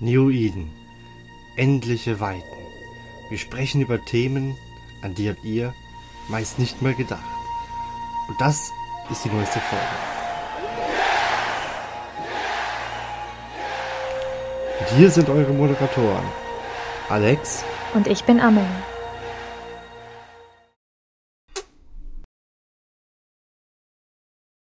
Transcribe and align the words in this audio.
New 0.00 0.30
Eden. 0.30 0.70
Endliche 1.56 2.20
Weiten. 2.20 2.44
Wir 3.30 3.38
sprechen 3.38 3.80
über 3.80 4.04
Themen, 4.04 4.56
an 5.02 5.16
die 5.16 5.28
habt 5.28 5.44
ihr 5.44 5.74
meist 6.28 6.60
nicht 6.60 6.80
mal 6.82 6.94
gedacht. 6.94 7.24
Und 8.28 8.40
das 8.40 8.70
ist 9.10 9.24
die 9.24 9.28
neueste 9.28 9.58
Folge. 9.58 9.84
Und 14.78 14.88
hier 14.96 15.10
sind 15.10 15.28
eure 15.28 15.52
Moderatoren. 15.52 16.26
Alex. 17.08 17.64
Und 17.92 18.06
ich 18.06 18.22
bin 18.22 18.38
Amelie. 18.38 18.66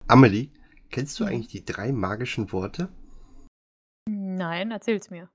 Amelie, 0.08 0.50
kennst 0.90 1.20
du 1.20 1.26
eigentlich 1.26 1.50
die 1.50 1.64
drei 1.64 1.92
magischen 1.92 2.52
Worte? 2.52 2.90
Nein, 4.38 4.72
erzähl's 4.72 5.10
mir. 5.10 5.30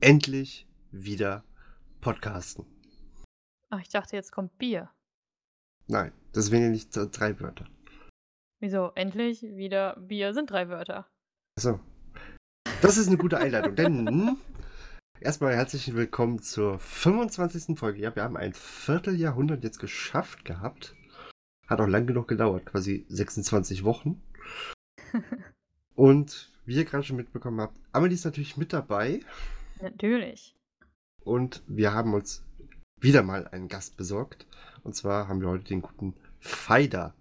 Endlich 0.00 0.68
wieder 0.92 1.44
podcasten. 2.00 2.64
Ach, 3.70 3.80
ich 3.80 3.88
dachte, 3.88 4.14
jetzt 4.14 4.30
kommt 4.30 4.56
Bier. 4.56 4.92
Nein, 5.88 6.12
das 6.32 6.52
wären 6.52 6.62
ja 6.62 6.68
nicht 6.68 6.90
drei 6.94 7.40
Wörter. 7.40 7.66
Wieso? 8.60 8.92
Endlich 8.94 9.42
wieder 9.42 9.96
Bier 9.96 10.32
sind 10.32 10.48
drei 10.48 10.68
Wörter. 10.68 11.08
Achso. 11.56 11.80
Das 12.82 12.98
ist 12.98 13.08
eine 13.08 13.16
gute 13.16 13.38
Einleitung, 13.38 13.74
denn 13.74 14.38
erstmal 15.20 15.56
herzlich 15.56 15.92
willkommen 15.92 16.40
zur 16.40 16.78
25. 16.78 17.76
Folge. 17.76 18.00
Ja, 18.00 18.14
wir 18.14 18.22
haben 18.22 18.36
ein 18.36 18.54
Vierteljahrhundert 18.54 19.64
jetzt 19.64 19.80
geschafft 19.80 20.44
gehabt. 20.44 20.94
Hat 21.66 21.80
auch 21.80 21.88
lang 21.88 22.06
genug 22.06 22.28
gedauert, 22.28 22.64
quasi 22.64 23.06
26 23.08 23.82
Wochen. 23.82 24.22
Und 25.96 26.52
wie 26.68 26.76
ihr 26.76 26.84
gerade 26.84 27.02
schon 27.02 27.16
mitbekommen 27.16 27.62
habt, 27.62 27.80
Amelie 27.92 28.14
ist 28.14 28.26
natürlich 28.26 28.58
mit 28.58 28.74
dabei. 28.74 29.20
Natürlich. 29.80 30.54
Und 31.24 31.62
wir 31.66 31.94
haben 31.94 32.12
uns 32.12 32.44
wieder 33.00 33.22
mal 33.22 33.48
einen 33.48 33.68
Gast 33.68 33.96
besorgt. 33.96 34.46
Und 34.84 34.94
zwar 34.94 35.28
haben 35.28 35.40
wir 35.40 35.48
heute 35.48 35.64
den 35.64 35.80
guten 35.80 36.14
Feider. 36.40 37.14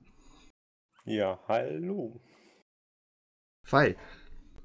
Ja, 1.06 1.40
hallo. 1.48 2.20
Fei, 3.64 3.96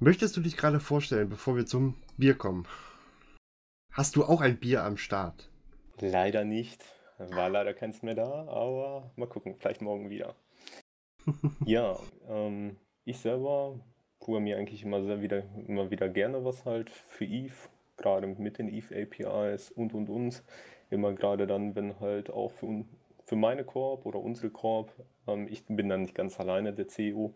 möchtest 0.00 0.36
du 0.36 0.40
dich 0.40 0.56
gerade 0.56 0.80
vorstellen, 0.80 1.28
bevor 1.28 1.54
wir 1.54 1.64
zum 1.64 1.94
Bier 2.16 2.34
kommen? 2.34 2.66
Hast 3.92 4.16
du 4.16 4.24
auch 4.24 4.40
ein 4.40 4.58
Bier 4.58 4.82
am 4.82 4.96
Start? 4.96 5.48
Leider 6.00 6.44
nicht. 6.44 6.84
War 7.18 7.50
leider 7.50 7.72
keins 7.72 8.02
mehr 8.02 8.16
da, 8.16 8.48
aber 8.48 9.12
mal 9.14 9.28
gucken, 9.28 9.54
vielleicht 9.60 9.80
morgen 9.80 10.10
wieder. 10.10 10.34
ja, 11.64 11.96
ähm, 12.26 12.80
ich 13.04 13.18
selber 13.20 13.78
programmiere 14.22 14.58
eigentlich 14.58 14.84
immer 14.84 15.02
sehr 15.02 15.20
wieder, 15.20 15.42
immer 15.66 15.90
wieder 15.90 16.08
gerne 16.08 16.44
was 16.44 16.64
halt 16.64 16.90
für 16.90 17.24
Eve, 17.24 17.68
gerade 17.96 18.26
mit 18.26 18.58
den 18.58 18.68
Eve 18.68 19.02
APIs 19.02 19.70
und 19.70 19.94
und 19.94 20.08
und. 20.08 20.42
Immer 20.90 21.12
gerade 21.12 21.46
dann, 21.46 21.74
wenn 21.74 21.98
halt 22.00 22.30
auch 22.30 22.52
für, 22.52 22.84
für 23.24 23.36
meine 23.36 23.64
Korb 23.64 24.06
oder 24.06 24.20
unsere 24.20 24.50
Korb, 24.50 24.92
ähm, 25.26 25.48
ich 25.50 25.64
bin 25.66 25.88
dann 25.88 26.02
nicht 26.02 26.14
ganz 26.14 26.38
alleine 26.38 26.72
der 26.72 26.86
CEO, 26.86 27.34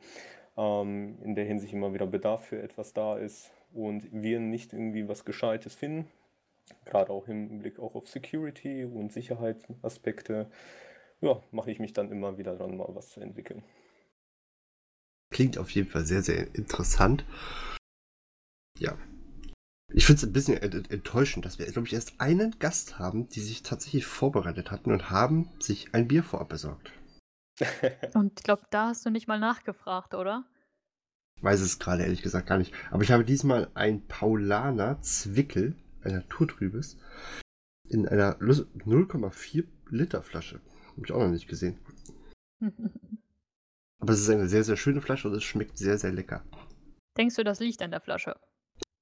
ähm, 0.56 1.18
in 1.24 1.34
der 1.34 1.44
Hinsicht 1.44 1.72
immer 1.72 1.92
wieder 1.92 2.06
Bedarf 2.06 2.44
für 2.44 2.62
etwas 2.62 2.92
da 2.92 3.16
ist 3.16 3.50
und 3.74 4.06
wir 4.12 4.38
nicht 4.38 4.72
irgendwie 4.72 5.08
was 5.08 5.24
Gescheites 5.24 5.74
finden, 5.74 6.08
gerade 6.84 7.10
auch 7.10 7.26
im 7.26 7.58
Blick 7.58 7.80
auch 7.80 7.96
auf 7.96 8.08
Security 8.08 8.84
und 8.84 9.12
Sicherheitsaspekte, 9.12 10.48
ja, 11.20 11.40
mache 11.50 11.70
ich 11.70 11.80
mich 11.80 11.94
dann 11.94 12.12
immer 12.12 12.38
wieder 12.38 12.54
dran, 12.56 12.76
mal 12.76 12.88
was 12.90 13.08
zu 13.08 13.20
entwickeln. 13.20 13.64
Klingt 15.36 15.58
auf 15.58 15.68
jeden 15.72 15.90
Fall 15.90 16.06
sehr, 16.06 16.22
sehr 16.22 16.54
interessant. 16.54 17.26
Ja. 18.78 18.96
Ich 19.92 20.06
finde 20.06 20.20
es 20.20 20.24
ein 20.26 20.32
bisschen 20.32 20.56
enttäuschend, 20.56 21.44
dass 21.44 21.58
wir, 21.58 21.66
glaube 21.66 21.86
ich, 21.86 21.92
erst 21.92 22.18
einen 22.22 22.58
Gast 22.58 22.98
haben, 22.98 23.28
die 23.28 23.40
sich 23.40 23.62
tatsächlich 23.62 24.06
vorbereitet 24.06 24.70
hatten 24.70 24.90
und 24.90 25.10
haben 25.10 25.50
sich 25.60 25.94
ein 25.94 26.08
Bier 26.08 26.22
vorab 26.22 26.48
besorgt. 26.48 26.90
und 28.14 28.40
ich 28.40 28.44
glaube, 28.44 28.62
da 28.70 28.86
hast 28.86 29.04
du 29.04 29.10
nicht 29.10 29.28
mal 29.28 29.38
nachgefragt, 29.38 30.14
oder? 30.14 30.46
Ich 31.36 31.44
weiß 31.44 31.60
es 31.60 31.78
gerade 31.78 32.04
ehrlich 32.04 32.22
gesagt 32.22 32.48
gar 32.48 32.56
nicht. 32.56 32.72
Aber 32.90 33.02
ich 33.02 33.10
habe 33.10 33.22
diesmal 33.22 33.70
ein 33.74 34.08
Paulaner 34.08 35.02
Zwickel, 35.02 35.76
ein 36.02 36.14
Naturtrübes, 36.14 36.96
in 37.90 38.08
einer 38.08 38.38
0,4 38.38 39.66
Liter 39.90 40.22
Flasche. 40.22 40.62
Habe 40.92 41.04
ich 41.04 41.12
auch 41.12 41.20
noch 41.20 41.28
nicht 41.28 41.46
gesehen. 41.46 41.78
Aber 43.98 44.12
es 44.12 44.20
ist 44.20 44.30
eine 44.30 44.48
sehr, 44.48 44.64
sehr 44.64 44.76
schöne 44.76 45.00
Flasche 45.00 45.28
und 45.28 45.34
es 45.34 45.44
schmeckt 45.44 45.78
sehr, 45.78 45.98
sehr 45.98 46.12
lecker. 46.12 46.44
Denkst 47.16 47.36
du, 47.36 47.44
das 47.44 47.60
liegt 47.60 47.80
an 47.82 47.90
der 47.90 48.00
Flasche? 48.00 48.36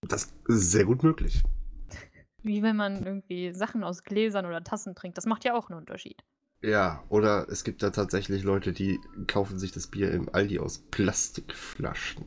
Das 0.02 0.32
ist 0.48 0.70
sehr 0.70 0.84
gut 0.84 1.02
möglich. 1.02 1.42
Wie 2.42 2.62
wenn 2.62 2.76
man 2.76 3.04
irgendwie 3.04 3.52
Sachen 3.52 3.82
aus 3.82 4.02
Gläsern 4.04 4.46
oder 4.46 4.62
Tassen 4.62 4.94
trinkt. 4.94 5.16
Das 5.16 5.26
macht 5.26 5.44
ja 5.44 5.54
auch 5.54 5.70
einen 5.70 5.78
Unterschied. 5.78 6.22
Ja, 6.62 7.04
oder 7.08 7.48
es 7.48 7.64
gibt 7.64 7.82
da 7.82 7.90
tatsächlich 7.90 8.42
Leute, 8.42 8.72
die 8.72 8.98
kaufen 9.26 9.58
sich 9.58 9.72
das 9.72 9.86
Bier 9.88 10.10
im 10.12 10.28
Aldi 10.34 10.60
aus 10.60 10.78
Plastikflaschen. 10.78 12.24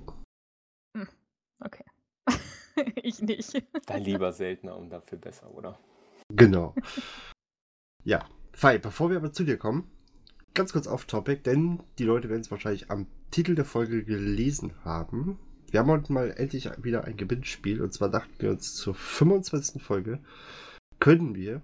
Hm, 0.95 1.07
okay. 1.59 1.85
ich 3.01 3.21
nicht. 3.21 3.63
Dann 3.87 4.03
lieber 4.03 4.31
seltener 4.33 4.75
und 4.75 4.89
dafür 4.89 5.17
besser, 5.17 5.51
oder? 5.53 5.79
Genau. 6.29 6.75
ja, 8.03 8.27
Fei, 8.57 8.79
bevor 8.79 9.11
wir 9.11 9.17
aber 9.17 9.31
zu 9.31 9.43
dir 9.43 9.57
kommen, 9.57 9.91
ganz 10.57 10.73
kurz 10.73 10.87
off-topic, 10.87 11.43
denn 11.43 11.83
die 11.99 12.03
Leute 12.03 12.29
werden 12.29 12.41
es 12.41 12.49
wahrscheinlich 12.49 12.89
am 12.89 13.05
Titel 13.29 13.53
der 13.53 13.63
Folge 13.63 14.03
gelesen 14.03 14.73
haben. 14.83 15.39
Wir 15.69 15.79
haben 15.79 15.91
heute 15.91 16.11
mal 16.11 16.31
endlich 16.31 16.67
wieder 16.83 17.03
ein 17.03 17.15
Gewinnspiel 17.15 17.79
und 17.79 17.93
zwar 17.93 18.09
dachten 18.09 18.33
wir 18.39 18.49
uns 18.49 18.73
zur 18.73 18.95
25. 18.95 19.81
Folge 19.81 20.19
können 20.99 21.35
wir 21.35 21.61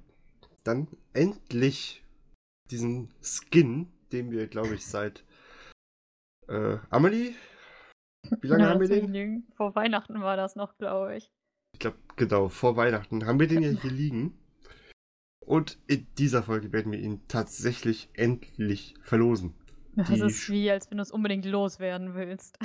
dann 0.63 0.87
endlich 1.13 2.03
diesen 2.69 3.09
Skin, 3.21 3.87
den 4.11 4.29
wir, 4.29 4.45
glaube 4.47 4.75
ich, 4.75 4.85
seit 4.85 5.23
äh, 6.47 6.77
Amelie? 6.91 7.33
Wie 8.41 8.47
lange 8.47 8.63
ja, 8.63 8.69
haben 8.69 8.79
wir 8.79 8.89
den? 8.89 9.47
Vor 9.55 9.73
Weihnachten 9.73 10.21
war 10.21 10.37
das 10.37 10.55
noch, 10.55 10.77
glaube 10.77 11.17
ich. 11.17 11.31
Ich 11.73 11.79
glaube, 11.79 11.97
genau, 12.15 12.47
vor 12.47 12.77
Weihnachten 12.77 13.25
haben 13.25 13.39
wir 13.39 13.47
den 13.47 13.63
ja 13.63 13.69
hier 13.69 13.91
liegen. 13.91 14.37
Und 15.45 15.77
in 15.87 16.07
dieser 16.17 16.43
Folge 16.43 16.71
werden 16.71 16.91
wir 16.91 16.99
ihn 16.99 17.21
tatsächlich 17.27 18.09
endlich 18.13 18.95
verlosen. 19.01 19.53
Das 19.95 20.07
Die 20.07 20.19
ist 20.19 20.49
wie, 20.49 20.71
als 20.71 20.89
wenn 20.89 20.97
du 20.97 21.03
es 21.03 21.11
unbedingt 21.11 21.45
loswerden 21.45 22.15
willst. 22.15 22.57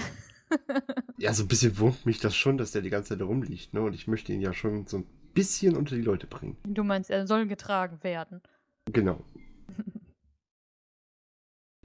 ja, 1.18 1.34
so 1.34 1.44
ein 1.44 1.48
bisschen 1.48 1.78
wurmt 1.78 2.06
mich 2.06 2.20
das 2.20 2.34
schon, 2.34 2.56
dass 2.56 2.72
der 2.72 2.82
die 2.82 2.90
ganze 2.90 3.10
Zeit 3.10 3.26
rumliegt, 3.26 3.74
ne? 3.74 3.82
Und 3.82 3.94
ich 3.94 4.06
möchte 4.06 4.32
ihn 4.32 4.40
ja 4.40 4.54
schon 4.54 4.86
so 4.86 4.98
ein 4.98 5.06
bisschen 5.34 5.76
unter 5.76 5.94
die 5.94 6.02
Leute 6.02 6.26
bringen. 6.26 6.56
Du 6.64 6.84
meinst, 6.84 7.10
er 7.10 7.26
soll 7.26 7.46
getragen 7.46 8.02
werden. 8.02 8.40
Genau. 8.86 9.22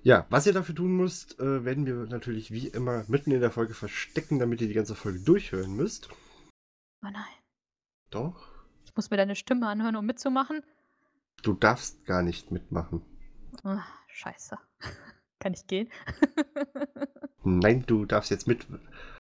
ja, 0.01 0.25
was 0.29 0.47
ihr 0.47 0.53
dafür 0.53 0.75
tun 0.75 0.95
müsst, 0.95 1.39
äh, 1.39 1.65
werden 1.65 1.85
wir 1.85 1.95
natürlich 2.05 2.51
wie 2.51 2.67
immer 2.67 3.03
mitten 3.07 3.31
in 3.31 3.41
der 3.41 3.51
Folge 3.51 3.73
verstecken, 3.73 4.39
damit 4.39 4.61
ihr 4.61 4.67
die 4.67 4.73
ganze 4.73 4.95
Folge 4.95 5.19
durchhören 5.19 5.75
müsst. 5.75 6.09
Oh 7.03 7.09
nein. 7.11 7.25
Doch. 8.11 8.47
Ich 8.85 8.95
muss 8.95 9.09
mir 9.09 9.17
deine 9.17 9.35
Stimme 9.35 9.67
anhören, 9.67 9.95
um 9.97 10.05
mitzumachen. 10.05 10.61
Du 11.43 11.53
darfst 11.53 12.05
gar 12.05 12.23
nicht 12.23 12.51
mitmachen. 12.51 13.01
Oh, 13.63 13.77
scheiße. 14.07 14.57
Kann 15.39 15.53
ich 15.53 15.67
gehen? 15.67 15.89
Nein, 17.43 17.83
du 17.85 18.05
darfst 18.05 18.31
jetzt 18.31 18.47
mit. 18.47 18.65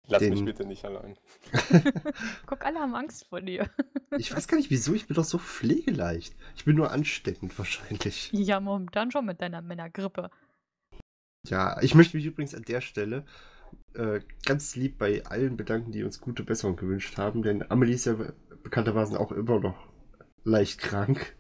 Lass 0.05 0.19
den... 0.19 0.33
mich 0.33 0.43
bitte 0.43 0.65
nicht 0.65 0.83
allein. 0.83 1.17
Guck, 2.45 2.65
alle 2.65 2.79
haben 2.79 2.93
Angst 2.93 3.27
vor 3.27 3.39
dir. 3.39 3.69
ich 4.17 4.35
weiß 4.35 4.49
gar 4.49 4.57
nicht 4.57 4.69
wieso, 4.69 4.93
ich 4.93 5.07
bin 5.07 5.15
doch 5.15 5.23
so 5.23 5.37
pflegeleicht. 5.37 6.35
Ich 6.57 6.65
bin 6.65 6.75
nur 6.75 6.91
ansteckend 6.91 7.57
wahrscheinlich. 7.57 8.29
Ja, 8.33 8.59
momentan 8.59 9.11
schon 9.11 9.25
mit 9.25 9.41
deiner 9.41 9.61
Männergrippe. 9.61 10.29
Ja, 11.47 11.81
ich 11.81 11.95
möchte 11.95 12.17
mich 12.17 12.25
übrigens 12.25 12.53
an 12.53 12.63
der 12.63 12.81
Stelle 12.81 13.25
äh, 13.93 14.19
ganz 14.45 14.75
lieb 14.75 14.97
bei 14.97 15.25
allen 15.25 15.55
bedanken, 15.55 15.93
die 15.93 16.03
uns 16.03 16.19
gute 16.19 16.43
Besserung 16.43 16.75
gewünscht 16.75 17.17
haben, 17.17 17.43
denn 17.43 17.71
Amelie 17.71 17.95
ist 17.95 18.05
ja 18.05 18.17
bekanntermaßen 18.61 19.15
auch 19.15 19.31
immer 19.31 19.61
noch 19.61 19.87
leicht 20.43 20.79
krank. 20.79 21.37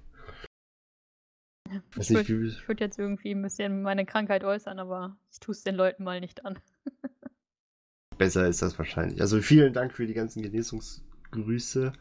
Ich 1.99 2.09
würde 2.09 2.55
würd 2.67 2.79
jetzt 2.79 2.99
irgendwie 2.99 3.31
ein 3.31 3.41
bisschen 3.41 3.81
meine 3.81 4.05
Krankheit 4.05 4.43
äußern, 4.43 4.79
aber 4.79 5.17
ich 5.31 5.39
tue 5.39 5.53
es 5.53 5.63
den 5.63 5.75
Leuten 5.75 6.03
mal 6.03 6.19
nicht 6.19 6.45
an. 6.45 6.59
Besser 8.17 8.47
ist 8.47 8.61
das 8.61 8.77
wahrscheinlich. 8.77 9.21
Also 9.21 9.41
vielen 9.41 9.73
Dank 9.73 9.93
für 9.93 10.05
die 10.05 10.13
ganzen 10.13 10.41
Genesungsgrüße. 10.41 11.93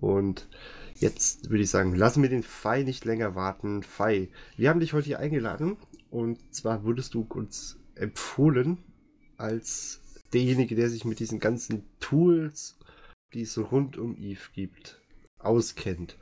Und 0.00 0.48
jetzt 0.94 1.50
würde 1.50 1.62
ich 1.62 1.70
sagen, 1.70 1.94
lassen 1.94 2.22
wir 2.22 2.30
den 2.30 2.42
Fei 2.42 2.82
nicht 2.82 3.04
länger 3.04 3.34
warten. 3.34 3.82
Fei, 3.82 4.30
wir 4.56 4.68
haben 4.68 4.80
dich 4.80 4.92
heute 4.92 5.06
hier 5.06 5.18
eingeladen 5.18 5.76
und 6.10 6.54
zwar 6.54 6.84
wurdest 6.84 7.14
du 7.14 7.22
uns 7.22 7.78
empfohlen 7.94 8.78
als 9.36 10.00
derjenige, 10.32 10.74
der 10.74 10.90
sich 10.90 11.04
mit 11.04 11.20
diesen 11.20 11.38
ganzen 11.38 11.84
Tools, 12.00 12.78
die 13.32 13.42
es 13.42 13.58
rund 13.58 13.98
um 13.98 14.16
Eve 14.16 14.48
gibt, 14.52 15.00
auskennt. 15.38 16.16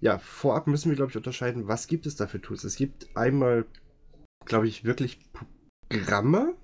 Ja, 0.00 0.18
vorab 0.18 0.66
müssen 0.66 0.90
wir, 0.90 0.96
glaube 0.96 1.10
ich, 1.10 1.16
unterscheiden, 1.16 1.68
was 1.68 1.86
gibt 1.86 2.06
es 2.06 2.16
da 2.16 2.26
für 2.26 2.40
Tools. 2.40 2.64
Es 2.64 2.76
gibt 2.76 3.14
einmal, 3.14 3.66
glaube 4.46 4.66
ich, 4.66 4.84
wirklich 4.84 5.18
Programme, 5.88 6.54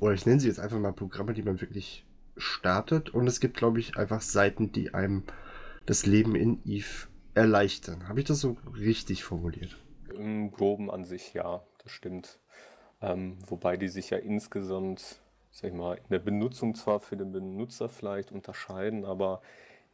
oder 0.00 0.12
ich 0.12 0.26
nenne 0.26 0.40
sie 0.40 0.48
jetzt 0.48 0.60
einfach 0.60 0.78
mal 0.78 0.92
Programme, 0.92 1.34
die 1.34 1.42
man 1.42 1.60
wirklich 1.60 2.06
startet 2.36 3.10
und 3.10 3.26
es 3.26 3.40
gibt, 3.40 3.56
glaube 3.56 3.80
ich, 3.80 3.96
einfach 3.96 4.20
Seiten, 4.20 4.70
die 4.70 4.94
einem 4.94 5.24
das 5.86 6.06
Leben 6.06 6.36
in 6.36 6.60
Eve 6.64 7.08
erleichtern. 7.34 8.08
Habe 8.08 8.20
ich 8.20 8.26
das 8.26 8.40
so 8.40 8.56
richtig 8.76 9.24
formuliert? 9.24 9.76
Im 10.14 10.50
Groben 10.50 10.90
an 10.90 11.04
sich, 11.04 11.34
ja, 11.34 11.62
das 11.82 11.92
stimmt. 11.92 12.38
Ähm, 13.00 13.38
wobei 13.46 13.76
die 13.76 13.88
sich 13.88 14.10
ja 14.10 14.18
insgesamt, 14.18 15.20
sag 15.50 15.70
ich 15.70 15.76
mal, 15.76 15.94
in 15.94 16.08
der 16.10 16.18
Benutzung 16.18 16.74
zwar 16.74 17.00
für 17.00 17.16
den 17.16 17.32
Benutzer 17.32 17.88
vielleicht 17.88 18.32
unterscheiden, 18.32 19.04
aber 19.04 19.40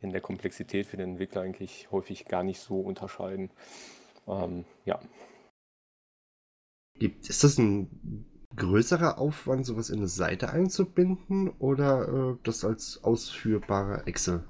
in 0.04 0.12
der 0.12 0.20
Komplexität 0.20 0.86
für 0.86 0.96
den 0.96 1.10
Entwickler 1.12 1.42
eigentlich 1.42 1.90
häufig 1.90 2.26
gar 2.26 2.44
nicht 2.44 2.60
so 2.60 2.78
unterscheiden. 2.80 3.50
Ähm, 4.28 4.64
ja. 4.84 5.00
Ist 7.00 7.42
das 7.42 7.58
ein 7.58 8.26
größerer 8.54 9.18
Aufwand, 9.18 9.66
sowas 9.66 9.90
in 9.90 9.98
eine 9.98 10.08
Seite 10.08 10.50
einzubinden 10.50 11.48
oder 11.58 12.34
äh, 12.34 12.36
das 12.44 12.64
als 12.64 13.02
ausführbare 13.02 14.06
Excel? 14.06 14.44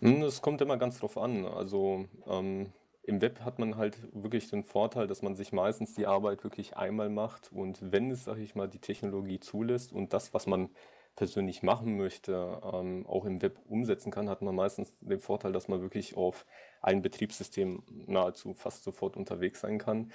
Hm, 0.00 0.22
es 0.22 0.40
kommt 0.40 0.62
immer 0.62 0.78
ganz 0.78 0.98
drauf 0.98 1.18
an. 1.18 1.44
Also 1.44 2.06
ähm, 2.26 2.72
im 3.02 3.20
Web 3.20 3.40
hat 3.40 3.58
man 3.58 3.76
halt 3.76 3.98
wirklich 4.12 4.48
den 4.48 4.64
Vorteil, 4.64 5.06
dass 5.06 5.22
man 5.22 5.34
sich 5.34 5.52
meistens 5.52 5.94
die 5.94 6.06
Arbeit 6.06 6.44
wirklich 6.44 6.76
einmal 6.76 7.10
macht 7.10 7.52
und 7.52 7.92
wenn 7.92 8.10
es, 8.10 8.24
sage 8.24 8.42
ich 8.42 8.54
mal, 8.54 8.68
die 8.68 8.80
Technologie 8.80 9.40
zulässt 9.40 9.92
und 9.92 10.12
das, 10.12 10.32
was 10.34 10.46
man 10.46 10.70
persönlich 11.18 11.64
machen 11.64 11.96
möchte, 11.96 12.60
ähm, 12.72 13.04
auch 13.08 13.24
im 13.24 13.42
Web 13.42 13.58
umsetzen 13.68 14.12
kann, 14.12 14.30
hat 14.30 14.40
man 14.40 14.54
meistens 14.54 14.94
den 15.00 15.18
Vorteil, 15.18 15.50
dass 15.50 15.66
man 15.66 15.80
wirklich 15.80 16.16
auf 16.16 16.46
ein 16.80 17.02
Betriebssystem 17.02 17.82
nahezu 18.06 18.54
fast 18.54 18.84
sofort 18.84 19.16
unterwegs 19.16 19.60
sein 19.60 19.78
kann. 19.78 20.12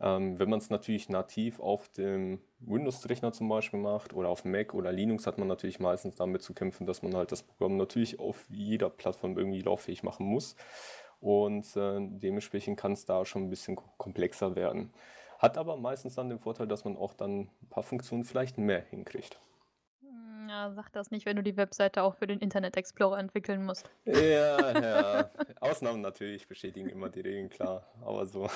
Ähm, 0.00 0.40
wenn 0.40 0.50
man 0.50 0.58
es 0.58 0.68
natürlich 0.68 1.08
nativ 1.08 1.60
auf 1.60 1.88
dem 1.90 2.40
Windows-Rechner 2.58 3.32
zum 3.32 3.48
Beispiel 3.48 3.78
macht 3.78 4.12
oder 4.12 4.28
auf 4.28 4.44
Mac 4.44 4.74
oder 4.74 4.90
Linux, 4.90 5.28
hat 5.28 5.38
man 5.38 5.46
natürlich 5.46 5.78
meistens 5.78 6.16
damit 6.16 6.42
zu 6.42 6.52
kämpfen, 6.52 6.84
dass 6.84 7.02
man 7.02 7.14
halt 7.14 7.30
das 7.30 7.44
Programm 7.44 7.76
natürlich 7.76 8.18
auf 8.18 8.44
jeder 8.50 8.90
Plattform 8.90 9.38
irgendwie 9.38 9.62
lauffähig 9.62 10.02
machen 10.02 10.26
muss. 10.26 10.56
Und 11.20 11.76
äh, 11.76 12.00
dementsprechend 12.00 12.76
kann 12.76 12.92
es 12.92 13.04
da 13.04 13.24
schon 13.24 13.44
ein 13.44 13.50
bisschen 13.50 13.78
komplexer 13.98 14.56
werden. 14.56 14.92
Hat 15.38 15.56
aber 15.58 15.76
meistens 15.76 16.16
dann 16.16 16.28
den 16.28 16.40
Vorteil, 16.40 16.66
dass 16.66 16.84
man 16.84 16.96
auch 16.96 17.14
dann 17.14 17.42
ein 17.62 17.68
paar 17.68 17.84
Funktionen 17.84 18.24
vielleicht 18.24 18.58
mehr 18.58 18.80
hinkriegt. 18.80 19.38
Ja, 20.50 20.72
sag 20.72 20.90
das 20.90 21.12
nicht, 21.12 21.26
wenn 21.26 21.36
du 21.36 21.44
die 21.44 21.56
Webseite 21.56 22.02
auch 22.02 22.16
für 22.16 22.26
den 22.26 22.40
Internet 22.40 22.76
Explorer 22.76 23.20
entwickeln 23.20 23.64
musst. 23.64 23.88
Ja, 24.04 24.80
ja. 24.82 25.30
Ausnahmen 25.60 26.00
natürlich 26.00 26.48
bestätigen 26.48 26.88
immer 26.88 27.08
die 27.08 27.20
Regeln, 27.20 27.48
klar. 27.48 27.86
Aber 28.02 28.26
so. 28.26 28.50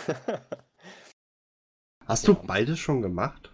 Hast 2.07 2.27
du 2.27 2.35
beides 2.35 2.81
schon 2.81 3.01
gemacht? 3.01 3.53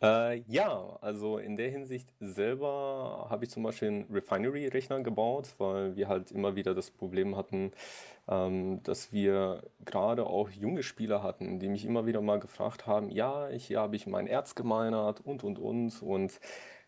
Äh, 0.00 0.40
ja, 0.46 0.98
also 1.02 1.36
in 1.36 1.58
der 1.58 1.68
Hinsicht 1.68 2.08
selber 2.20 3.26
habe 3.28 3.44
ich 3.44 3.50
zum 3.50 3.62
Beispiel 3.62 3.88
einen 3.88 4.04
Refinery-Rechner 4.10 5.02
gebaut, 5.02 5.54
weil 5.58 5.94
wir 5.94 6.08
halt 6.08 6.30
immer 6.30 6.56
wieder 6.56 6.74
das 6.74 6.90
Problem 6.90 7.36
hatten, 7.36 7.72
ähm, 8.28 8.82
dass 8.82 9.12
wir 9.12 9.62
gerade 9.84 10.24
auch 10.24 10.48
junge 10.48 10.82
Spieler 10.82 11.22
hatten, 11.22 11.60
die 11.60 11.68
mich 11.68 11.84
immer 11.84 12.06
wieder 12.06 12.22
mal 12.22 12.40
gefragt 12.40 12.86
haben, 12.86 13.10
ja, 13.10 13.50
ich, 13.50 13.66
hier 13.66 13.80
habe 13.80 13.94
ich 13.94 14.06
mein 14.06 14.26
Erz 14.26 14.54
gemeinert 14.54 15.20
und, 15.20 15.44
und, 15.44 15.58
und. 15.58 16.02
Und 16.02 16.40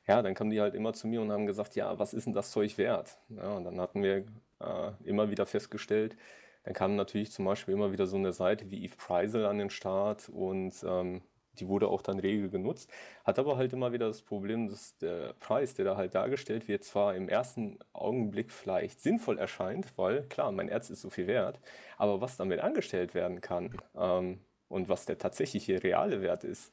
ja, 0.09 0.23
dann 0.23 0.35
kamen 0.35 0.51
die 0.51 0.61
halt 0.61 0.75
immer 0.75 0.93
zu 0.93 1.09
mir 1.09 1.21
und 1.21 1.33
haben 1.33 1.47
gesagt, 1.47 1.75
ja, 1.77 1.99
was 1.99 2.15
ist 2.15 2.27
denn 2.27 2.33
das 2.35 2.51
Zeug 2.51 2.79
wert? 2.79 3.19
Ja, 3.29 3.55
und 3.57 3.65
dann 3.65 3.81
hatten 3.81 4.03
wir 4.03 4.25
äh, 4.61 4.93
immer 5.05 5.31
wieder 5.31 5.47
festgestellt, 5.47 6.17
dann 6.65 6.75
kam 6.75 6.97
natürlich 6.97 7.33
zum 7.33 7.45
Beispiel 7.45 7.75
immer 7.75 7.93
wieder 7.93 8.07
so 8.07 8.17
eine 8.17 8.33
Seite 8.33 8.71
wie 8.71 8.85
Eve 8.85 8.97
Preisel 8.97 9.47
an 9.47 9.59
den 9.59 9.71
Start 9.71 10.29
und 10.29 10.75
ähm, 10.87 11.23
die 11.59 11.69
wurde 11.69 11.89
auch 11.89 12.03
dann 12.03 12.19
regel 12.19 12.51
genutzt. 12.51 12.91
Hat 13.25 13.39
aber 13.39 13.57
halt 13.57 13.73
immer 13.73 13.93
wieder 13.93 14.09
das 14.09 14.23
Problem, 14.23 14.69
dass 14.69 14.97
der 14.99 15.35
Preis, 15.41 15.75
der 15.75 15.85
da 15.85 15.97
halt 15.97 16.15
dargestellt 16.15 16.69
wird, 16.69 16.85
zwar 16.85 17.15
im 17.15 17.29
ersten 17.29 17.79
Augenblick 17.93 18.51
vielleicht 18.53 19.01
sinnvoll 19.01 19.39
erscheint, 19.39 19.97
weil 19.97 20.25
klar, 20.25 20.53
mein 20.53 20.69
Erz 20.69 20.91
ist 20.91 21.03
so 21.03 21.11
viel 21.11 21.27
wert, 21.27 21.61
aber 21.99 22.21
was 22.21 22.37
damit 22.37 22.61
angestellt 22.61 23.15
werden 23.15 23.41
kann 23.41 23.71
ähm, 23.97 24.41
und 24.69 24.89
was 24.89 25.07
der 25.07 25.19
tatsächliche 25.19 25.83
reale 25.83 26.21
Wert 26.21 26.45
ist, 26.45 26.73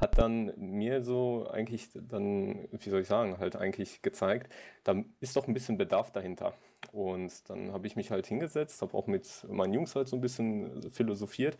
hat 0.00 0.18
dann 0.18 0.52
mir 0.56 1.02
so 1.02 1.48
eigentlich 1.50 1.90
dann, 1.94 2.68
wie 2.70 2.90
soll 2.90 3.00
ich 3.00 3.08
sagen, 3.08 3.38
halt 3.38 3.56
eigentlich 3.56 4.02
gezeigt, 4.02 4.52
da 4.84 5.02
ist 5.20 5.36
doch 5.36 5.48
ein 5.48 5.54
bisschen 5.54 5.76
Bedarf 5.76 6.12
dahinter. 6.12 6.54
Und 6.92 7.50
dann 7.50 7.72
habe 7.72 7.86
ich 7.86 7.96
mich 7.96 8.10
halt 8.10 8.26
hingesetzt, 8.26 8.80
habe 8.82 8.96
auch 8.96 9.06
mit 9.06 9.46
meinen 9.48 9.74
Jungs 9.74 9.94
halt 9.96 10.08
so 10.08 10.16
ein 10.16 10.20
bisschen 10.20 10.90
philosophiert. 10.90 11.56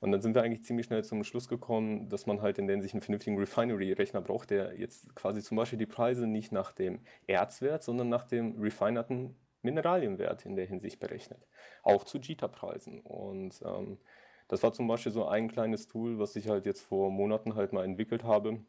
Und 0.00 0.12
dann 0.12 0.20
sind 0.20 0.34
wir 0.34 0.42
eigentlich 0.42 0.64
ziemlich 0.64 0.86
schnell 0.86 1.04
zum 1.04 1.24
Schluss 1.24 1.48
gekommen, 1.48 2.08
dass 2.08 2.26
man 2.26 2.42
halt 2.42 2.58
in 2.58 2.66
der 2.66 2.76
Hinsicht 2.76 2.94
einen 2.94 3.00
vernünftigen 3.00 3.38
Refinery-Rechner 3.38 4.20
braucht, 4.20 4.50
der 4.50 4.78
jetzt 4.78 5.14
quasi 5.14 5.42
zum 5.42 5.56
Beispiel 5.56 5.78
die 5.78 5.86
Preise 5.86 6.26
nicht 6.26 6.52
nach 6.52 6.72
dem 6.72 7.00
Erzwert, 7.26 7.82
sondern 7.82 8.08
nach 8.08 8.24
dem 8.24 8.60
refinerten 8.60 9.36
Mineralienwert 9.62 10.44
in 10.44 10.56
der 10.56 10.66
Hinsicht 10.66 11.00
berechnet. 11.00 11.46
Auch 11.82 12.04
zu 12.04 12.18
JITA-Preisen. 12.18 13.00
Und 13.00 13.62
ähm, 13.64 13.98
das 14.48 14.62
war 14.62 14.72
zum 14.72 14.86
Beispiel 14.88 15.12
so 15.12 15.26
ein 15.26 15.48
kleines 15.50 15.86
Tool, 15.86 16.18
was 16.18 16.36
ich 16.36 16.48
halt 16.48 16.66
jetzt 16.66 16.82
vor 16.82 17.10
Monaten 17.10 17.54
halt 17.54 17.72
mal 17.72 17.84
entwickelt 17.84 18.24
habe, 18.24 18.60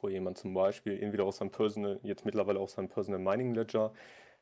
wo 0.00 0.08
jemand 0.08 0.38
zum 0.38 0.54
Beispiel 0.54 1.02
entweder 1.02 1.24
aus 1.24 1.38
seinem 1.38 1.50
Personal, 1.50 2.00
jetzt 2.02 2.24
mittlerweile 2.24 2.60
aus 2.60 2.72
seinem 2.72 2.88
Personal 2.88 3.20
Mining 3.20 3.54
Ledger, 3.54 3.92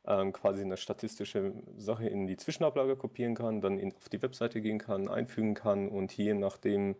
ähm, 0.07 0.33
quasi 0.33 0.63
eine 0.63 0.77
statistische 0.77 1.53
Sache 1.77 2.09
in 2.09 2.27
die 2.27 2.37
Zwischenablage 2.37 2.97
kopieren 2.97 3.35
kann, 3.35 3.61
dann 3.61 3.79
in, 3.79 3.95
auf 3.95 4.09
die 4.09 4.23
Webseite 4.23 4.61
gehen 4.61 4.79
kann, 4.79 5.09
einfügen 5.09 5.55
kann 5.55 5.89
und 5.89 6.11
hier 6.13 6.35
nachdem, 6.35 6.97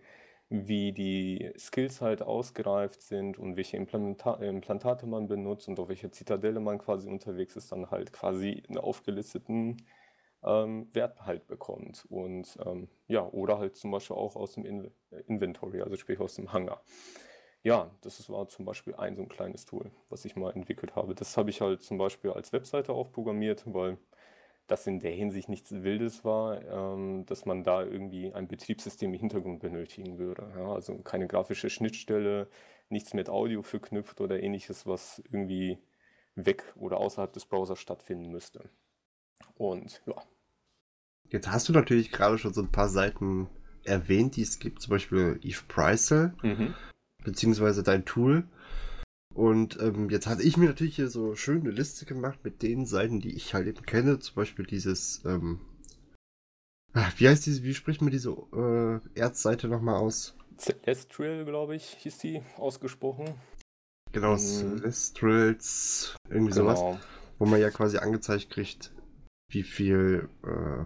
wie 0.51 0.93
die 0.93 1.53
Skills 1.59 2.01
halt 2.01 2.23
ausgereift 2.23 3.03
sind 3.03 3.39
und 3.39 3.57
welche 3.57 3.77
Implantate 3.77 5.07
man 5.07 5.29
benutzt 5.29 5.69
und 5.69 5.79
auf 5.79 5.89
welche 5.89 6.11
Zitadelle 6.11 6.61
man 6.61 6.79
quasi 6.79 7.09
unterwegs 7.09 7.57
ist, 7.57 7.71
dann 7.73 7.91
halt 7.91 8.13
quasi 8.13 8.63
einen 8.69 8.79
aufgelisteten 8.79 9.77
ähm, 10.45 10.89
Wert 10.95 11.25
halt 11.27 11.47
bekommt. 11.47 12.07
Und 12.09 12.59
ähm, 12.65 12.89
ja, 13.07 13.27
oder 13.27 13.59
halt 13.59 13.77
zum 13.77 13.91
Beispiel 13.91 14.17
auch 14.17 14.37
aus 14.37 14.53
dem 14.53 14.65
In 14.65 14.91
Inventory, 15.27 15.83
also 15.83 15.97
sprich 15.97 16.21
aus 16.21 16.35
dem 16.35 16.53
Hangar. 16.53 16.83
Ja, 17.63 17.91
das 18.03 18.29
war 18.31 18.49
zum 18.49 18.65
Beispiel 18.65 18.95
ein 18.95 19.17
so 19.17 19.23
ein 19.23 19.29
kleines 19.29 19.65
Tool, 19.67 19.91
was 20.09 20.25
ich 20.25 20.37
mal 20.37 20.53
entwickelt 20.53 20.95
habe. 20.97 21.15
Das 21.15 21.37
habe 21.37 21.51
ich 21.51 21.61
halt 21.61 21.83
zum 21.83 21.99
Beispiel 21.99 22.31
als 22.31 22.53
Webseite 22.53 22.93
auch 22.93 23.11
programmiert, 23.13 23.65
weil 23.67 23.99
das 24.69 24.87
in 24.87 25.01
der 25.01 25.13
Hinsicht 25.13 25.49
nichts 25.49 25.73
Wildes 25.73 26.25
war, 26.25 26.63
ähm, 26.63 27.25
dass 27.27 27.47
man 27.47 27.65
da 27.65 27.83
irgendwie 27.83 28.33
ein 28.33 28.49
Betriebssystem 28.49 29.13
im 29.13 29.19
Hintergrund 29.19 29.61
benötigen 29.61 30.19
würde. 30.19 30.53
Ja, 30.57 30.73
also 30.73 30.99
keine 30.99 31.27
grafische 31.27 31.71
Schnittstelle, 31.71 32.49
nichts 32.91 33.15
mit 33.15 33.29
Audio 33.31 33.63
verknüpft 33.63 34.21
oder 34.21 34.43
ähnliches, 34.43 34.87
was 34.87 35.23
irgendwie 35.31 35.79
weg 36.35 36.65
oder 36.77 36.99
außerhalb 36.99 37.33
des 37.33 37.47
Browsers 37.47 37.81
stattfinden 37.81 38.31
müsste. 38.31 38.71
Und 39.57 40.01
ja. 40.07 40.15
Jetzt 41.31 41.51
hast 41.51 41.69
du 41.69 41.73
natürlich 41.73 42.11
gerade 42.11 42.39
schon 42.39 42.55
so 42.55 42.63
ein 42.63 42.73
paar 42.73 42.89
Seiten 42.89 43.49
erwähnt, 43.85 44.37
die 44.37 44.43
es 44.43 44.59
gibt, 44.59 44.81
zum 44.81 44.91
Beispiel 44.91 45.39
Eve 45.43 45.63
Preisel, 45.69 46.35
mhm. 46.43 46.75
beziehungsweise 47.25 47.83
dein 47.83 48.05
Tool. 48.05 48.45
Und 49.35 49.79
ähm, 49.81 50.11
jetzt 50.11 50.27
hatte 50.27 50.43
ich 50.43 50.57
mir 50.57 50.67
natürlich 50.67 50.97
hier 50.97 51.09
so 51.09 51.35
schön 51.35 51.61
eine 51.61 51.71
Liste 51.71 52.07
gemacht 52.07 52.41
mit 52.43 52.63
den 52.63 52.87
Seiten, 52.87 53.21
die 53.21 53.35
ich 53.37 53.55
halt 53.55 53.67
eben 53.67 53.85
kenne. 53.85 54.19
Zum 54.19 54.35
Beispiel 54.35 54.67
dieses, 54.67 55.25
ähm, 55.25 55.61
ah, 56.93 57.09
wie 57.19 57.29
heißt 57.29 57.47
diese, 57.47 57.63
wie 57.63 57.75
spricht 57.75 58.01
man 58.01 58.11
diese 58.11 58.31
äh, 58.31 59.19
Erzseite 59.19 59.69
nochmal 59.69 59.97
aus? 59.97 60.35
Celestial, 60.59 61.45
glaube 61.45 61.77
ich, 61.77 61.85
hieß 61.85 62.19
die 62.19 62.43
ausgesprochen. 62.57 63.35
Genau, 64.13 64.33
mhm. 64.33 64.39
Celestials, 64.39 66.17
irgendwie 66.29 66.53
genau. 66.53 66.75
sowas. 66.75 66.99
Wo 67.39 67.47
man 67.47 67.61
ja 67.61 67.71
quasi 67.71 67.99
angezeigt 67.99 68.51
kriegt, 68.51 68.91
wie 69.51 69.63
viel 69.63 70.29
äh, 70.45 70.85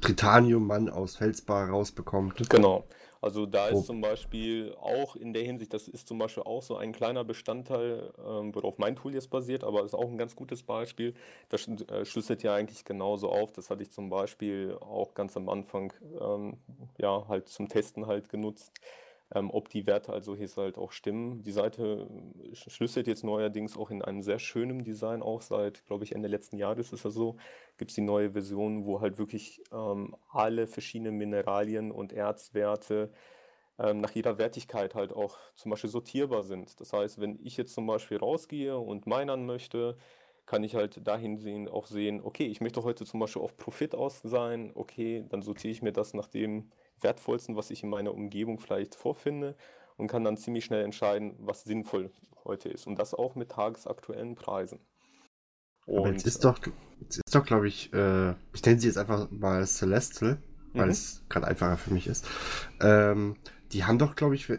Tritanium 0.00 0.66
man 0.66 0.88
aus 0.88 1.16
Felsbar 1.16 1.70
rausbekommt. 1.70 2.48
Genau. 2.50 2.84
Also 3.22 3.46
da 3.46 3.68
ist 3.68 3.86
zum 3.86 4.00
Beispiel 4.00 4.74
auch 4.80 5.14
in 5.14 5.32
der 5.32 5.44
Hinsicht, 5.44 5.72
das 5.72 5.86
ist 5.86 6.08
zum 6.08 6.18
Beispiel 6.18 6.42
auch 6.42 6.60
so 6.60 6.76
ein 6.76 6.90
kleiner 6.90 7.22
Bestandteil, 7.22 8.12
ähm, 8.18 8.52
worauf 8.52 8.78
mein 8.78 8.96
Tool 8.96 9.14
jetzt 9.14 9.30
basiert, 9.30 9.62
aber 9.62 9.84
ist 9.84 9.94
auch 9.94 10.10
ein 10.10 10.18
ganz 10.18 10.34
gutes 10.34 10.64
Beispiel. 10.64 11.14
Das 11.48 11.68
äh, 11.68 12.04
schlüsselt 12.04 12.42
ja 12.42 12.52
eigentlich 12.52 12.84
genauso 12.84 13.30
auf. 13.30 13.52
Das 13.52 13.70
hatte 13.70 13.84
ich 13.84 13.92
zum 13.92 14.10
Beispiel 14.10 14.76
auch 14.80 15.14
ganz 15.14 15.36
am 15.36 15.48
Anfang 15.48 15.92
ähm, 16.20 16.56
ja 16.98 17.28
halt 17.28 17.48
zum 17.48 17.68
Testen 17.68 18.08
halt 18.08 18.28
genutzt 18.28 18.72
ähm, 19.34 19.50
ob 19.50 19.68
die 19.68 19.86
Werte 19.86 20.12
also 20.12 20.36
hier 20.36 20.48
halt 20.56 20.78
auch 20.78 20.92
stimmen. 20.92 21.42
Die 21.42 21.52
Seite 21.52 22.08
äh, 22.42 22.54
schlüsselt 22.54 23.06
jetzt 23.06 23.24
neuerdings 23.24 23.76
auch 23.76 23.90
in 23.90 24.02
einem 24.02 24.22
sehr 24.22 24.38
schönen 24.38 24.84
Design, 24.84 25.22
auch 25.22 25.42
seit, 25.42 25.84
glaube 25.86 26.04
ich, 26.04 26.14
Ende 26.14 26.28
letzten 26.28 26.58
Jahres 26.58 26.92
ist 26.92 27.04
es 27.04 27.14
so, 27.14 27.36
gibt 27.78 27.90
es 27.90 27.94
die 27.94 28.02
neue 28.02 28.32
Version, 28.32 28.84
wo 28.84 29.00
halt 29.00 29.18
wirklich 29.18 29.62
ähm, 29.72 30.16
alle 30.30 30.66
verschiedenen 30.66 31.16
Mineralien 31.16 31.90
und 31.90 32.12
Erzwerte 32.12 33.10
ähm, 33.78 33.98
nach 34.00 34.10
jeder 34.10 34.38
Wertigkeit 34.38 34.94
halt 34.94 35.12
auch 35.12 35.38
zum 35.54 35.70
Beispiel 35.70 35.90
sortierbar 35.90 36.42
sind. 36.42 36.80
Das 36.80 36.92
heißt, 36.92 37.20
wenn 37.20 37.38
ich 37.42 37.56
jetzt 37.56 37.74
zum 37.74 37.86
Beispiel 37.86 38.18
rausgehe 38.18 38.76
und 38.78 39.06
minern 39.06 39.46
möchte, 39.46 39.96
kann 40.46 40.64
ich 40.64 40.74
halt 40.74 41.06
dahin 41.06 41.38
sehen, 41.38 41.68
auch 41.68 41.86
sehen, 41.86 42.20
okay, 42.22 42.46
ich 42.46 42.60
möchte 42.60 42.82
heute 42.82 43.04
zum 43.04 43.20
Beispiel 43.20 43.42
auf 43.42 43.56
Profit 43.56 43.94
aus 43.94 44.20
sein, 44.22 44.72
okay, 44.74 45.24
dann 45.28 45.42
sortiere 45.42 45.72
ich 45.72 45.82
mir 45.82 45.92
das 45.92 46.14
nach 46.14 46.28
dem, 46.28 46.70
Wertvollsten, 47.02 47.56
was 47.56 47.70
ich 47.70 47.82
in 47.82 47.90
meiner 47.90 48.14
Umgebung 48.14 48.58
vielleicht 48.58 48.94
vorfinde 48.94 49.56
und 49.96 50.08
kann 50.08 50.24
dann 50.24 50.36
ziemlich 50.36 50.64
schnell 50.64 50.84
entscheiden, 50.84 51.34
was 51.38 51.64
sinnvoll 51.64 52.10
heute 52.44 52.68
ist. 52.68 52.86
Und 52.86 52.98
das 52.98 53.14
auch 53.14 53.34
mit 53.34 53.50
tagesaktuellen 53.50 54.34
Preisen. 54.34 54.80
Aber 55.94 56.08
jetzt 56.10 56.26
ist 56.26 56.44
doch, 56.44 56.58
jetzt 57.00 57.18
ist 57.18 57.34
doch, 57.34 57.44
glaube 57.44 57.68
ich, 57.68 57.92
äh, 57.92 58.30
ich 58.52 58.64
nenne 58.64 58.80
sie 58.80 58.86
jetzt 58.86 58.98
einfach 58.98 59.30
mal 59.30 59.66
Celestial, 59.66 60.40
weil 60.74 60.88
Mhm. 60.88 60.90
es 60.90 61.22
gerade 61.28 61.46
einfacher 61.46 61.76
für 61.76 61.92
mich 61.92 62.06
ist. 62.06 62.26
Ähm, 62.80 63.36
die 63.72 63.84
haben 63.84 63.98
doch, 63.98 64.16
glaube 64.16 64.34
ich, 64.34 64.48
äh, 64.48 64.58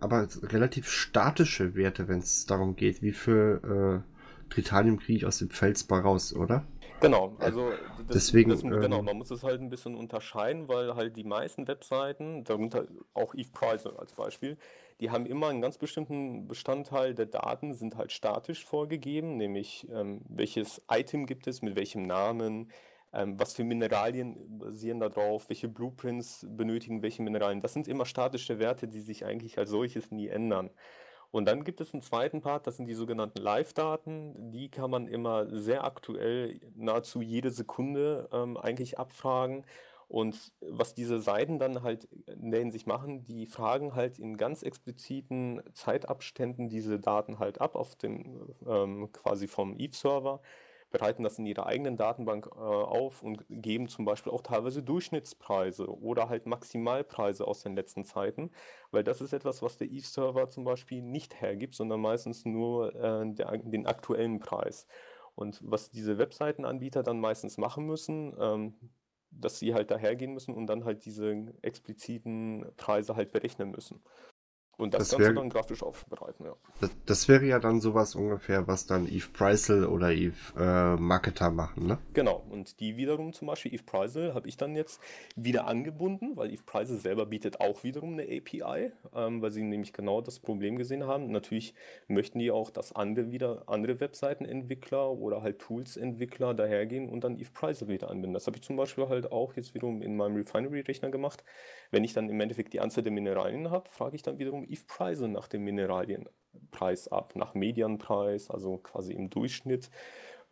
aber 0.00 0.28
relativ 0.42 0.88
statische 0.88 1.74
Werte, 1.74 2.08
wenn 2.08 2.18
es 2.18 2.46
darum 2.46 2.76
geht, 2.76 3.02
wie 3.02 3.12
viel 3.12 3.60
äh, 3.64 4.15
Tritanium 4.48 4.98
kriege 4.98 5.18
ich 5.18 5.26
aus 5.26 5.38
dem 5.38 5.50
Felsbar 5.50 6.02
raus, 6.02 6.34
oder? 6.34 6.66
Genau, 7.00 7.36
also 7.40 7.70
das, 8.06 8.06
Deswegen, 8.14 8.50
das, 8.50 8.62
genau, 8.62 9.00
ähm, 9.00 9.04
man 9.04 9.18
muss 9.18 9.30
es 9.30 9.42
halt 9.42 9.60
ein 9.60 9.68
bisschen 9.68 9.94
unterscheiden, 9.94 10.66
weil 10.66 10.94
halt 10.94 11.16
die 11.16 11.24
meisten 11.24 11.68
Webseiten, 11.68 12.42
darunter 12.44 12.86
auch 13.12 13.34
Eve 13.34 13.50
Price 13.52 13.86
als 13.86 14.14
Beispiel, 14.14 14.56
die 15.00 15.10
haben 15.10 15.26
immer 15.26 15.48
einen 15.48 15.60
ganz 15.60 15.76
bestimmten 15.76 16.48
Bestandteil 16.48 17.14
der 17.14 17.26
Daten, 17.26 17.74
sind 17.74 17.96
halt 17.96 18.12
statisch 18.12 18.64
vorgegeben, 18.64 19.36
nämlich 19.36 19.86
ähm, 19.92 20.22
welches 20.28 20.80
Item 20.90 21.26
gibt 21.26 21.46
es, 21.46 21.60
mit 21.60 21.76
welchem 21.76 22.06
Namen, 22.06 22.70
ähm, 23.12 23.38
was 23.38 23.52
für 23.52 23.64
Mineralien 23.64 24.58
basieren 24.58 25.00
da 25.00 25.10
drauf, 25.10 25.50
welche 25.50 25.68
Blueprints 25.68 26.46
benötigen 26.48 27.02
welche 27.02 27.22
Mineralien. 27.22 27.60
Das 27.60 27.74
sind 27.74 27.88
immer 27.88 28.06
statische 28.06 28.58
Werte, 28.58 28.88
die 28.88 29.00
sich 29.00 29.26
eigentlich 29.26 29.58
als 29.58 29.68
solches 29.68 30.10
nie 30.10 30.28
ändern. 30.28 30.70
Und 31.30 31.46
dann 31.46 31.64
gibt 31.64 31.80
es 31.80 31.92
einen 31.92 32.02
zweiten 32.02 32.40
Part, 32.40 32.66
das 32.66 32.76
sind 32.76 32.86
die 32.86 32.94
sogenannten 32.94 33.40
Live-Daten. 33.40 34.52
Die 34.52 34.70
kann 34.70 34.90
man 34.90 35.06
immer 35.06 35.46
sehr 35.50 35.84
aktuell, 35.84 36.60
nahezu 36.74 37.20
jede 37.20 37.50
Sekunde 37.50 38.28
ähm, 38.32 38.56
eigentlich 38.56 38.98
abfragen. 38.98 39.64
Und 40.08 40.52
was 40.60 40.94
diese 40.94 41.20
Seiten 41.20 41.58
dann 41.58 41.82
halt 41.82 42.04
in 42.26 42.52
der 42.52 42.60
Hinsicht 42.60 42.86
machen, 42.86 43.24
die 43.24 43.46
fragen 43.46 43.94
halt 43.94 44.18
in 44.20 44.36
ganz 44.36 44.62
expliziten 44.62 45.60
Zeitabständen 45.72 46.68
diese 46.68 47.00
Daten 47.00 47.40
halt 47.40 47.60
ab 47.60 47.74
auf 47.74 47.96
dem 47.96 48.54
ähm, 48.66 49.10
quasi 49.12 49.48
vom 49.48 49.76
Eve-Server, 49.76 50.40
bereiten 50.96 51.22
das 51.24 51.38
in 51.38 51.44
ihrer 51.44 51.66
eigenen 51.66 51.98
Datenbank 51.98 52.46
äh, 52.46 52.58
auf 52.58 53.22
und 53.22 53.44
geben 53.50 53.88
zum 53.88 54.06
Beispiel 54.06 54.32
auch 54.32 54.40
teilweise 54.40 54.82
Durchschnittspreise 54.82 55.86
oder 55.88 56.30
halt 56.30 56.46
Maximalpreise 56.46 57.46
aus 57.46 57.62
den 57.62 57.74
letzten 57.76 58.04
Zeiten, 58.04 58.50
weil 58.92 59.04
das 59.04 59.20
ist 59.20 59.34
etwas, 59.34 59.60
was 59.60 59.76
der 59.76 59.88
Eve-Server 59.88 60.48
zum 60.48 60.64
Beispiel 60.64 61.02
nicht 61.02 61.40
hergibt, 61.40 61.74
sondern 61.74 62.00
meistens 62.00 62.46
nur 62.46 62.94
äh, 62.94 63.26
der, 63.26 63.58
den 63.58 63.86
aktuellen 63.86 64.40
Preis. 64.40 64.86
Und 65.34 65.60
was 65.62 65.90
diese 65.90 66.16
Webseitenanbieter 66.16 67.02
dann 67.02 67.20
meistens 67.20 67.58
machen 67.58 67.84
müssen, 67.84 68.34
ähm, 68.40 68.74
dass 69.30 69.58
sie 69.58 69.74
halt 69.74 69.90
dahergehen 69.90 70.32
müssen 70.32 70.54
und 70.54 70.66
dann 70.66 70.86
halt 70.86 71.04
diese 71.04 71.52
expliziten 71.60 72.64
Preise 72.78 73.16
halt 73.16 73.32
berechnen 73.32 73.70
müssen. 73.70 74.00
Und 74.78 74.92
das, 74.92 75.08
Das 75.08 75.18
Ganze 75.18 75.34
dann 75.34 75.48
grafisch 75.48 75.82
aufbereiten, 75.82 76.44
ja. 76.44 76.54
Das, 76.80 76.90
das 77.06 77.28
wäre 77.28 77.46
ja 77.46 77.58
dann 77.58 77.80
sowas 77.80 78.14
ungefähr, 78.14 78.66
was 78.68 78.86
dann 78.86 79.06
Eve 79.08 79.28
Preisel 79.32 79.86
oder 79.86 80.12
Eve 80.12 80.34
äh, 80.58 81.00
Marketer 81.00 81.50
machen, 81.50 81.86
ne? 81.86 81.98
Genau, 82.12 82.44
und 82.50 82.78
die 82.80 82.98
wiederum 82.98 83.32
zum 83.32 83.48
Beispiel, 83.48 83.72
Eve 83.72 83.84
Preisel, 83.84 84.34
habe 84.34 84.48
ich 84.48 84.58
dann 84.58 84.76
jetzt 84.76 85.00
wieder 85.34 85.66
angebunden, 85.66 86.36
weil 86.36 86.52
Eve 86.52 86.62
Preisel 86.66 86.98
selber 86.98 87.24
bietet 87.24 87.60
auch 87.60 87.84
wiederum 87.84 88.12
eine 88.12 88.24
API, 88.24 88.92
ähm, 89.14 89.40
weil 89.40 89.50
sie 89.50 89.62
nämlich 89.62 89.94
genau 89.94 90.20
das 90.20 90.40
Problem 90.40 90.76
gesehen 90.76 91.06
haben. 91.06 91.30
Natürlich 91.30 91.72
möchten 92.06 92.38
die 92.38 92.50
auch, 92.50 92.70
dass 92.70 92.92
andere 92.92 93.30
wieder 93.32 93.62
andere 93.66 93.98
Webseitenentwickler 93.98 95.10
oder 95.10 95.40
halt 95.40 95.58
Tools-Entwickler 95.58 96.52
dahergehen 96.52 97.08
und 97.08 97.24
dann 97.24 97.38
Eve 97.38 97.50
Preisel 97.50 97.88
wieder 97.88 98.10
anbinden. 98.10 98.34
Das 98.34 98.46
habe 98.46 98.58
ich 98.58 98.62
zum 98.62 98.76
Beispiel 98.76 99.08
halt 99.08 99.32
auch 99.32 99.54
jetzt 99.54 99.74
wiederum 99.74 100.02
in 100.02 100.16
meinem 100.16 100.36
Refinery-Rechner 100.36 101.10
gemacht. 101.10 101.44
Wenn 101.90 102.04
ich 102.04 102.12
dann 102.12 102.28
im 102.28 102.38
Endeffekt 102.40 102.74
die 102.74 102.80
Anzahl 102.80 103.02
der 103.02 103.12
Mineralien 103.12 103.70
habe, 103.70 103.88
frage 103.88 104.16
ich 104.16 104.22
dann 104.22 104.38
wiederum 104.38 104.65
Eve 104.68 104.84
Preisel 104.86 105.28
nach 105.28 105.48
dem 105.48 105.64
Mineralienpreis 105.64 107.08
ab, 107.08 107.34
nach 107.36 107.54
Medianpreis, 107.54 108.50
also 108.50 108.78
quasi 108.78 109.12
im 109.12 109.30
Durchschnitt 109.30 109.90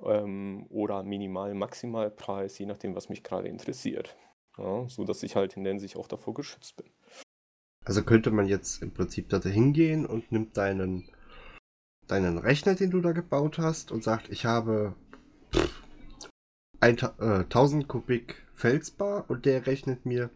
ähm, 0.03 0.67
oder 0.71 1.03
Minimal-, 1.03 1.55
Maximalpreis, 1.55 2.59
je 2.59 2.67
nachdem, 2.67 2.95
was 2.95 3.09
mich 3.09 3.23
gerade 3.23 3.49
interessiert. 3.49 4.17
Ja, 4.57 4.89
so 4.89 5.05
dass 5.05 5.23
ich 5.23 5.35
halt 5.35 5.57
in 5.57 5.65
der 5.65 5.73
Hinsicht 5.73 5.97
auch 5.97 6.07
davor 6.07 6.35
geschützt 6.35 6.77
bin. 6.77 6.87
Also 7.85 8.03
könnte 8.03 8.31
man 8.31 8.47
jetzt 8.47 8.83
im 8.83 8.95
Prinzip 8.95 9.29
da 9.29 9.41
hingehen 9.41 10.07
und 10.07 10.33
nimmt 10.33 10.57
deinen, 10.57 11.11
deinen 12.07 12.39
Rechner, 12.39 12.75
den 12.75 12.91
du 12.91 13.01
da 13.01 13.13
gebaut 13.13 13.59
hast, 13.59 13.93
und 13.93 14.05
sagt, 14.05 14.31
ich 14.31 14.47
habe 14.47 14.95
pff, 15.53 15.83
ein, 16.81 16.97
Ta- 16.97 17.17
äh, 17.19 17.43
1000 17.45 17.89
Kubik 17.89 18.47
Felsbar 18.55 19.25
und 19.29 19.45
der 19.47 19.67
rechnet 19.67 20.07
mir 20.07 20.31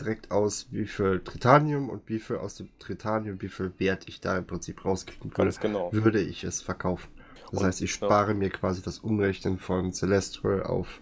direkt 0.00 0.30
aus, 0.30 0.66
wie 0.70 0.86
viel 0.86 1.20
Tritanium 1.20 1.88
und 1.90 2.08
wie 2.08 2.18
viel 2.18 2.36
aus 2.36 2.56
dem 2.56 2.68
Tritanium, 2.78 3.40
wie 3.40 3.48
viel 3.48 3.72
Wert 3.78 4.08
ich 4.08 4.20
da 4.20 4.36
im 4.38 4.46
Prinzip 4.46 4.84
rauskriegen 4.84 5.36
würde, 5.36 5.56
genau. 5.60 5.90
würde 5.90 6.20
ich 6.20 6.44
es 6.44 6.60
verkaufen. 6.62 7.08
Das 7.50 7.60
Und, 7.60 7.66
heißt, 7.66 7.80
ich 7.82 7.90
ja. 8.00 8.08
spare 8.08 8.34
mir 8.34 8.50
quasi 8.50 8.82
das 8.82 8.98
Umrechnen 8.98 9.58
von 9.58 9.92
Celestial 9.92 10.62
auf 10.64 11.00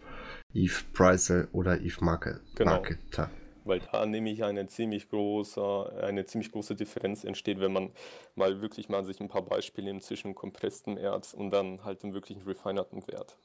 Eve 0.53 0.85
Preisel 0.93 1.49
oder 1.53 1.81
Eve 1.81 2.05
Market, 2.05 2.41
Genau. 2.55 2.71
Marketer. 2.73 3.31
Weil 3.65 3.81
da 3.81 4.05
nämlich 4.07 4.45
eine 4.45 4.67
ziemlich 4.69 5.09
große, 5.09 6.03
eine 6.03 6.25
ziemlich 6.27 6.53
große 6.53 6.75
Differenz 6.77 7.25
entsteht, 7.25 7.61
wenn 7.61 7.73
man 7.73 7.93
mal 8.35 8.61
wirklich 8.61 8.89
mal 8.89 9.05
sich 9.05 9.21
ein 9.21 9.29
paar 9.29 9.43
Beispiele 9.43 9.87
nimmt 9.89 10.03
zwischen 10.03 10.35
kompresstem 10.35 10.99
Erz 10.99 11.33
und 11.35 11.51
dann 11.51 11.83
halt 11.85 12.03
dem 12.03 12.13
wirklichen 12.15 12.43
refinerten 12.43 13.07
Wert. 13.09 13.39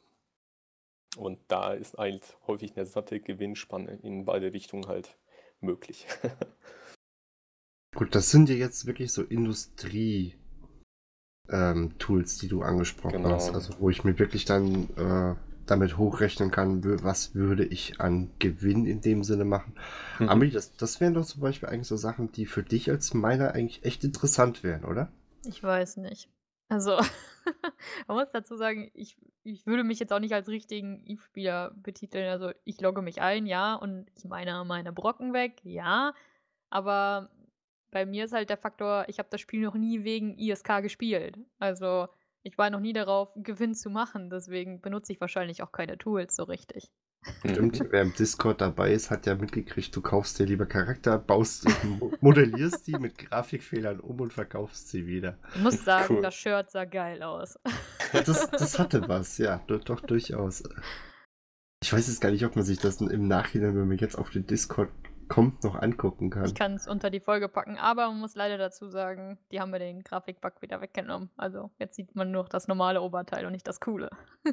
Und 1.17 1.39
da 1.49 1.73
ist 1.73 1.97
halt 1.97 2.37
häufig 2.47 2.75
eine 2.75 2.85
satte 2.85 3.19
Gewinnspanne 3.19 3.99
in 4.01 4.25
beide 4.25 4.53
Richtungen 4.53 4.87
halt 4.87 5.15
möglich. 5.61 6.07
Gut, 7.95 8.13
das 8.15 8.29
sind 8.29 8.49
ja 8.49 8.55
jetzt 8.55 8.85
wirklich 8.85 9.11
so 9.11 9.23
Industrie 9.23 10.35
ähm, 11.49 11.97
Tools, 11.97 12.37
die 12.37 12.47
du 12.47 12.61
angesprochen 12.61 13.23
Genau. 13.23 13.35
hast. 13.35 13.51
Also 13.53 13.73
wo 13.79 13.89
ich 13.89 14.03
mir 14.03 14.19
wirklich 14.19 14.45
dann 14.45 14.89
äh, 14.95 15.35
damit 15.65 15.97
hochrechnen 15.97 16.51
kann, 16.51 16.83
was 17.03 17.35
würde 17.35 17.65
ich 17.65 17.99
an 17.99 18.29
Gewinn 18.39 18.85
in 18.85 19.01
dem 19.01 19.23
Sinne 19.23 19.45
machen. 19.45 19.73
Mhm. 20.19 20.29
Ami, 20.29 20.49
das, 20.51 20.75
das 20.75 21.01
wären 21.01 21.13
doch 21.13 21.25
zum 21.25 21.41
Beispiel 21.41 21.69
eigentlich 21.69 21.87
so 21.87 21.97
Sachen, 21.97 22.31
die 22.31 22.45
für 22.45 22.63
dich 22.63 22.89
als 22.89 23.13
Miner 23.13 23.53
eigentlich 23.53 23.83
echt 23.83 24.03
interessant 24.03 24.63
wären, 24.63 24.85
oder? 24.85 25.11
Ich 25.45 25.61
weiß 25.63 25.97
nicht. 25.97 26.29
Also, 26.69 26.97
man 28.07 28.17
muss 28.17 28.31
dazu 28.31 28.55
sagen, 28.55 28.91
ich, 28.93 29.17
ich 29.43 29.65
würde 29.65 29.83
mich 29.83 29.99
jetzt 29.99 30.13
auch 30.13 30.19
nicht 30.19 30.33
als 30.33 30.47
richtigen 30.47 31.03
Eve-Spieler 31.05 31.71
betiteln. 31.75 32.29
Also, 32.29 32.51
ich 32.63 32.79
logge 32.79 33.01
mich 33.01 33.21
ein, 33.21 33.45
ja, 33.47 33.75
und 33.75 34.07
ich 34.15 34.25
meine 34.25 34.63
meine 34.65 34.93
Brocken 34.93 35.33
weg, 35.33 35.59
ja. 35.63 36.13
Aber 36.69 37.31
bei 37.91 38.05
mir 38.05 38.25
ist 38.25 38.33
halt 38.33 38.49
der 38.49 38.57
Faktor, 38.57 39.05
ich 39.07 39.19
habe 39.19 39.29
das 39.31 39.41
Spiel 39.41 39.61
noch 39.61 39.75
nie 39.75 40.03
wegen 40.03 40.37
ISK 40.37 40.81
gespielt. 40.81 41.39
Also, 41.57 42.07
ich 42.43 42.57
war 42.57 42.69
noch 42.69 42.79
nie 42.79 42.93
darauf, 42.93 43.33
Gewinn 43.35 43.73
zu 43.75 43.89
machen. 43.89 44.29
Deswegen 44.29 44.81
benutze 44.81 45.11
ich 45.11 45.21
wahrscheinlich 45.21 45.63
auch 45.63 45.71
keine 45.71 45.97
Tools 45.97 46.35
so 46.35 46.43
richtig. 46.43 46.91
Stimmt, 47.45 47.81
wer 47.91 48.01
im 48.01 48.13
Discord 48.13 48.61
dabei 48.61 48.91
ist, 48.93 49.11
hat 49.11 49.25
ja 49.25 49.35
mitgekriegt, 49.35 49.95
du 49.95 50.01
kaufst 50.01 50.39
dir 50.39 50.45
lieber 50.45 50.65
Charakter, 50.65 51.17
baust, 51.17 51.67
mo- 51.83 52.11
modellierst 52.21 52.87
die 52.87 52.93
mit 52.97 53.17
Grafikfehlern 53.17 53.99
um 53.99 54.19
und 54.21 54.33
verkaufst 54.33 54.89
sie 54.89 55.05
wieder. 55.05 55.37
Ich 55.55 55.61
muss 55.61 55.83
sagen, 55.83 56.15
Cool. 56.15 56.21
das 56.21 56.35
Shirt 56.35 56.71
sah 56.71 56.85
geil 56.85 57.21
aus. 57.21 57.59
Das, 58.13 58.49
das 58.51 58.79
hatte 58.79 59.07
was, 59.07 59.37
ja, 59.37 59.61
doch, 59.67 59.83
doch 59.83 59.99
durchaus. 60.01 60.63
Ich 61.83 61.91
weiß 61.93 62.07
jetzt 62.07 62.21
gar 62.21 62.31
nicht, 62.31 62.45
ob 62.45 62.55
man 62.55 62.65
sich 62.65 62.79
das 62.79 62.99
im 63.01 63.27
Nachhinein, 63.27 63.75
wenn 63.75 63.87
man 63.87 63.97
jetzt 63.97 64.17
auf 64.17 64.29
den 64.29 64.47
Discord 64.47 64.89
kommt, 65.27 65.63
noch 65.63 65.75
angucken 65.75 66.29
kann. 66.29 66.45
Ich 66.45 66.55
kann 66.55 66.73
es 66.73 66.87
unter 66.87 67.09
die 67.09 67.19
Folge 67.19 67.47
packen, 67.49 67.77
aber 67.77 68.07
man 68.07 68.19
muss 68.19 68.35
leider 68.35 68.57
dazu 68.57 68.89
sagen, 68.89 69.37
die 69.51 69.59
haben 69.61 69.71
mir 69.71 69.79
den 69.79 70.03
Grafikbug 70.03 70.61
wieder 70.61 70.81
weggenommen. 70.81 71.29
Also 71.37 71.69
jetzt 71.79 71.95
sieht 71.95 72.15
man 72.15 72.31
nur 72.31 72.45
das 72.45 72.67
normale 72.67 73.01
Oberteil 73.01 73.45
und 73.45 73.51
nicht 73.51 73.67
das 73.67 73.79
coole. 73.79 74.09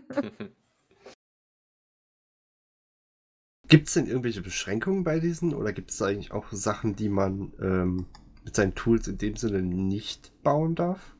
Gibt 3.69 3.89
es 3.89 3.95
denn 3.95 4.07
irgendwelche 4.07 4.43
Beschränkungen 4.43 5.03
bei 5.03 5.19
diesen 5.19 5.55
oder 5.55 5.73
gibt 5.73 5.91
es 5.91 6.01
eigentlich 6.01 6.31
auch 6.31 6.47
Sachen, 6.53 6.95
die 6.95 7.09
man 7.09 7.53
ähm, 7.61 8.07
mit 8.45 8.55
seinen 8.55 8.75
Tools 8.77 9.09
in 9.09 9.19
dem 9.19 9.37
Sinne 9.37 9.63
nicht 9.63 10.33
bauen 10.45 10.77
darf? 10.77 11.17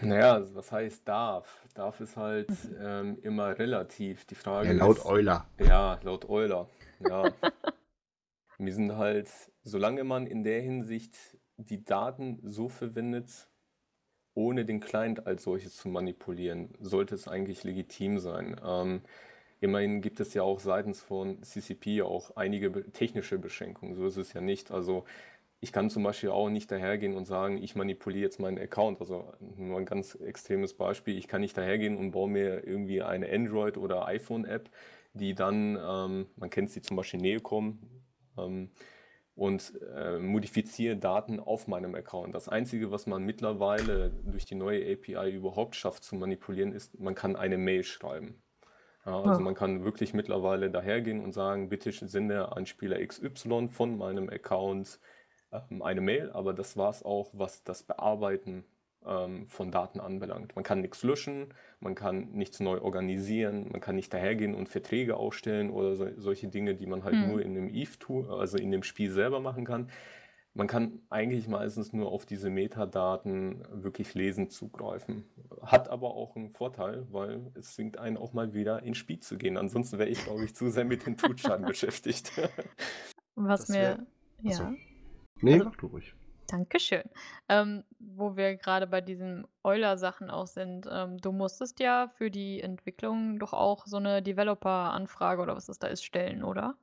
Naja, 0.00 0.34
also 0.34 0.54
was 0.54 0.70
heißt 0.70 1.06
darf? 1.06 1.66
Darf 1.74 2.00
ist 2.00 2.16
halt 2.16 2.50
ähm, 2.80 3.18
immer 3.22 3.58
relativ. 3.58 4.24
Die 4.26 4.34
Frage 4.34 4.68
Ja, 4.68 4.74
laut 4.74 4.98
ist, 4.98 5.06
Euler. 5.06 5.46
Ja, 5.58 5.98
laut 6.02 6.28
Euler. 6.28 6.68
Ja. 7.00 7.32
Wir 8.58 8.72
sind 8.72 8.96
halt, 8.96 9.28
solange 9.62 10.04
man 10.04 10.26
in 10.26 10.44
der 10.44 10.60
Hinsicht 10.60 11.16
die 11.56 11.84
Daten 11.84 12.38
so 12.42 12.68
verwendet, 12.68 13.48
ohne 14.34 14.64
den 14.64 14.80
Client 14.80 15.26
als 15.26 15.44
solches 15.44 15.76
zu 15.76 15.88
manipulieren, 15.88 16.72
sollte 16.80 17.14
es 17.14 17.28
eigentlich 17.28 17.64
legitim 17.64 18.18
sein. 18.18 18.60
Ähm, 18.64 19.02
immerhin 19.64 20.02
gibt 20.02 20.20
es 20.20 20.34
ja 20.34 20.42
auch 20.42 20.60
seitens 20.60 21.00
von 21.00 21.42
CCP 21.42 22.02
auch 22.02 22.36
einige 22.36 22.70
technische 22.92 23.38
Beschränkungen. 23.38 23.94
So 23.94 24.06
ist 24.06 24.18
es 24.18 24.34
ja 24.34 24.42
nicht. 24.42 24.70
Also 24.70 25.04
ich 25.60 25.72
kann 25.72 25.88
zum 25.88 26.02
Beispiel 26.02 26.28
auch 26.28 26.50
nicht 26.50 26.70
dahergehen 26.70 27.16
und 27.16 27.24
sagen, 27.24 27.62
ich 27.62 27.74
manipuliere 27.74 28.24
jetzt 28.24 28.38
meinen 28.38 28.58
Account. 28.58 29.00
Also 29.00 29.32
nur 29.56 29.78
ein 29.78 29.86
ganz 29.86 30.14
extremes 30.16 30.74
Beispiel. 30.74 31.16
Ich 31.16 31.28
kann 31.28 31.40
nicht 31.40 31.56
dahergehen 31.56 31.96
und 31.96 32.10
baue 32.10 32.28
mir 32.28 32.66
irgendwie 32.66 33.00
eine 33.02 33.30
Android- 33.32 33.78
oder 33.78 34.06
iPhone-App, 34.06 34.68
die 35.14 35.34
dann, 35.34 35.78
ähm, 35.82 36.26
man 36.36 36.50
kennt 36.50 36.70
sie 36.70 36.82
zum 36.82 36.98
Beispiel 36.98 37.20
Neocom, 37.20 37.78
ähm, 38.36 38.70
und 39.36 39.72
äh, 39.96 40.18
modifiziere 40.18 40.96
Daten 40.96 41.40
auf 41.40 41.66
meinem 41.66 41.94
Account. 41.94 42.34
Das 42.34 42.48
Einzige, 42.48 42.92
was 42.92 43.06
man 43.06 43.24
mittlerweile 43.24 44.10
durch 44.24 44.44
die 44.44 44.54
neue 44.54 44.92
API 44.92 45.32
überhaupt 45.32 45.74
schafft 45.74 46.04
zu 46.04 46.14
manipulieren, 46.14 46.72
ist, 46.72 47.00
man 47.00 47.16
kann 47.16 47.34
eine 47.34 47.58
Mail 47.58 47.82
schreiben. 47.82 48.43
Ja, 49.06 49.22
also 49.22 49.42
man 49.42 49.54
kann 49.54 49.84
wirklich 49.84 50.14
mittlerweile 50.14 50.70
dahergehen 50.70 51.20
und 51.22 51.32
sagen, 51.32 51.68
bitte 51.68 51.92
sende 51.92 52.52
an 52.52 52.64
Spieler 52.66 53.00
XY 53.00 53.68
von 53.70 53.98
meinem 53.98 54.30
Account 54.30 54.98
ähm, 55.52 55.82
eine 55.82 56.00
Mail, 56.00 56.30
aber 56.32 56.54
das 56.54 56.76
war 56.76 56.88
es 56.90 57.02
auch, 57.02 57.30
was 57.34 57.64
das 57.64 57.82
Bearbeiten 57.82 58.64
ähm, 59.04 59.46
von 59.46 59.70
Daten 59.70 60.00
anbelangt. 60.00 60.56
Man 60.56 60.64
kann 60.64 60.80
nichts 60.80 61.02
löschen, 61.02 61.52
man 61.80 61.94
kann 61.94 62.30
nichts 62.32 62.60
neu 62.60 62.80
organisieren, 62.80 63.68
man 63.72 63.80
kann 63.82 63.96
nicht 63.96 64.12
dahergehen 64.14 64.54
und 64.54 64.68
Verträge 64.70 65.16
aufstellen 65.18 65.70
oder 65.70 65.96
so, 65.96 66.08
solche 66.16 66.48
Dinge, 66.48 66.74
die 66.74 66.86
man 66.86 67.04
halt 67.04 67.12
Hm. 67.12 67.28
nur 67.28 67.42
in 67.42 67.54
dem 67.54 67.68
Eve-Tool, 67.68 68.30
also 68.30 68.56
in 68.56 68.70
dem 68.70 68.82
Spiel 68.82 69.10
selber 69.10 69.40
machen 69.40 69.66
kann. 69.66 69.90
Man 70.56 70.68
kann 70.68 71.02
eigentlich 71.10 71.48
meistens 71.48 71.92
nur 71.92 72.12
auf 72.12 72.26
diese 72.26 72.48
Metadaten 72.48 73.64
wirklich 73.72 74.14
lesend 74.14 74.52
zugreifen. 74.52 75.24
Hat 75.62 75.88
aber 75.88 76.14
auch 76.14 76.36
einen 76.36 76.50
Vorteil, 76.50 77.06
weil 77.10 77.50
es 77.54 77.74
zwingt 77.74 77.98
einen 77.98 78.16
auch 78.16 78.32
mal 78.34 78.54
wieder 78.54 78.82
ins 78.84 78.98
Spiel 78.98 79.18
zu 79.18 79.36
gehen. 79.36 79.56
Ansonsten 79.56 79.98
wäre 79.98 80.08
ich, 80.08 80.22
glaube 80.24 80.44
ich, 80.44 80.54
zu 80.54 80.70
sehr 80.70 80.84
mit 80.84 81.06
den 81.06 81.16
Toolchain 81.16 81.62
beschäftigt. 81.66 82.30
Was 83.34 83.62
Das 83.66 83.70
wär- 83.76 83.98
mir. 84.42 84.50
Achso. 84.50 84.62
Ja. 84.62 84.74
Nee, 85.40 85.52
Also- 85.54 85.64
mach 85.64 85.76
du 85.76 85.86
ruhig. 85.88 86.14
Dankeschön. 86.46 87.02
Ähm, 87.48 87.84
wo 87.98 88.36
wir 88.36 88.54
gerade 88.56 88.86
bei 88.86 89.00
diesen 89.00 89.46
Euler-Sachen 89.64 90.28
auch 90.30 90.46
sind. 90.46 90.86
Ähm, 90.92 91.16
du 91.16 91.32
musstest 91.32 91.80
ja 91.80 92.06
für 92.06 92.30
die 92.30 92.60
Entwicklung 92.60 93.38
doch 93.38 93.54
auch 93.54 93.86
so 93.86 93.96
eine 93.96 94.22
Developer-Anfrage 94.22 95.40
oder 95.42 95.56
was 95.56 95.66
das 95.66 95.78
da 95.78 95.86
ist, 95.88 96.04
stellen, 96.04 96.44
oder? 96.44 96.76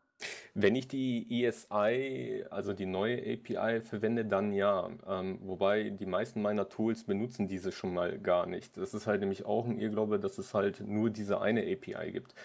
Wenn 0.53 0.75
ich 0.75 0.87
die 0.87 1.43
ESI, 1.43 2.45
also 2.49 2.73
die 2.73 2.85
neue 2.85 3.17
API, 3.17 3.81
verwende, 3.81 4.25
dann 4.25 4.53
ja. 4.53 4.89
Ähm, 5.07 5.39
wobei 5.43 5.89
die 5.89 6.05
meisten 6.05 6.41
meiner 6.41 6.69
Tools 6.69 7.03
benutzen 7.05 7.47
diese 7.47 7.71
schon 7.71 7.93
mal 7.93 8.19
gar 8.19 8.45
nicht. 8.45 8.77
Das 8.77 8.93
ist 8.93 9.07
halt 9.07 9.21
nämlich 9.21 9.45
auch 9.45 9.65
ein 9.65 9.79
Irrglaube, 9.79 10.19
dass 10.19 10.37
es 10.37 10.53
halt 10.53 10.81
nur 10.81 11.09
diese 11.09 11.41
eine 11.41 11.61
API 11.61 12.11
gibt. 12.11 12.35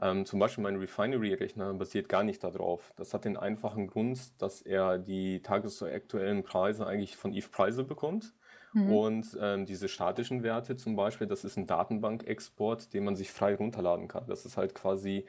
Ähm, 0.00 0.24
zum 0.26 0.38
Beispiel 0.38 0.62
mein 0.62 0.76
Refinery-Rechner 0.76 1.74
basiert 1.74 2.08
gar 2.08 2.22
nicht 2.22 2.44
darauf. 2.44 2.92
Das 2.96 3.14
hat 3.14 3.24
den 3.24 3.36
einfachen 3.36 3.88
Grund, 3.88 4.40
dass 4.40 4.62
er 4.62 4.98
die 4.98 5.42
tagesaktuellen 5.42 6.44
Preise 6.44 6.86
eigentlich 6.86 7.16
von 7.16 7.32
Eve 7.32 7.48
Preise 7.50 7.82
bekommt. 7.84 8.32
Mhm. 8.72 8.92
Und 8.92 9.38
ähm, 9.40 9.66
diese 9.66 9.88
statischen 9.88 10.42
Werte 10.42 10.76
zum 10.76 10.94
Beispiel, 10.94 11.26
das 11.26 11.44
ist 11.44 11.56
ein 11.56 11.66
Datenbankexport, 11.66 12.92
den 12.94 13.04
man 13.04 13.16
sich 13.16 13.30
frei 13.32 13.54
runterladen 13.54 14.08
kann. 14.08 14.26
Das 14.28 14.44
ist 14.46 14.56
halt 14.56 14.74
quasi 14.74 15.26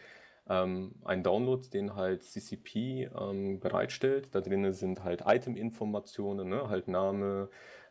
ähm, 0.50 0.96
ein 1.06 1.24
Download, 1.24 1.65
den 1.70 1.96
halt 1.96 2.24
CCP 2.24 3.10
ähm, 3.18 3.60
bereitstellt. 3.60 4.29
Da 4.34 4.41
drinnen 4.41 4.74
sind 4.74 5.03
halt 5.03 5.24
Item-Informationen, 5.25 6.50
ne? 6.50 6.70
halt 6.70 6.88
Name, 6.88 7.50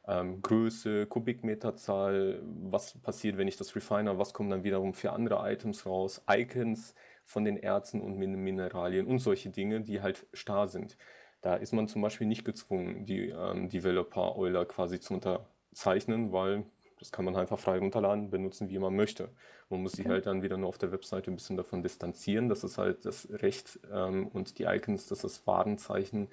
ähm, 0.08 0.42
Größe, 0.42 1.06
Kubikmeterzahl, 1.06 2.42
was 2.42 2.98
passiert, 2.98 3.36
wenn 3.36 3.48
ich 3.48 3.56
das 3.56 3.76
refiner, 3.76 4.18
was 4.18 4.32
kommen 4.32 4.50
dann 4.50 4.64
wiederum 4.64 4.94
für 4.94 5.12
andere 5.12 5.50
Items 5.50 5.86
raus, 5.86 6.24
Icons 6.28 6.94
von 7.24 7.44
den 7.44 7.58
Erzen 7.58 8.00
und 8.00 8.16
Min 8.16 8.34
Mineralien 8.42 9.06
und 9.06 9.18
solche 9.18 9.50
Dinge, 9.50 9.82
die 9.82 10.00
halt 10.00 10.26
starr 10.32 10.66
sind. 10.68 10.96
Da 11.42 11.54
ist 11.54 11.72
man 11.72 11.88
zum 11.88 12.02
Beispiel 12.02 12.26
nicht 12.26 12.44
gezwungen, 12.44 13.04
die 13.04 13.28
ähm, 13.28 13.68
Developer 13.68 14.36
Euler 14.36 14.64
quasi 14.64 14.98
zu 14.98 15.14
unterzeichnen, 15.14 16.32
weil 16.32 16.64
das 16.98 17.12
kann 17.12 17.24
man 17.24 17.36
einfach 17.36 17.58
frei 17.58 17.78
runterladen, 17.78 18.30
benutzen, 18.30 18.68
wie 18.70 18.78
man 18.78 18.94
möchte. 18.96 19.30
Man 19.70 19.82
muss 19.82 19.92
sich 19.96 20.06
Okay. 20.06 20.14
halt 20.14 20.26
dann 20.26 20.42
wieder 20.42 20.56
nur 20.56 20.68
auf 20.68 20.78
der 20.78 20.92
Webseite 20.92 21.30
ein 21.30 21.36
bisschen 21.36 21.56
davon 21.56 21.82
distanzieren. 21.82 22.48
Das 22.48 22.64
ist 22.64 22.78
halt 22.78 23.04
das 23.04 23.28
Recht 23.30 23.78
ähm, 23.92 24.28
und 24.28 24.58
die 24.58 24.64
Icons, 24.64 25.06
dass 25.06 25.20
das 25.20 25.46
Warenzeichen 25.46 26.28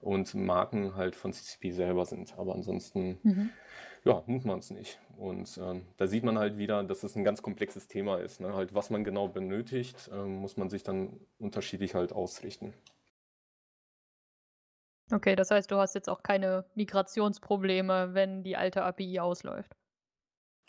und 0.00 0.34
Marken 0.34 0.96
halt 0.96 1.14
von 1.16 1.32
CCP 1.32 1.70
selber 1.72 2.04
sind. 2.06 2.36
Aber 2.38 2.54
ansonsten, 2.54 3.18
Mhm. 3.22 3.50
ja, 4.04 4.22
nimmt 4.26 4.44
man 4.44 4.58
es 4.58 4.70
nicht. 4.70 4.98
Und 5.16 5.58
ähm, 5.62 5.86
da 5.96 6.06
sieht 6.08 6.24
man 6.24 6.38
halt 6.38 6.58
wieder, 6.58 6.82
dass 6.84 7.04
es 7.04 7.14
ein 7.16 7.24
ganz 7.24 7.42
komplexes 7.42 7.86
Thema 7.88 8.16
ist. 8.18 8.40
Ne? 8.40 8.54
Halt, 8.54 8.74
was 8.74 8.90
man 8.90 9.04
genau 9.04 9.28
benötigt, 9.28 10.10
ähm, 10.12 10.36
muss 10.36 10.56
man 10.56 10.70
sich 10.70 10.82
dann 10.82 11.20
unterschiedlich 11.38 11.94
halt 11.94 12.12
ausrichten. 12.12 12.74
Okay, 15.12 15.36
das 15.36 15.50
heißt, 15.50 15.70
du 15.70 15.76
hast 15.76 15.94
jetzt 15.94 16.08
auch 16.08 16.22
keine 16.22 16.64
Migrationsprobleme, 16.74 18.14
wenn 18.14 18.42
die 18.42 18.56
alte 18.56 18.82
API 18.82 19.20
ausläuft. 19.20 19.76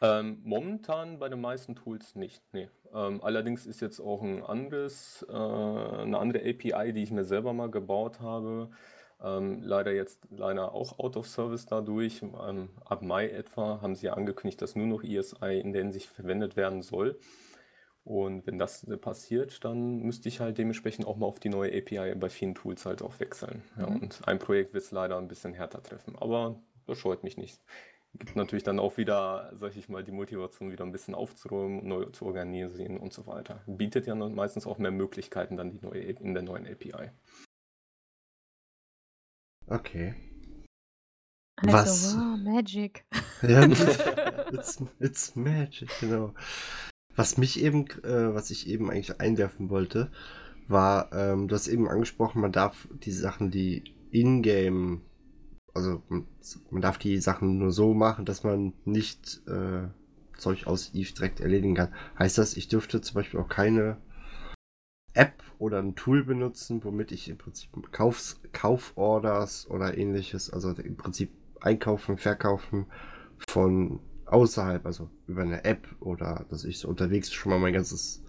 Ähm, 0.04 0.42
momentan 0.44 1.18
bei 1.18 1.30
den 1.30 1.40
meisten 1.40 1.76
Tools 1.76 2.16
nicht, 2.16 2.44
nee. 2.54 2.70
Ähm, 2.94 3.24
allerdings 3.24 3.66
ist 3.66 3.80
jetzt 3.80 4.02
auch 4.02 4.22
ein 4.22 4.44
anderes, 4.44 5.26
äh, 5.30 5.32
eine 5.34 6.18
andere 6.20 6.40
API, 6.42 6.92
die 6.92 7.04
ich 7.04 7.12
mir 7.12 7.24
selber 7.24 7.54
mal 7.54 7.72
gebaut 7.72 8.20
habe, 8.20 8.70
ähm, 9.22 9.62
leider 9.64 9.94
jetzt 9.94 10.28
leider 10.30 10.74
auch 10.74 11.00
out 11.00 11.16
of 11.16 11.26
service 11.28 11.66
dadurch. 11.66 12.22
Ähm, 12.22 12.70
ab 12.84 13.02
Mai 13.02 13.30
etwa 13.30 13.82
haben 13.82 13.96
sie 13.96 14.08
ja 14.08 14.14
angekündigt, 14.16 14.62
dass 14.62 14.76
nur 14.76 14.88
noch 14.88 15.04
ESI 15.04 15.60
in 15.62 15.72
der 15.72 15.84
Hinsicht 15.84 16.10
verwendet 16.10 16.58
werden 16.58 16.82
soll. 16.82 17.18
Und 18.04 18.46
wenn 18.48 18.58
das 18.60 18.86
passiert, 19.02 19.64
dann 19.64 20.00
müsste 20.02 20.28
ich 20.30 20.42
halt 20.42 20.58
dementsprechend 20.58 21.08
auch 21.08 21.16
mal 21.18 21.28
auf 21.28 21.40
die 21.40 21.50
neue 21.50 21.72
API 21.78 22.16
bei 22.16 22.30
vielen 22.30 22.56
Tools 22.56 22.86
halt 22.86 23.02
auch 23.02 23.20
wechseln. 23.22 23.64
Ja, 23.78 23.88
Mhm. 23.88 24.02
und 24.02 24.28
ein 24.28 24.40
Projekt 24.40 24.74
wird 24.74 24.84
es 24.84 24.92
leider 24.92 25.18
ein 25.18 25.30
bisschen 25.30 25.54
härter 25.54 25.82
treffen, 25.82 26.18
aber 26.18 26.62
das 26.86 26.98
scheut 26.98 27.24
mich 27.24 27.38
nicht. 27.38 27.62
Gibt 28.20 28.36
natürlich 28.36 28.64
dann 28.64 28.80
auch 28.80 28.98
wieder, 28.98 29.52
sag 29.56 29.76
ich 29.76 29.90
mal, 29.90 30.04
die 30.04 30.12
Motivation 30.12 30.72
wieder 30.72 30.86
ein 30.86 30.92
bisschen 30.92 31.16
aufzuräumen, 31.16 31.88
neu 31.88 32.06
zu 32.06 32.26
organisieren 32.26 32.98
und 32.98 33.12
so 33.12 33.26
weiter. 33.26 33.64
Bietet 33.66 34.06
ja 34.06 34.14
meistens 34.14 34.68
auch 34.68 34.78
mehr 34.78 34.92
Möglichkeiten 34.92 35.58
dann 35.58 35.72
die 35.72 35.80
neue, 35.82 36.02
in 36.02 36.34
der 36.34 36.44
neuen 36.44 36.68
API. 36.68 37.10
Okay. 39.68 40.14
Also, 41.58 41.74
Was? 41.74 42.16
wow, 42.18 42.38
Magic. 42.38 43.06
Ja, 43.42 43.66
it's, 44.54 44.82
it's 45.00 45.36
magic, 45.36 45.90
genau. 46.00 46.34
Was 47.16 47.38
mich 47.38 47.62
eben, 47.62 47.88
äh, 48.04 48.34
was 48.34 48.52
ich 48.52 48.68
eben 48.68 48.90
eigentlich 48.90 49.20
einwerfen 49.20 49.70
wollte, 49.70 50.12
war, 50.68 51.12
ähm, 51.14 51.48
du 51.48 51.56
hast 51.56 51.68
eben 51.68 51.90
angesprochen, 51.90 52.42
man 52.42 52.54
darf 52.54 52.88
die 52.94 53.12
Sachen, 53.12 53.52
die 53.52 53.84
in-game, 54.12 55.02
also 55.74 56.02
man, 56.10 56.82
darf 56.82 56.98
die 56.98 57.18
Sachen 57.20 57.58
nur 57.58 57.72
so 57.72 57.94
machen, 57.94 58.26
dass 58.26 58.44
man 58.44 58.74
nicht 58.86 59.42
äh, 59.48 59.88
Zeug 60.38 60.68
aus 60.68 60.94
Eve 60.94 61.14
direkt 61.14 61.40
erledigen 61.40 61.76
kann. 61.76 61.94
Heißt 62.18 62.38
das, 62.38 62.58
ich 62.58 62.68
dürfte 62.68 63.02
zum 63.02 63.16
Beispiel 63.16 63.40
auch 63.40 63.50
keine 63.50 63.98
App 65.14 65.44
oder 65.60 65.80
ein 65.80 65.96
Tool 65.96 66.24
benutzen, 66.24 66.84
womit 66.84 67.12
ich 67.12 67.30
im 67.30 67.38
Prinzip 67.38 67.70
Kaufs, 67.92 68.42
Kauforders 68.52 69.70
oder 69.70 69.98
ähnliches, 69.98 70.50
also 70.50 70.72
im 70.72 70.98
Prinzip 70.98 71.32
einkaufen, 71.62 72.18
verkaufen 72.18 72.88
von 73.48 74.00
außerhalb, 74.26 74.86
also 74.86 75.10
über 75.28 75.44
eine 75.44 75.64
App 75.64 75.88
oder 76.00 76.46
dass 76.50 76.66
ich 76.66 76.80
so 76.80 76.88
unterwegs 76.88 77.32
schon 77.32 77.52
mal 77.52 77.60
mein 77.60 77.74
ganzes, 77.74 78.24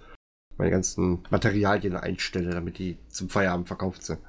meine 0.56 0.70
ganzen 0.70 1.22
Materialien 1.30 1.96
einstelle, 1.96 2.50
damit 2.50 2.78
die 2.78 2.98
zum 3.08 3.28
Feierabend 3.28 3.68
verkauft 3.68 4.02
sind. 4.02 4.20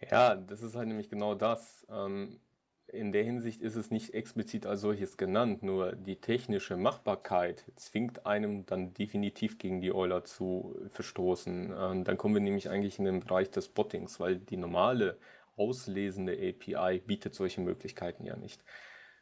Ja, 0.00 0.34
das 0.36 0.62
ist 0.62 0.74
halt 0.76 0.88
nämlich 0.88 1.08
genau 1.08 1.34
das. 1.34 1.86
Ähm, 1.90 2.40
in 2.88 3.12
der 3.12 3.24
Hinsicht 3.24 3.62
ist 3.62 3.76
es 3.76 3.90
nicht 3.90 4.14
explizit 4.14 4.66
als 4.66 4.80
solches 4.80 5.16
genannt, 5.16 5.62
nur 5.62 5.92
die 5.96 6.16
technische 6.20 6.76
Machbarkeit 6.76 7.64
zwingt 7.76 8.26
einem 8.26 8.64
dann 8.66 8.94
definitiv 8.94 9.58
gegen 9.58 9.80
die 9.80 9.92
Euler 9.92 10.24
zu 10.24 10.76
verstoßen. 10.90 11.74
Ähm, 11.76 12.04
dann 12.04 12.16
kommen 12.18 12.34
wir 12.34 12.42
nämlich 12.42 12.68
eigentlich 12.70 12.98
in 12.98 13.04
den 13.06 13.20
Bereich 13.20 13.50
des 13.50 13.68
Bottings, 13.68 14.20
weil 14.20 14.36
die 14.36 14.56
normale 14.56 15.18
auslesende 15.56 16.32
API 16.34 17.00
bietet 17.00 17.34
solche 17.34 17.60
Möglichkeiten 17.62 18.24
ja 18.24 18.36
nicht. 18.36 18.62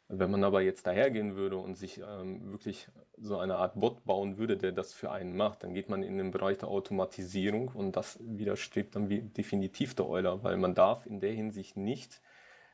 Wenn 0.07 0.29
man 0.29 0.43
aber 0.43 0.61
jetzt 0.61 0.85
dahergehen 0.85 1.35
würde 1.35 1.57
und 1.57 1.75
sich 1.75 1.99
ähm, 1.99 2.51
wirklich 2.51 2.87
so 3.17 3.37
eine 3.37 3.55
Art 3.55 3.79
Bot 3.79 4.05
bauen 4.05 4.37
würde, 4.37 4.55
der 4.55 4.71
das 4.71 4.93
für 4.93 5.11
einen 5.11 5.35
macht, 5.35 5.63
dann 5.63 5.73
geht 5.73 5.89
man 5.89 6.03
in 6.03 6.17
den 6.17 6.29
Bereich 6.31 6.59
der 6.59 6.69
Automatisierung 6.69 7.69
und 7.69 7.95
das 7.95 8.19
widerstrebt 8.21 8.95
dann 8.95 9.09
wie 9.09 9.21
definitiv 9.21 9.95
der 9.95 10.07
Euler, 10.07 10.43
weil 10.43 10.57
man 10.57 10.75
darf 10.75 11.07
in 11.07 11.19
der 11.21 11.31
Hinsicht 11.31 11.75
nicht 11.75 12.21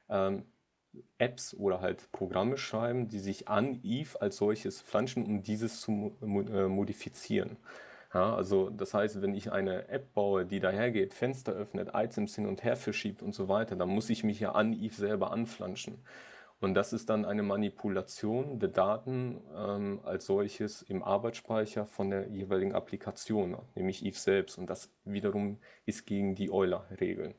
ähm, 0.10 0.46
Apps 1.18 1.54
oder 1.54 1.80
halt 1.80 2.12
Programme 2.12 2.58
schreiben, 2.58 3.08
die 3.08 3.20
sich 3.20 3.48
an 3.48 3.80
Eve 3.84 4.20
als 4.22 4.38
solches 4.38 4.82
flanschen, 4.82 5.26
um 5.26 5.42
dieses 5.42 5.80
zu 5.80 5.92
mo 5.92 6.42
äh, 6.42 6.68
modifizieren. 6.68 7.58
Ja, 8.14 8.36
also 8.36 8.70
das 8.70 8.94
heißt, 8.94 9.22
wenn 9.22 9.34
ich 9.34 9.54
eine 9.54 9.88
App 9.88 10.14
baue, 10.14 10.46
die 10.46 10.60
dahergeht, 10.60 11.14
Fenster 11.14 11.54
öffnet, 11.54 11.92
Items 11.94 12.36
hin 12.36 12.46
und 12.46 12.64
her 12.64 12.76
verschiebt 12.76 13.24
und 13.24 13.34
so 13.34 13.48
weiter, 13.48 13.78
dann 13.78 13.88
muss 13.88 14.10
ich 14.10 14.26
mich 14.26 14.42
ja 14.42 14.52
an 14.52 14.74
Eve 14.74 14.96
selber 14.96 15.32
anflanschen. 15.32 16.04
Und 16.62 16.76
das 16.76 16.94
ist 16.94 17.10
dann 17.10 17.26
eine 17.26 17.42
Manipulation 17.42 18.60
der 18.60 18.70
Daten 18.70 19.42
ähm, 19.56 20.00
als 20.04 20.28
solches 20.28 20.84
im 20.84 21.02
Arbeitsspeicher 21.02 21.88
von 21.88 22.12
der 22.12 22.28
jeweiligen 22.28 22.74
Applikation, 22.74 23.58
nämlich 23.74 24.06
Eve 24.06 24.18
selbst. 24.18 24.60
Und 24.60 24.68
das 24.68 24.94
wiederum 25.04 25.58
ist 25.88 26.06
gegen 26.06 26.36
die 26.36 26.52
Euler-Regeln. 26.52 27.34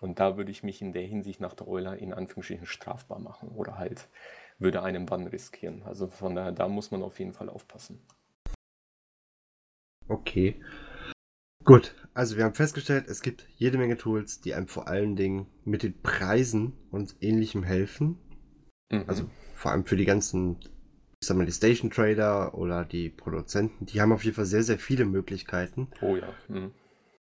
Und 0.00 0.20
da 0.20 0.36
würde 0.36 0.50
ich 0.50 0.62
mich 0.62 0.82
in 0.82 0.92
der 0.92 1.02
Hinsicht 1.02 1.40
nach 1.40 1.54
der 1.54 1.68
Euler 1.68 1.96
in 1.96 2.12
Anführungsstrichen 2.12 2.66
strafbar 2.66 3.18
machen 3.18 3.48
oder 3.48 3.78
halt 3.78 4.08
würde 4.58 4.82
einen 4.82 5.06
Bann 5.06 5.26
riskieren. 5.26 5.82
Also 5.84 6.06
von 6.08 6.34
daher, 6.34 6.52
da 6.52 6.68
muss 6.68 6.90
man 6.90 7.02
auf 7.02 7.18
jeden 7.18 7.32
Fall 7.32 7.48
aufpassen. 7.48 8.06
Okay. 10.06 10.60
Gut, 11.68 11.94
also 12.14 12.38
wir 12.38 12.44
haben 12.44 12.54
festgestellt, 12.54 13.08
es 13.08 13.20
gibt 13.20 13.46
jede 13.58 13.76
Menge 13.76 13.98
Tools, 13.98 14.40
die 14.40 14.54
einem 14.54 14.68
vor 14.68 14.88
allen 14.88 15.16
Dingen 15.16 15.44
mit 15.66 15.82
den 15.82 16.00
Preisen 16.00 16.72
und 16.90 17.14
ähnlichem 17.20 17.62
helfen. 17.62 18.16
Mhm. 18.90 19.04
Also 19.06 19.30
vor 19.54 19.72
allem 19.72 19.84
für 19.84 19.98
die 19.98 20.06
ganzen, 20.06 20.56
ich 21.20 21.28
sag 21.28 21.36
mal, 21.36 21.44
die 21.44 21.52
Station 21.52 21.90
Trader 21.90 22.54
oder 22.54 22.86
die 22.86 23.10
Produzenten, 23.10 23.84
die 23.84 24.00
haben 24.00 24.12
auf 24.12 24.24
jeden 24.24 24.34
Fall 24.34 24.46
sehr, 24.46 24.62
sehr 24.62 24.78
viele 24.78 25.04
Möglichkeiten. 25.04 25.88
Oh 26.00 26.16
ja. 26.16 26.32
Mhm. 26.48 26.70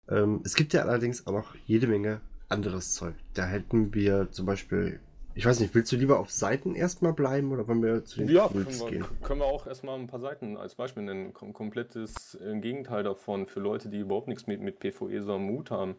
Ähm, 0.09 0.41
es 0.45 0.53
gibt 0.53 0.73
ja 0.73 0.83
allerdings 0.83 1.25
auch 1.25 1.33
noch 1.33 1.55
jede 1.65 1.87
Menge 1.87 2.21
anderes 2.49 2.93
Zeug. 2.93 3.15
Da 3.33 3.47
hätten 3.47 3.95
wir 3.95 4.29
zum 4.29 4.45
Beispiel 4.45 4.99
ich 5.35 5.45
weiß 5.45 5.59
nicht, 5.59 5.73
willst 5.73 5.91
du 5.91 5.95
lieber 5.95 6.19
auf 6.19 6.31
Seiten 6.31 6.75
erstmal 6.75 7.13
bleiben 7.13 7.51
oder 7.51 7.67
wollen 7.67 7.83
wir 7.83 8.03
zu 8.03 8.19
den 8.19 8.29
ja, 8.29 8.47
Tools 8.47 8.79
können 8.79 8.79
wir, 8.79 8.99
gehen? 8.99 9.21
können 9.21 9.39
wir 9.39 9.45
auch 9.45 9.67
erstmal 9.67 9.99
ein 9.99 10.07
paar 10.07 10.19
Seiten 10.19 10.57
als 10.57 10.75
Beispiel 10.75 11.03
nennen. 11.03 11.33
Kom 11.33 11.53
komplettes 11.53 12.35
äh, 12.35 12.59
Gegenteil 12.59 13.03
davon 13.03 13.47
für 13.47 13.59
Leute, 13.59 13.89
die 13.89 13.99
überhaupt 13.99 14.27
nichts 14.27 14.47
mit, 14.47 14.61
mit 14.61 14.79
PvE 14.79 15.23
so 15.23 15.33
am 15.33 15.45
Mut 15.45 15.71
haben. 15.71 15.95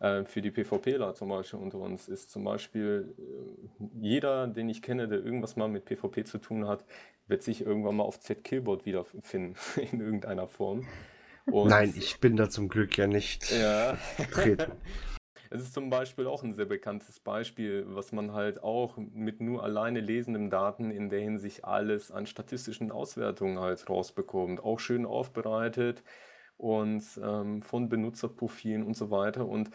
Äh, 0.00 0.24
für 0.24 0.42
die 0.42 0.50
PvPler 0.50 1.14
zum 1.14 1.28
Beispiel 1.28 1.58
unter 1.58 1.78
uns 1.78 2.08
ist 2.08 2.30
zum 2.30 2.44
Beispiel 2.44 3.14
äh, 3.18 3.84
jeder, 4.00 4.46
den 4.46 4.68
ich 4.68 4.80
kenne, 4.80 5.08
der 5.08 5.24
irgendwas 5.24 5.56
mal 5.56 5.68
mit 5.68 5.84
PvP 5.84 6.24
zu 6.24 6.38
tun 6.38 6.68
hat, 6.68 6.84
wird 7.26 7.42
sich 7.42 7.66
irgendwann 7.66 7.96
mal 7.96 8.04
auf 8.04 8.20
Z-Killboard 8.20 8.86
wiederfinden 8.86 9.56
in 9.92 10.00
irgendeiner 10.00 10.46
Form. 10.46 10.86
Und 11.46 11.68
Nein, 11.68 11.94
ich 11.96 12.20
bin 12.20 12.36
da 12.36 12.48
zum 12.48 12.68
Glück 12.68 12.96
ja 12.96 13.06
nicht 13.06 13.50
ja. 13.50 13.96
vertreten. 14.16 14.72
Es 15.50 15.60
ist 15.62 15.72
zum 15.74 15.90
Beispiel 15.90 16.26
auch 16.26 16.42
ein 16.42 16.54
sehr 16.54 16.66
bekanntes 16.66 17.20
Beispiel, 17.20 17.84
was 17.88 18.12
man 18.12 18.32
halt 18.32 18.62
auch 18.62 18.96
mit 18.96 19.40
nur 19.40 19.62
alleine 19.62 20.00
lesenden 20.00 20.50
Daten 20.50 20.90
in 20.90 21.08
der 21.08 21.20
Hinsicht 21.20 21.64
alles 21.64 22.10
an 22.10 22.26
statistischen 22.26 22.92
Auswertungen 22.92 23.58
halt 23.58 23.88
rausbekommt. 23.88 24.60
Auch 24.60 24.78
schön 24.80 25.06
aufbereitet 25.06 26.02
und 26.56 27.02
ähm, 27.22 27.62
von 27.62 27.88
Benutzerprofilen 27.88 28.82
und 28.82 28.94
so 28.96 29.10
weiter. 29.10 29.46
Und 29.46 29.70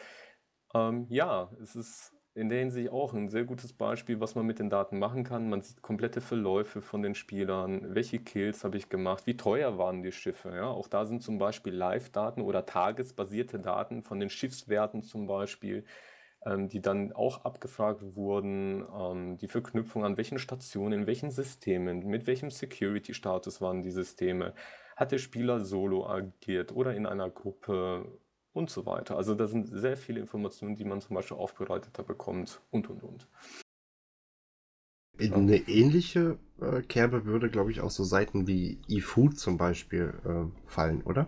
ähm, 0.73 1.07
ja, 1.09 1.51
es 1.61 1.75
ist 1.75 2.12
in 2.35 2.49
der 2.49 2.59
Hinsicht 2.59 2.89
auch 2.89 3.13
ein 3.13 3.29
sehr 3.29 3.43
gutes 3.43 3.73
Beispiel, 3.73 4.19
was 4.19 4.33
man 4.33 4.45
mit 4.45 4.57
den 4.57 4.69
Daten 4.69 4.97
machen 4.97 5.23
kann. 5.23 5.49
Man 5.49 5.61
sieht 5.61 5.81
komplette 5.83 6.19
Verläufe 6.19 6.81
von 6.81 7.03
den 7.03 7.13
Spielern, 7.13 7.93
welche 7.93 8.19
Kills 8.19 8.63
habe 8.63 8.77
ich 8.77 8.89
gemacht, 8.89 9.27
wie 9.27 9.37
teuer 9.37 9.77
waren 9.77 10.01
die 10.01 10.11
Schiffe. 10.11 10.49
Ja? 10.55 10.67
Auch 10.67 10.87
da 10.87 11.05
sind 11.05 11.21
zum 11.21 11.37
Beispiel 11.37 11.73
Live-Daten 11.73 12.41
oder 12.41 12.65
tagesbasierte 12.65 13.59
Daten 13.59 14.01
von 14.01 14.19
den 14.19 14.31
Schiffswerten 14.31 15.03
zum 15.03 15.27
Beispiel, 15.27 15.85
ähm, 16.45 16.69
die 16.69 16.81
dann 16.81 17.13
auch 17.13 17.45
abgefragt 17.45 18.15
wurden, 18.15 18.83
ähm, 18.99 19.37
die 19.37 19.47
Verknüpfung 19.47 20.03
an 20.03 20.17
welchen 20.17 20.39
Stationen, 20.39 21.01
in 21.01 21.07
welchen 21.07 21.29
Systemen, 21.29 22.07
mit 22.07 22.25
welchem 22.25 22.49
Security-Status 22.49 23.61
waren 23.61 23.83
die 23.83 23.91
Systeme. 23.91 24.53
Hat 24.95 25.11
der 25.11 25.19
Spieler 25.19 25.59
solo 25.61 26.07
agiert 26.07 26.71
oder 26.71 26.95
in 26.95 27.05
einer 27.05 27.29
Gruppe 27.29 28.05
und 28.53 28.69
so 28.69 28.85
weiter. 28.85 29.17
Also 29.17 29.35
da 29.35 29.47
sind 29.47 29.67
sehr 29.67 29.97
viele 29.97 30.19
Informationen, 30.19 30.75
die 30.75 30.85
man 30.85 31.01
zum 31.01 31.15
Beispiel 31.15 31.37
aufbereiteter 31.37 32.03
bekommt 32.03 32.61
und 32.71 32.89
und 32.89 33.03
und. 33.03 33.27
In 35.19 35.33
eine 35.33 35.57
ähnliche 35.57 36.39
äh, 36.59 36.81
Kerbe 36.81 37.25
würde, 37.25 37.49
glaube 37.49 37.71
ich, 37.71 37.81
auch 37.81 37.91
so 37.91 38.03
Seiten 38.03 38.47
wie 38.47 38.81
eFood 38.87 39.37
zum 39.37 39.57
Beispiel 39.57 40.13
äh, 40.25 40.69
fallen, 40.69 41.03
oder? 41.03 41.27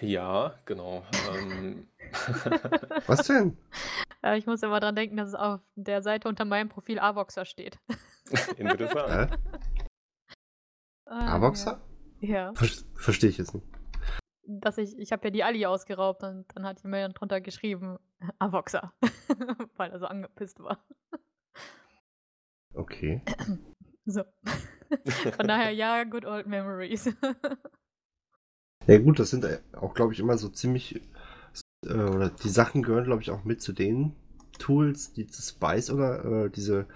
Ja, 0.00 0.54
genau. 0.66 1.04
Ähm. 1.32 1.88
Was 3.06 3.26
denn? 3.26 3.56
Ich 4.36 4.46
muss 4.46 4.62
immer 4.62 4.80
dran 4.80 4.94
denken, 4.94 5.16
dass 5.16 5.28
es 5.28 5.34
auf 5.34 5.60
der 5.74 6.02
Seite 6.02 6.28
unter 6.28 6.44
meinem 6.44 6.68
Profil 6.68 6.98
Avoxer 6.98 7.44
steht. 7.44 7.78
Interessant. 8.56 9.32
Äh? 11.06 11.12
Avoxer? 11.12 11.80
Ja. 12.20 12.52
Ver 12.54 12.68
Verstehe 12.94 13.30
ich 13.30 13.38
jetzt 13.38 13.54
nicht 13.54 13.73
dass 14.46 14.78
ich, 14.78 14.98
ich 14.98 15.12
habe 15.12 15.24
ja 15.24 15.30
die 15.30 15.44
Ali 15.44 15.66
ausgeraubt 15.66 16.22
und 16.22 16.46
dann 16.54 16.64
hat 16.64 16.82
jemand 16.82 17.18
drunter 17.18 17.40
geschrieben, 17.40 17.98
Avoxer, 18.38 18.92
weil 19.76 19.90
er 19.90 19.98
so 19.98 20.06
angepisst 20.06 20.60
war. 20.60 20.84
Okay. 22.74 23.22
So. 24.06 24.22
Von 25.36 25.48
daher, 25.48 25.70
ja, 25.70 26.04
good 26.04 26.26
old 26.26 26.46
memories. 26.46 27.10
ja 28.86 28.98
gut, 28.98 29.18
das 29.18 29.30
sind 29.30 29.46
auch, 29.72 29.94
glaube 29.94 30.12
ich, 30.12 30.20
immer 30.20 30.36
so 30.36 30.50
ziemlich, 30.50 31.00
äh, 31.86 31.94
oder 31.94 32.28
die 32.28 32.50
Sachen 32.50 32.82
gehören, 32.82 33.04
glaube 33.04 33.22
ich, 33.22 33.30
auch 33.30 33.44
mit 33.44 33.62
zu 33.62 33.72
den 33.72 34.14
Tools, 34.58 35.14
die 35.14 35.26
Spice 35.26 35.90
oder 35.90 36.44
äh, 36.44 36.50
diese 36.50 36.86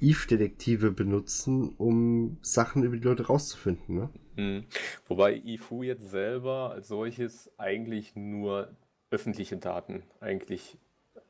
Eve-Detektive 0.00 0.90
benutzen, 0.90 1.74
um 1.76 2.38
Sachen 2.42 2.82
über 2.82 2.96
die 2.96 3.02
Leute 3.02 3.26
rauszufinden, 3.26 3.94
ne? 3.94 4.10
Mhm. 4.36 4.64
Wobei 5.06 5.36
IFU 5.36 5.82
jetzt 5.82 6.10
selber 6.10 6.70
als 6.70 6.88
solches 6.88 7.50
eigentlich 7.58 8.14
nur 8.14 8.70
öffentliche 9.10 9.56
Daten 9.56 10.02
eigentlich 10.20 10.78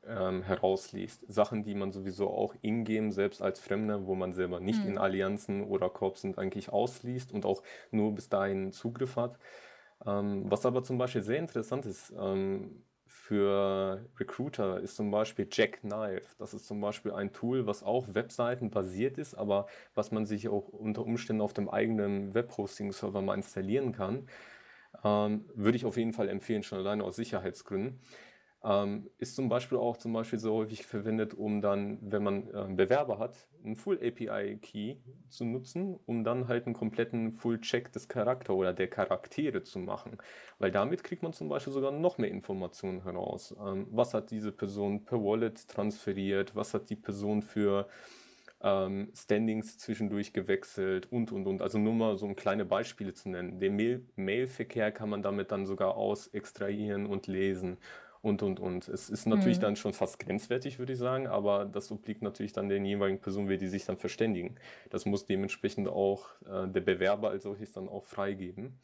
ähm, 0.07 0.42
herausliest. 0.42 1.24
Sachen, 1.28 1.62
die 1.62 1.74
man 1.74 1.92
sowieso 1.92 2.28
auch 2.28 2.54
in-game 2.62 3.12
selbst 3.12 3.42
als 3.42 3.61
Fremder, 3.61 4.07
wo 4.07 4.14
man 4.14 4.33
selber 4.33 4.61
nicht 4.61 4.83
mhm. 4.83 4.90
in 4.90 4.98
Allianzen 4.98 5.64
oder 5.64 5.88
Korps 5.88 6.22
sind, 6.22 6.38
eigentlich 6.38 6.70
ausliest 6.70 7.33
und 7.33 7.44
auch 7.44 7.62
nur 7.90 8.14
bis 8.14 8.28
dahin 8.28 8.72
Zugriff 8.72 9.16
hat. 9.16 9.38
Ähm, 10.07 10.42
was 10.50 10.64
aber 10.66 10.83
zum 10.83 10.98
Beispiel 10.98 11.22
sehr 11.22 11.38
interessant 11.38 11.87
ist, 11.87 12.12
ähm, 12.18 12.83
für 13.28 14.06
Recruiter 14.18 14.80
ist 14.80 14.96
zum 14.96 15.10
Beispiel 15.10 15.46
Jackknife. 15.52 16.34
Das 16.38 16.54
ist 16.54 16.66
zum 16.66 16.80
Beispiel 16.80 17.12
ein 17.12 17.30
Tool, 17.34 17.66
was 17.66 17.82
auch 17.82 18.06
Webseiten 18.14 18.70
basiert 18.70 19.18
ist, 19.18 19.34
aber 19.34 19.66
was 19.94 20.12
man 20.12 20.24
sich 20.24 20.48
auch 20.48 20.68
unter 20.68 21.04
Umständen 21.04 21.42
auf 21.42 21.52
dem 21.52 21.68
eigenen 21.68 22.32
Webhosting-Server 22.32 23.20
mal 23.20 23.34
installieren 23.34 23.92
kann. 23.92 24.28
Ähm, 25.04 25.44
würde 25.54 25.76
ich 25.76 25.84
auf 25.84 25.98
jeden 25.98 26.14
Fall 26.14 26.30
empfehlen, 26.30 26.62
schon 26.62 26.78
alleine 26.78 27.04
aus 27.04 27.16
Sicherheitsgründen. 27.16 28.00
Ähm, 28.64 29.09
ist 29.18 29.37
zum 29.37 29.49
Beispiel 29.49 29.79
auch 29.79 29.97
zum 29.99 30.12
Beispiel 30.12 30.40
so 30.40 30.55
häufig 30.55 30.85
verwendet, 30.85 31.33
um 31.33 31.61
dann, 31.61 31.99
wenn 32.01 32.25
man 32.25 32.49
äh, 32.49 32.66
Bewerber 32.75 33.21
hat, 33.21 33.47
einen 33.64 33.77
Full 33.77 34.01
API 34.03 34.59
Key 34.61 34.97
zu 35.29 35.44
nutzen, 35.44 35.99
um 36.07 36.25
dann 36.25 36.49
halt 36.49 36.66
einen 36.66 36.75
kompletten 36.75 37.33
Full 37.33 37.61
Check 37.61 37.92
des 37.92 38.09
Charakter 38.09 38.55
oder 38.55 38.73
der 38.73 38.88
Charaktere 38.88 39.62
zu 39.62 39.79
machen. 39.79 40.18
Weil 40.59 40.73
damit 40.73 41.05
kriegt 41.05 41.23
man 41.23 41.33
zum 41.33 41.49
Beispiel 41.49 41.73
sogar 41.73 41.92
noch 41.92 42.18
mehr 42.18 42.31
Informationen 42.31 43.05
heraus. 43.05 43.55
Ähm, 43.64 43.87
was 43.90 44.12
hat 44.12 44.33
diese 44.33 44.51
Person 44.51 45.05
per 45.05 45.23
Wallet 45.23 45.68
transferiert? 45.68 46.57
Was 46.57 46.75
hat 46.75 46.90
die 46.90 46.97
Person 46.97 47.42
für 47.42 47.87
ähm, 48.61 49.12
Standings 49.14 49.79
zwischendurch 49.79 50.33
gewechselt 50.33 51.11
und 51.12 51.31
und 51.33 51.47
und. 51.47 51.62
Also 51.62 51.79
nur 51.79 51.94
mal 51.94 52.16
so 52.16 52.27
um 52.27 52.35
kleine 52.35 52.64
Beispiele 52.64 53.14
zu 53.14 53.29
nennen. 53.29 53.61
Den 53.61 53.77
Mail-Verkehr 54.16 54.90
kann 54.92 55.11
man 55.11 55.23
damit 55.23 55.53
dann 55.53 55.66
sogar 55.66 55.97
aus 55.97 56.27
extrahieren 56.29 57.07
und 57.07 57.27
lesen 57.27 57.79
und, 58.22 58.42
und, 58.42 58.61
und. 58.61 58.88
Es 58.88 59.11
ist 59.11 59.26
natürlich 59.26 59.59
mhm. 59.59 59.62
dann 59.62 59.76
schon 59.76 59.92
fast 59.92 60.18
grenzwertig, 60.18 60.78
würde 60.78 60.92
ich 60.92 60.98
sagen, 60.98 61.26
aber 61.26 61.64
das 61.64 61.90
obliegt 61.90 62.22
natürlich 62.22 62.52
dann 62.52 62.68
den 62.68 62.85
jeweiligen 62.85 63.20
Personen, 63.20 63.48
wie 63.48 63.59
die 63.59 63.68
sich 63.68 63.85
dann 63.85 63.96
verständigen. 63.96 64.57
Das 64.90 65.07
muss 65.07 65.26
dementsprechend 65.26 65.88
auch 65.88 66.26
äh, 66.46 66.68
der 66.68 66.81
Bewerber 66.81 67.31
als 67.31 67.44
solches 67.44 67.72
dann 67.72 67.88
auch 67.88 68.04
freigeben. 68.04 68.81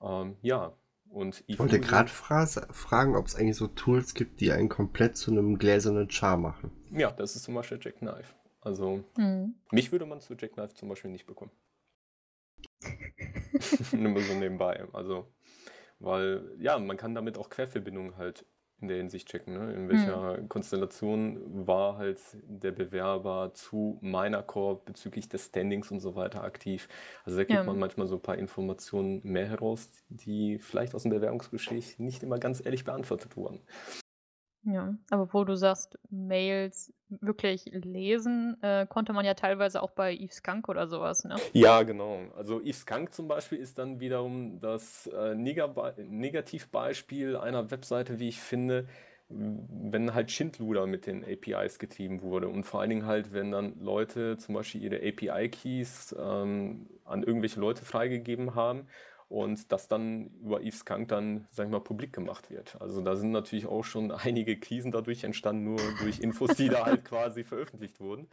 Ähm, 0.00 0.36
ja, 0.42 0.74
und 1.12 1.44
ich 1.46 1.58
wollte 1.58 1.78
gerade 1.78 2.08
fra 2.08 2.46
fragen, 2.46 3.16
ob 3.16 3.26
es 3.26 3.36
eigentlich 3.36 3.56
so 3.56 3.66
Tools 3.66 4.14
gibt, 4.14 4.40
die 4.40 4.50
einen 4.50 4.70
komplett 4.70 5.16
zu 5.16 5.30
einem 5.30 5.58
gläsernen 5.58 6.10
Char 6.10 6.38
machen. 6.38 6.70
Ja, 6.90 7.10
das 7.10 7.36
ist 7.36 7.42
zum 7.42 7.54
Beispiel 7.54 7.78
Jackknife. 7.80 8.34
Also, 8.62 9.04
mhm. 9.18 9.56
mich 9.72 9.92
würde 9.92 10.06
man 10.06 10.20
zu 10.20 10.34
Jackknife 10.34 10.74
zum 10.74 10.88
Beispiel 10.88 11.10
nicht 11.10 11.26
bekommen. 11.26 11.50
Nur 13.92 14.22
so 14.22 14.34
nebenbei. 14.34 14.84
Also, 14.92 15.26
weil, 16.02 16.42
ja, 16.58 16.78
man 16.78 16.96
kann 16.96 17.14
damit 17.14 17.38
auch 17.38 17.48
Querverbindungen 17.48 18.16
halt 18.16 18.44
in 18.82 18.88
der 18.88 18.96
Hinsicht 18.96 19.28
checken. 19.28 19.54
Ne? 19.54 19.72
In 19.72 19.88
welcher 19.88 20.38
mhm. 20.38 20.48
Konstellation 20.48 21.66
war 21.66 21.96
halt 21.96 22.20
der 22.42 22.72
Bewerber 22.72 23.52
zu 23.54 23.98
meiner 24.02 24.42
Core 24.42 24.80
bezüglich 24.84 25.28
des 25.28 25.46
Standings 25.46 25.90
und 25.90 26.00
so 26.00 26.16
weiter 26.16 26.42
aktiv. 26.42 26.88
Also 27.24 27.38
da 27.38 27.44
kriegt 27.44 27.58
ja. 27.58 27.64
man 27.64 27.78
manchmal 27.78 28.08
so 28.08 28.16
ein 28.16 28.22
paar 28.22 28.36
Informationen 28.36 29.20
mehr 29.22 29.46
heraus, 29.46 29.88
die 30.08 30.58
vielleicht 30.58 30.94
aus 30.94 31.04
dem 31.04 31.12
Bewerbungsgespräch 31.12 32.00
nicht 32.00 32.24
immer 32.24 32.38
ganz 32.38 32.64
ehrlich 32.64 32.84
beantwortet 32.84 33.36
wurden. 33.36 33.60
Ja, 34.64 34.94
aber 35.10 35.32
wo 35.32 35.44
du 35.44 35.56
sagst, 35.56 35.98
Mails 36.10 36.92
wirklich 37.08 37.64
lesen, 37.72 38.56
äh, 38.62 38.86
konnte 38.86 39.12
man 39.12 39.24
ja 39.24 39.34
teilweise 39.34 39.82
auch 39.82 39.90
bei 39.90 40.14
Eve 40.14 40.32
Skunk 40.32 40.68
oder 40.68 40.86
sowas, 40.86 41.24
ne? 41.24 41.34
Ja, 41.52 41.82
genau. 41.82 42.20
Also 42.36 42.60
Eve 42.60 42.72
Skunk 42.72 43.12
zum 43.12 43.28
Beispiel 43.28 43.58
ist 43.58 43.78
dann 43.78 44.00
wiederum 44.00 44.60
das 44.60 45.08
äh, 45.08 45.34
Negativbeispiel 45.34 47.36
einer 47.36 47.70
Webseite, 47.70 48.20
wie 48.20 48.28
ich 48.28 48.40
finde, 48.40 48.86
wenn 49.28 50.14
halt 50.14 50.30
Schindluder 50.30 50.86
mit 50.86 51.06
den 51.06 51.24
APIs 51.24 51.78
getrieben 51.78 52.22
wurde 52.22 52.48
und 52.48 52.64
vor 52.64 52.80
allen 52.80 52.90
Dingen 52.90 53.06
halt, 53.06 53.32
wenn 53.32 53.50
dann 53.50 53.80
Leute 53.80 54.36
zum 54.36 54.54
Beispiel 54.54 54.82
ihre 54.82 54.96
API-Keys 54.96 56.14
ähm, 56.18 56.88
an 57.04 57.22
irgendwelche 57.22 57.58
Leute 57.58 57.84
freigegeben 57.84 58.54
haben 58.54 58.86
und 59.32 59.72
das 59.72 59.88
dann 59.88 60.26
über 60.42 60.60
Eve 60.60 60.76
Skunk 60.76 61.08
dann, 61.08 61.46
sag 61.50 61.64
ich 61.64 61.72
mal, 61.72 61.80
publik 61.80 62.12
gemacht 62.12 62.50
wird. 62.50 62.76
Also 62.80 63.00
da 63.00 63.16
sind 63.16 63.30
natürlich 63.30 63.66
auch 63.66 63.82
schon 63.82 64.10
einige 64.10 64.60
Krisen 64.60 64.92
dadurch 64.92 65.24
entstanden, 65.24 65.64
nur 65.64 65.80
durch 66.00 66.20
Infos, 66.20 66.54
die 66.54 66.68
da 66.68 66.84
halt 66.84 67.06
quasi 67.06 67.42
veröffentlicht 67.42 67.98
wurden. 67.98 68.28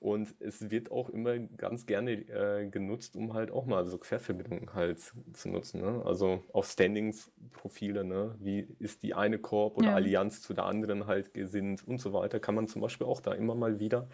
Und 0.00 0.34
es 0.38 0.70
wird 0.70 0.92
auch 0.92 1.08
immer 1.08 1.38
ganz 1.38 1.86
gerne 1.86 2.12
äh, 2.12 2.68
genutzt, 2.68 3.16
um 3.16 3.32
halt 3.32 3.50
auch 3.50 3.64
mal 3.64 3.86
so 3.86 3.96
Querverbindungen 3.96 4.74
halt 4.74 5.00
zu 5.32 5.48
nutzen. 5.48 5.80
Ne? 5.80 6.02
Also 6.04 6.44
auch 6.52 6.64
Standings-Profile, 6.64 8.04
ne? 8.04 8.36
wie 8.38 8.68
ist 8.78 9.02
die 9.02 9.14
eine 9.14 9.38
Korb 9.38 9.78
oder 9.78 9.88
Ja. 9.88 9.94
Allianz 9.94 10.42
zu 10.42 10.52
der 10.52 10.66
anderen 10.66 11.06
halt 11.06 11.32
gesinnt 11.32 11.88
und 11.88 12.00
so 12.02 12.12
weiter, 12.12 12.38
kann 12.38 12.54
man 12.54 12.68
zum 12.68 12.82
Beispiel 12.82 13.06
auch 13.06 13.22
da 13.22 13.32
immer 13.32 13.54
mal 13.54 13.80
wieder 13.80 14.08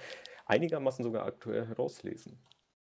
einigermaßen 0.46 1.02
sogar 1.02 1.26
aktuell 1.26 1.66
herauslesen. 1.66 2.38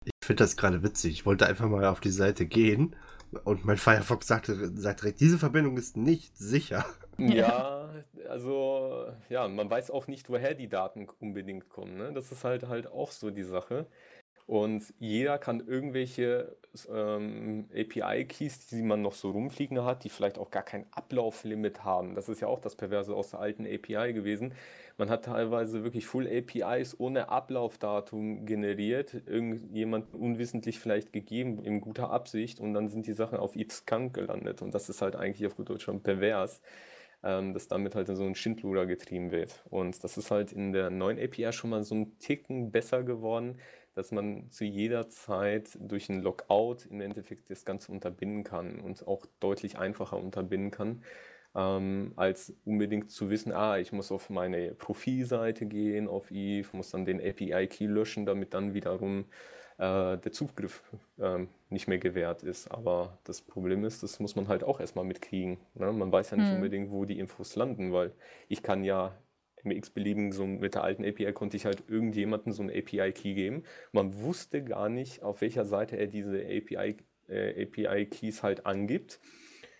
Ich 0.03 0.11
finde 0.25 0.43
das 0.43 0.57
gerade 0.57 0.81
witzig. 0.81 1.11
Ich 1.13 1.25
wollte 1.25 1.45
einfach 1.45 1.69
mal 1.69 1.85
auf 1.85 1.99
die 1.99 2.09
Seite 2.09 2.47
gehen 2.47 2.95
und 3.43 3.65
mein 3.65 3.77
Firefox 3.77 4.27
sagte, 4.27 4.71
sagt 4.75 5.01
direkt, 5.01 5.19
diese 5.19 5.37
Verbindung 5.37 5.77
ist 5.77 5.97
nicht 5.97 6.37
sicher. 6.37 6.85
Ja, 7.17 7.89
also 8.29 9.05
ja, 9.29 9.47
man 9.47 9.69
weiß 9.69 9.91
auch 9.91 10.07
nicht, 10.07 10.29
woher 10.29 10.53
die 10.53 10.69
Daten 10.69 11.07
unbedingt 11.19 11.69
kommen. 11.69 11.97
Ne? 11.97 12.13
Das 12.13 12.31
ist 12.31 12.43
halt 12.43 12.67
halt 12.67 12.87
auch 12.87 13.11
so 13.11 13.29
die 13.29 13.43
Sache. 13.43 13.85
Und 14.47 14.93
jeder 14.99 15.37
kann 15.37 15.65
irgendwelche 15.65 16.57
ähm, 16.91 17.69
API-Keys, 17.73 18.67
die 18.67 18.81
man 18.81 19.01
noch 19.01 19.13
so 19.13 19.31
rumfliegen 19.31 19.83
hat, 19.85 20.03
die 20.03 20.09
vielleicht 20.09 20.37
auch 20.37 20.51
gar 20.51 20.63
kein 20.63 20.85
Ablauflimit 20.91 21.83
haben. 21.83 22.15
Das 22.15 22.27
ist 22.27 22.41
ja 22.41 22.47
auch 22.47 22.59
das 22.59 22.75
Perverse 22.75 23.13
aus 23.13 23.29
der 23.29 23.39
alten 23.39 23.65
API 23.65 24.13
gewesen. 24.13 24.53
Man 25.01 25.09
hat 25.09 25.25
teilweise 25.25 25.83
wirklich 25.83 26.05
Full 26.05 26.27
APIs 26.27 26.95
ohne 26.99 27.29
Ablaufdatum 27.29 28.45
generiert, 28.45 29.15
irgendjemand 29.25 30.13
unwissentlich 30.13 30.79
vielleicht 30.79 31.11
gegeben, 31.11 31.63
in 31.63 31.81
guter 31.81 32.11
Absicht, 32.11 32.59
und 32.59 32.75
dann 32.75 32.87
sind 32.87 33.07
die 33.07 33.13
Sachen 33.13 33.39
auf 33.39 33.55
Ipskunk 33.55 34.13
gelandet. 34.13 34.61
Und 34.61 34.75
das 34.75 34.89
ist 34.89 35.01
halt 35.01 35.15
eigentlich 35.15 35.47
auf 35.47 35.55
gut 35.55 35.71
Deutsch 35.71 35.85
schon 35.85 36.03
pervers 36.03 36.61
ähm, 37.23 37.51
dass 37.51 37.67
damit 37.67 37.95
halt 37.95 38.07
so 38.07 38.23
ein 38.23 38.35
Schindluder 38.35 38.85
getrieben 38.85 39.31
wird. 39.31 39.63
Und 39.71 40.03
das 40.03 40.17
ist 40.19 40.29
halt 40.29 40.51
in 40.51 40.71
der 40.71 40.91
neuen 40.91 41.19
API 41.19 41.51
schon 41.51 41.71
mal 41.71 41.83
so 41.83 41.95
ein 41.95 42.19
Ticken 42.19 42.71
besser 42.71 43.01
geworden, 43.01 43.57
dass 43.95 44.11
man 44.11 44.51
zu 44.51 44.65
jeder 44.65 45.09
Zeit 45.09 45.79
durch 45.79 46.09
ein 46.09 46.21
Logout 46.21 46.85
im 46.91 47.01
Endeffekt 47.01 47.49
das 47.49 47.65
Ganze 47.65 47.91
unterbinden 47.91 48.43
kann 48.43 48.79
und 48.79 49.07
auch 49.07 49.25
deutlich 49.39 49.79
einfacher 49.79 50.17
unterbinden 50.17 50.69
kann, 50.69 51.03
ähm, 51.55 52.13
als 52.15 52.53
unbedingt 52.65 53.11
zu 53.11 53.29
wissen, 53.29 53.51
ah, 53.51 53.77
ich 53.77 53.91
muss 53.91 54.11
auf 54.11 54.29
meine 54.29 54.73
Profilseite 54.75 55.65
gehen, 55.65 56.07
auf 56.07 56.31
Eve, 56.31 56.69
muss 56.73 56.91
dann 56.91 57.05
den 57.05 57.19
API-Key 57.19 57.85
löschen, 57.87 58.25
damit 58.25 58.53
dann 58.53 58.73
wiederum 58.73 59.25
äh, 59.77 60.17
der 60.17 60.31
Zugriff 60.31 60.83
ähm, 61.19 61.49
nicht 61.69 61.87
mehr 61.87 61.97
gewährt 61.99 62.43
ist. 62.43 62.69
Aber 62.71 63.19
das 63.23 63.41
Problem 63.41 63.83
ist, 63.85 64.03
das 64.03 64.19
muss 64.19 64.35
man 64.35 64.47
halt 64.47 64.63
auch 64.63 64.79
erstmal 64.79 65.05
mitkriegen. 65.05 65.57
Ne? 65.75 65.91
Man 65.91 66.11
weiß 66.11 66.31
ja 66.31 66.37
nicht 66.37 66.51
Hm. 66.51 66.51
unbedingt, 66.51 66.91
wo 66.91 67.05
die 67.05 67.19
Infos 67.19 67.55
landen, 67.55 67.91
weil 67.93 68.13
ich 68.47 68.63
kann 68.63 68.83
ja 68.83 69.17
im 69.63 69.71
x-beliebigen, 69.71 70.31
so 70.31 70.45
mit 70.47 70.73
der 70.75 70.83
alten 70.83 71.05
API 71.05 71.33
konnte 71.33 71.55
ich 71.57 71.65
halt 71.65 71.83
irgendjemandem 71.87 72.51
so 72.51 72.63
einen 72.63 72.71
API-Key 72.71 73.33
geben. 73.35 73.63
Man 73.91 74.21
wusste 74.21 74.63
gar 74.63 74.89
nicht, 74.89 75.21
auf 75.23 75.41
welcher 75.41 75.65
Seite 75.65 75.97
er 75.97 76.07
diese 76.07 76.37
API, 76.39 76.97
äh, 77.27 77.63
API-Keys 77.63 78.41
halt 78.43 78.65
angibt. 78.65 79.19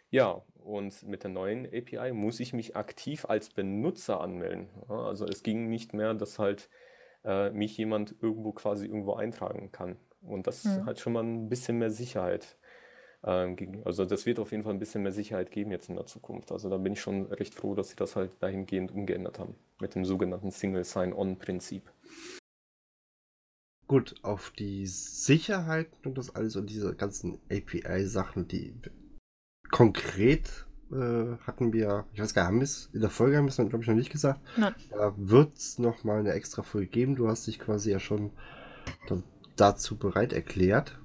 Ja, 0.10 0.44
und 0.72 1.04
mit 1.04 1.24
der 1.24 1.30
neuen 1.32 1.66
API 1.66 2.12
muss 2.14 2.40
ich 2.40 2.54
mich 2.54 2.76
aktiv 2.76 3.26
als 3.26 3.50
Benutzer 3.50 4.22
anmelden. 4.22 4.70
Also 4.88 5.26
es 5.26 5.44
ging 5.44 5.70
nicht 5.70 5.94
mehr, 5.94 6.14
dass 6.14 6.40
halt 6.40 6.70
äh, 7.24 7.52
mich 7.52 7.78
jemand 7.78 8.16
irgendwo 8.22 8.52
quasi 8.52 8.88
irgendwo 8.88 9.14
eintragen 9.14 9.72
kann. 9.72 9.98
Und 10.22 10.48
das 10.48 10.64
Hm. 10.64 10.86
hat 10.88 11.00
schon 11.00 11.14
mal 11.14 11.24
ein 11.24 11.50
bisschen 11.50 11.78
mehr 11.78 11.92
Sicherheit. 11.92 12.58
ähm, 13.24 13.56
gegen- 13.56 13.84
Also 13.86 14.04
das 14.06 14.26
wird 14.26 14.40
auf 14.40 14.50
jeden 14.52 14.64
Fall 14.64 14.74
ein 14.74 14.80
bisschen 14.80 15.04
mehr 15.04 15.12
Sicherheit 15.12 15.52
geben 15.52 15.70
jetzt 15.70 15.90
in 15.90 15.96
der 15.96 16.08
Zukunft. 16.08 16.52
Also 16.52 16.70
da 16.72 16.78
bin 16.78 16.94
ich 16.94 17.02
schon 17.02 17.28
recht 17.28 17.54
froh, 17.54 17.76
dass 17.76 17.90
sie 17.90 17.96
das 17.96 18.16
halt 18.16 18.32
dahingehend 18.42 18.92
umgeändert 18.92 19.38
haben. 19.38 19.54
Mit 19.80 19.94
dem 19.94 20.06
sogenannten 20.06 20.50
Single 20.50 20.84
Sign-On-Prinzip. 20.84 21.84
Gut, 23.88 24.16
auf 24.24 24.52
die 24.58 24.88
Sicherheit 24.88 25.90
und 26.06 26.18
das 26.18 26.34
alles 26.34 26.56
und 26.56 26.70
diese 26.70 26.96
ganzen 26.96 27.40
API-Sachen, 27.52 28.48
die 28.48 28.74
konkret 29.72 30.66
äh, 30.92 31.38
hatten 31.46 31.74
wir, 31.74 32.06
ich 32.14 32.22
weiß 32.22 32.34
gar 32.34 32.44
nicht, 32.44 32.48
haben 32.48 32.60
wir 32.60 32.64
es 32.64 32.90
in 32.94 33.02
der 33.02 33.10
Folge 33.10 33.38
haben 33.38 33.46
wir 33.46 33.50
es, 33.50 33.56
glaube 33.56 33.82
ich, 33.82 33.88
noch 33.88 33.96
nicht 33.96 34.12
gesagt. 34.12 34.42
Nein. 34.58 34.76
Da 34.90 35.14
wird 35.18 35.58
es 35.58 35.80
nochmal 35.80 36.20
eine 36.20 36.34
extra 36.34 36.64
Folge 36.64 36.88
geben. 36.88 37.16
Du 37.16 37.28
hast 37.28 37.48
dich 37.48 37.60
quasi 37.60 37.92
ja 37.92 38.00
schon 38.00 38.32
da, 39.08 39.22
dazu 39.56 39.98
bereit 39.98 40.34
erklärt. 40.34 41.00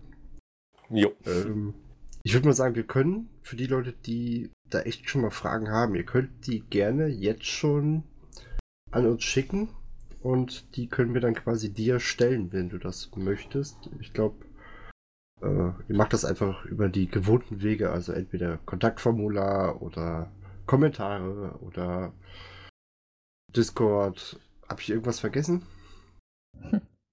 Jo. 0.91 1.13
Ähm, 1.25 1.75
ich 2.23 2.35
würde 2.35 2.49
mal 2.49 2.55
sagen, 2.55 2.75
wir 2.75 2.87
können 2.87 3.29
für 3.43 3.57
die 3.57 3.67
Leute, 3.67 3.93
die 3.93 4.51
da 4.69 4.81
echt 4.81 5.09
schon 5.09 5.23
mal 5.23 5.31
Fragen 5.31 5.71
haben, 5.71 5.95
ihr 5.95 6.05
könnt 6.05 6.47
die 6.47 6.61
gerne 6.61 7.07
jetzt 7.07 7.47
schon 7.47 8.03
an 8.91 9.07
uns 9.07 9.23
schicken 9.23 9.69
und 10.21 10.77
die 10.77 10.89
können 10.89 11.15
wir 11.15 11.21
dann 11.21 11.35
quasi 11.35 11.73
dir 11.73 12.01
stellen, 12.01 12.53
wenn 12.53 12.69
du 12.69 12.79
das 12.79 13.11
möchtest. 13.15 13.91
Ich 14.01 14.13
glaube, 14.13 14.45
äh, 15.43 15.47
ihr 15.89 15.97
macht 15.97 16.13
das 16.13 16.25
einfach 16.25 16.65
über 16.65 16.89
die 16.89 17.09
gewohnten 17.09 17.63
Wege, 17.63 17.91
also 17.91 18.13
entweder 18.13 18.59
Kontaktformular 18.59 19.83
oder 19.83 20.31
Kommentare 20.67 21.59
oder 21.61 22.13
Discord. 23.55 24.41
Habe 24.69 24.81
ich 24.81 24.91
irgendwas 24.91 25.21
vergessen? 25.21 25.63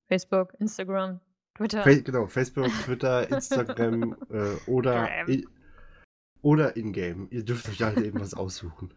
Facebook, 0.08 0.54
Instagram, 0.60 1.20
Twitter. 1.56 1.84
Fa 1.84 1.94
genau, 1.94 2.28
Facebook, 2.28 2.68
Twitter, 2.86 3.30
Instagram 3.32 4.16
äh, 4.30 4.56
oder, 4.70 5.06
Gram. 5.06 5.30
i- 5.30 5.48
oder 6.42 6.76
Ingame. 6.76 7.28
Ihr 7.30 7.44
dürft 7.44 7.70
euch 7.70 7.82
halt 7.82 8.00
eben 8.00 8.20
was 8.20 8.34
aussuchen. 8.34 8.92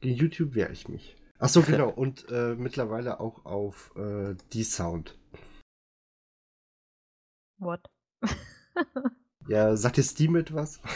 Gegen 0.00 0.16
YouTube 0.16 0.54
wehre 0.54 0.72
ich 0.72 0.88
mich. 0.88 1.16
Achso, 1.38 1.62
genau. 1.66 1.88
Und 1.90 2.26
äh, 2.30 2.54
mittlerweile 2.54 3.18
auch 3.20 3.44
auf 3.44 3.92
äh, 3.96 4.36
die 4.52 4.62
Sound. 4.64 5.18
What? 7.58 7.88
Ja, 9.48 9.76
sagt 9.76 9.96
dir 9.96 10.02
Steam 10.02 10.36
etwas? 10.36 10.80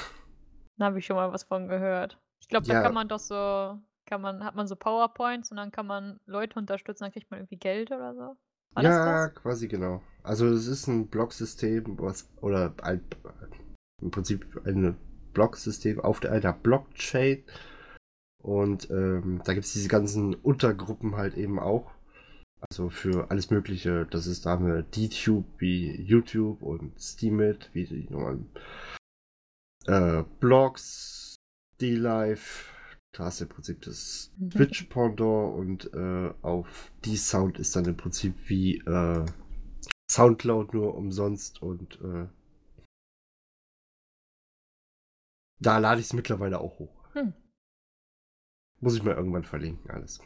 Da 0.79 0.87
habe 0.87 0.99
ich 0.99 1.05
schon 1.05 1.17
mal 1.17 1.31
was 1.31 1.43
von 1.45 1.69
gehört. 1.69 2.19
Ich 2.41 2.49
glaube, 2.49 2.67
da 2.67 2.73
Ja. 2.73 2.83
kann 2.83 2.95
man 2.95 3.07
doch 3.07 3.19
so, 3.19 3.79
kann 4.07 4.23
man, 4.23 4.43
hat 4.43 4.55
man 4.55 4.67
so 4.67 4.77
PowerPoints 4.77 5.51
und 5.51 5.59
dann 5.59 5.71
kann 5.71 5.87
man 5.87 6.19
Leute 6.25 6.59
unterstützen, 6.59 7.05
dann 7.05 7.13
kriegt 7.13 7.31
man 7.31 7.41
irgendwie 7.41 7.59
Geld 7.59 7.91
oder 7.91 8.15
so. 8.15 8.37
War 8.75 8.83
ja, 8.83 9.29
quasi 9.29 9.69
genau. 9.69 10.01
Also 10.23 10.47
es 10.47 10.67
ist 10.69 10.87
ein 10.87 11.09
Blocksystem, 11.09 11.99
was 11.99 12.31
oder 12.41 12.73
ein, 12.83 13.05
im 14.01 14.11
Prinzip 14.11 14.59
ein 14.65 14.97
Blocksystem 15.35 16.01
auf 16.01 16.21
der, 16.21 16.33
einer 16.33 16.55
Blockchain. 16.55 17.45
Und 18.43 18.89
ähm, 18.91 19.43
da 19.45 19.53
gibt 19.53 19.67
es 19.67 19.75
diese 19.75 19.89
ganzen 19.89 20.35
Untergruppen 20.35 21.17
halt 21.17 21.37
eben 21.37 21.59
auch. 21.59 21.91
Also 22.69 22.91
für 22.91 23.31
alles 23.31 23.51
Mögliche. 23.51 24.07
Das 24.11 24.27
ist 24.27 24.47
da 24.47 24.57
eine 24.57 24.85
DTube 24.85 25.47
wie 25.59 26.01
YouTube 26.03 26.63
und 26.63 27.01
Steemit, 27.01 27.71
wie 27.73 27.87
die 27.87 28.09
normalen 28.11 28.51
äh, 29.87 30.23
Blogs, 30.41 31.37
D-Live. 31.81 32.77
Da 33.13 33.25
hast 33.25 33.41
du 33.41 33.45
im 33.45 33.51
Prinzip 33.51 33.83
das 33.83 34.33
Mhm. 34.37 34.51
Twitch-Pendant 34.51 35.55
und 35.55 35.93
äh, 35.95 36.33
auf 36.43 36.93
die 37.05 37.17
Sound 37.17 37.59
ist 37.59 37.75
dann 37.77 37.85
im 37.87 37.97
Prinzip 37.97 38.35
wie 38.49 38.79
äh, 38.79 39.27
Soundcloud 40.11 40.75
nur 40.75 40.95
umsonst 40.95 41.63
und 41.63 42.01
äh, 42.01 42.29
da 45.61 45.79
lade 45.79 46.01
ich 46.01 46.07
es 46.07 46.13
mittlerweile 46.13 46.61
auch 46.61 46.79
hoch. 46.79 47.15
Hm. 47.15 47.33
Muss 48.81 48.97
ich 48.97 49.03
mal 49.03 49.15
irgendwann 49.15 49.45
verlinken, 49.45 49.91
alles. 49.91 50.21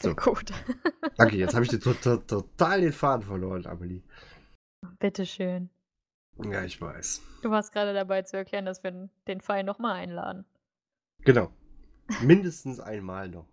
Sehr 0.00 0.10
So. 0.10 0.14
gut. 0.32 0.52
Danke, 1.16 1.36
jetzt 1.36 1.54
habe 1.54 1.64
ich 1.64 1.70
dir 1.70 1.80
total, 1.80 2.18
total 2.20 2.80
den 2.80 2.92
Faden 2.92 3.26
verloren, 3.26 3.66
Amelie. 3.66 4.02
Bitteschön. 4.98 5.70
Ja, 6.38 6.64
ich 6.64 6.80
weiß. 6.80 7.22
Du 7.42 7.50
warst 7.50 7.72
gerade 7.72 7.92
dabei 7.92 8.22
zu 8.22 8.36
erklären, 8.36 8.64
dass 8.64 8.82
wir 8.82 9.08
den 9.28 9.40
Pfeil 9.40 9.64
nochmal 9.64 9.96
einladen. 9.96 10.44
Genau. 11.24 11.52
Mindestens 12.22 12.80
einmal 12.80 13.28
noch. 13.28 13.46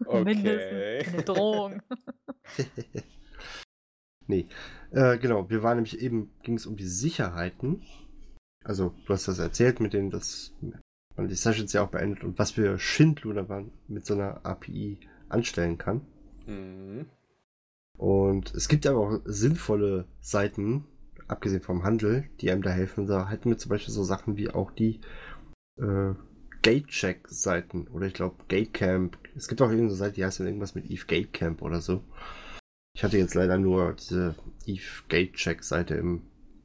Mindestens. 0.24 1.14
Eine 1.14 1.22
Drohung. 1.22 1.82
nee. 4.26 4.48
Äh, 4.90 5.18
genau, 5.18 5.48
wir 5.48 5.62
waren 5.62 5.76
nämlich 5.76 6.00
eben, 6.00 6.32
ging 6.42 6.56
es 6.56 6.66
um 6.66 6.76
die 6.76 6.88
Sicherheiten. 6.88 7.82
Also, 8.64 8.94
du 9.06 9.12
hast 9.12 9.28
das 9.28 9.38
erzählt, 9.38 9.80
mit 9.80 9.92
denen 9.92 10.10
das 10.10 10.52
man 11.16 11.28
die 11.28 11.34
Sessions 11.34 11.72
ja 11.72 11.82
auch 11.82 11.90
beendet 11.90 12.24
und 12.24 12.38
was 12.38 12.52
für 12.52 12.78
Schindluder 12.78 13.44
man 13.44 13.70
mit 13.88 14.04
so 14.04 14.14
einer 14.14 14.44
API 14.44 14.98
anstellen 15.28 15.78
kann. 15.78 16.02
Mhm. 16.46 17.06
Und 17.96 18.54
es 18.54 18.68
gibt 18.68 18.86
aber 18.86 18.98
auch 18.98 19.20
sinnvolle 19.24 20.06
Seiten, 20.20 20.84
abgesehen 21.28 21.62
vom 21.62 21.84
Handel, 21.84 22.24
die 22.40 22.50
einem 22.50 22.62
da 22.62 22.70
helfen. 22.70 23.06
Da 23.06 23.28
halten 23.28 23.50
wir 23.50 23.58
zum 23.58 23.70
Beispiel 23.70 23.94
so 23.94 24.02
Sachen 24.02 24.36
wie 24.36 24.50
auch 24.50 24.72
die 24.72 25.00
äh, 25.80 26.12
Gatecheck-Seiten 26.62 27.88
oder 27.88 28.06
ich 28.06 28.14
glaube 28.14 28.36
Gatecamp. 28.48 29.18
Es 29.36 29.48
gibt 29.48 29.60
auch 29.62 29.68
irgendeine 29.68 29.94
Seite, 29.96 30.14
die 30.14 30.24
heißt 30.24 30.40
dann 30.40 30.46
irgendwas 30.46 30.74
mit 30.74 30.90
Eve 30.90 31.04
Gatecamp 31.06 31.62
oder 31.62 31.80
so. 31.80 32.02
Ich 32.96 33.04
hatte 33.04 33.18
jetzt 33.18 33.34
leider 33.34 33.58
nur 33.58 33.92
diese 33.94 34.34
Eve 34.66 35.02
Gatecheck-Seite 35.08 36.20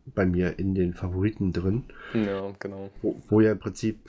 bei 0.06 0.26
mir 0.26 0.58
in 0.58 0.74
den 0.74 0.94
Favoriten 0.94 1.54
drin, 1.54 1.84
Ja, 2.14 2.52
genau. 2.60 2.90
wo, 3.02 3.22
wo 3.30 3.42
ja 3.42 3.52
im 3.52 3.60
Prinzip 3.60 4.00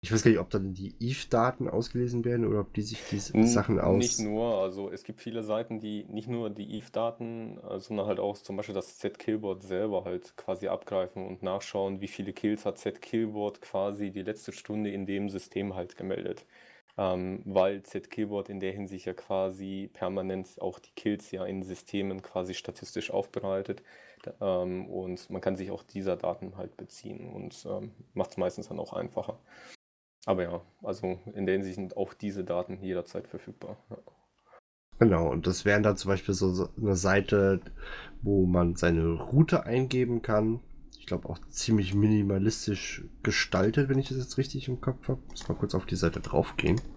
Ich 0.00 0.10
weiß 0.12 0.22
gar 0.24 0.30
nicht, 0.32 0.40
ob 0.40 0.50
dann 0.50 0.74
die 0.74 0.96
Eve-Daten 1.00 1.68
ausgelesen 1.68 2.24
werden 2.24 2.46
oder 2.46 2.60
ob 2.60 2.74
die 2.74 2.82
sich 2.82 3.06
diese 3.06 3.34
N- 3.34 3.44
Sachen 3.46 3.78
aus. 3.78 3.98
Nicht 3.98 4.18
nur, 4.18 4.54
also 4.62 4.90
es 4.90 5.04
gibt 5.04 5.20
viele 5.20 5.42
Seiten, 5.42 5.80
die 5.80 6.04
nicht 6.04 6.28
nur 6.28 6.48
die 6.50 6.76
Eve-Daten, 6.78 7.58
äh, 7.58 7.78
sondern 7.78 8.06
halt 8.06 8.20
auch 8.20 8.36
zum 8.38 8.56
Beispiel 8.56 8.74
das 8.74 8.96
Z-Killboard 8.98 9.62
selber 9.62 10.04
halt 10.04 10.34
quasi 10.36 10.68
abgreifen 10.68 11.26
und 11.26 11.42
nachschauen, 11.42 12.00
wie 12.00 12.08
viele 12.08 12.32
Kills 12.32 12.64
hat 12.64 12.78
Z-Killboard 12.78 13.60
quasi 13.60 14.10
die 14.10 14.22
letzte 14.22 14.52
Stunde 14.52 14.90
in 14.90 15.04
dem 15.06 15.28
System 15.28 15.74
halt 15.74 15.96
gemeldet. 15.96 16.46
Ähm, 16.96 17.42
weil 17.44 17.82
Z-Killboard 17.82 18.48
in 18.48 18.60
der 18.60 18.72
Hinsicht 18.72 19.04
ja 19.06 19.12
quasi 19.14 19.90
permanent 19.92 20.60
auch 20.60 20.78
die 20.80 20.90
Kills 20.96 21.30
ja 21.30 21.44
in 21.44 21.62
Systemen 21.62 22.22
quasi 22.22 22.54
statistisch 22.54 23.10
aufbereitet. 23.10 23.82
Ähm, 24.40 24.88
und 24.88 25.28
man 25.30 25.40
kann 25.42 25.56
sich 25.56 25.70
auch 25.70 25.82
dieser 25.84 26.16
Daten 26.16 26.56
halt 26.56 26.76
beziehen 26.76 27.28
und 27.32 27.64
ähm, 27.70 27.92
macht 28.14 28.30
es 28.32 28.36
meistens 28.38 28.68
dann 28.68 28.80
auch 28.80 28.92
einfacher. 28.94 29.38
Aber 30.28 30.42
ja, 30.42 30.60
also 30.82 31.18
in 31.32 31.46
der 31.46 31.54
Hinsicht 31.54 31.76
sind 31.76 31.96
auch 31.96 32.12
diese 32.12 32.44
Daten 32.44 32.82
jederzeit 32.82 33.26
verfügbar. 33.26 33.78
Ja. 33.88 33.96
Genau, 34.98 35.30
und 35.30 35.46
das 35.46 35.64
wären 35.64 35.82
dann 35.82 35.96
zum 35.96 36.10
Beispiel 36.10 36.34
so 36.34 36.68
eine 36.76 36.96
Seite, 36.96 37.62
wo 38.20 38.44
man 38.44 38.76
seine 38.76 39.08
Route 39.12 39.64
eingeben 39.64 40.20
kann. 40.20 40.60
Ich 40.98 41.06
glaube 41.06 41.30
auch 41.30 41.38
ziemlich 41.48 41.94
minimalistisch 41.94 43.06
gestaltet, 43.22 43.88
wenn 43.88 43.98
ich 43.98 44.08
das 44.08 44.18
jetzt 44.18 44.36
richtig 44.36 44.68
im 44.68 44.82
Kopf 44.82 45.08
habe. 45.08 45.22
Muss 45.30 45.48
mal 45.48 45.54
kurz 45.54 45.74
auf 45.74 45.86
die 45.86 45.96
Seite 45.96 46.20
draufgehen. 46.20 46.80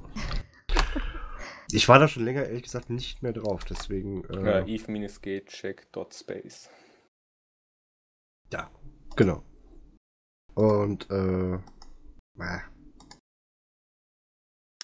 Ich 1.73 1.87
war 1.87 1.99
da 1.99 2.09
schon 2.09 2.25
länger, 2.25 2.43
ehrlich 2.43 2.63
gesagt, 2.63 2.89
nicht 2.89 3.23
mehr 3.23 3.31
drauf, 3.31 3.63
deswegen. 3.63 4.25
Äh, 4.25 4.59
Äh, 4.59 4.75
eve-gatecheck.space. 4.75 6.69
ja, 8.51 8.69
genau. 9.15 9.41
Und, 10.53 11.09
äh. 11.09 11.59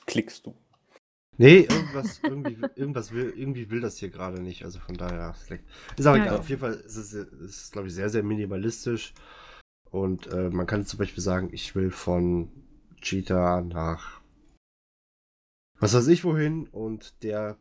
Klickst 0.08 0.46
du. 0.46 0.56
Nee, 1.38 1.60
irgendwas, 1.60 2.20
irgendwie, 2.24 2.58
irgendwas 2.76 3.12
will, 3.12 3.32
irgendwie 3.36 3.70
will 3.70 3.80
das 3.82 3.98
hier 3.98 4.10
gerade 4.10 4.42
nicht. 4.42 4.66
Also 4.66 4.80
von 4.80 4.96
daher. 4.96 5.36
Ist 5.96 6.08
auch 6.08 6.16
Ja. 6.16 6.24
egal. 6.24 6.40
Auf 6.40 6.50
jeden 6.50 6.62
Fall 6.62 6.74
ist 6.74 6.96
es, 6.98 7.14
ist, 7.14 7.72
glaube 7.74 7.88
ich, 7.90 7.94
sehr, 7.94 8.10
sehr 8.10 8.24
minimalistisch. 8.24 9.14
Und 9.92 10.28
äh, 10.28 10.50
man 10.50 10.66
kann 10.66 10.86
zum 10.86 10.98
Beispiel 10.98 11.24
sagen, 11.24 11.50
ich 11.52 11.76
will 11.76 11.92
von 11.92 12.50
Cheetah 13.02 13.62
nach 13.62 14.22
was 15.80 15.94
weiß 15.94 16.08
ich 16.08 16.24
wohin 16.24 16.66
und 16.68 17.22
der 17.24 17.56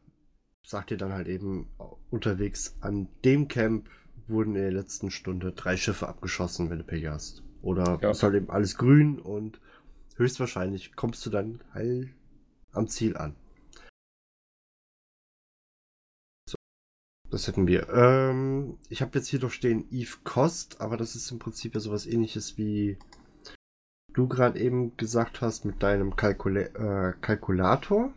sagt 0.65 0.89
dir 0.91 0.97
dann 0.97 1.13
halt 1.13 1.29
eben 1.29 1.69
unterwegs 2.11 2.77
an 2.81 3.09
dem 3.27 3.47
Camp 3.47 3.91
wurden 4.27 4.57
in 4.57 4.63
der 4.63 4.73
letzten 4.73 5.11
Stunde 5.11 5.53
drei 5.53 5.77
Schiffe 5.77 6.09
abgeschossen, 6.09 6.71
wenn 6.71 6.79
du 6.79 6.85
Pech 6.85 7.07
hast. 7.07 7.43
Oder 7.61 7.99
Ja. 8.01 8.11
ist 8.11 8.23
halt 8.23 8.35
eben 8.35 8.51
alles 8.51 8.77
grün 8.79 9.19
und 9.19 9.61
höchstwahrscheinlich 10.17 10.97
kommst 10.97 11.25
du 11.27 11.31
dann 11.31 11.61
heil 11.75 12.09
am 12.77 12.89
Ziel 12.89 13.17
an. 13.17 13.35
So, 16.49 16.57
das 17.31 17.47
hätten 17.49 17.67
wir. 17.67 17.89
Ähm, 17.89 18.79
ich 18.89 19.03
habe 19.03 19.19
jetzt 19.19 19.29
hier 19.29 19.41
doch 19.41 19.51
stehen 19.51 19.87
Eve 19.91 20.17
Cost, 20.25 20.81
aber 20.81 20.97
das 20.97 21.15
ist 21.15 21.31
im 21.31 21.39
Prinzip 21.39 21.75
ja 21.75 21.81
sowas 21.81 22.07
ähnliches 22.07 22.59
wie 22.59 22.99
du 24.17 24.27
gerade 24.29 24.59
eben 24.59 24.97
gesagt 24.97 25.43
hast 25.43 25.65
mit 25.65 25.83
deinem 25.83 26.17
Kalkula 26.17 26.61
äh, 26.61 27.12
Kalkulator. 27.21 28.12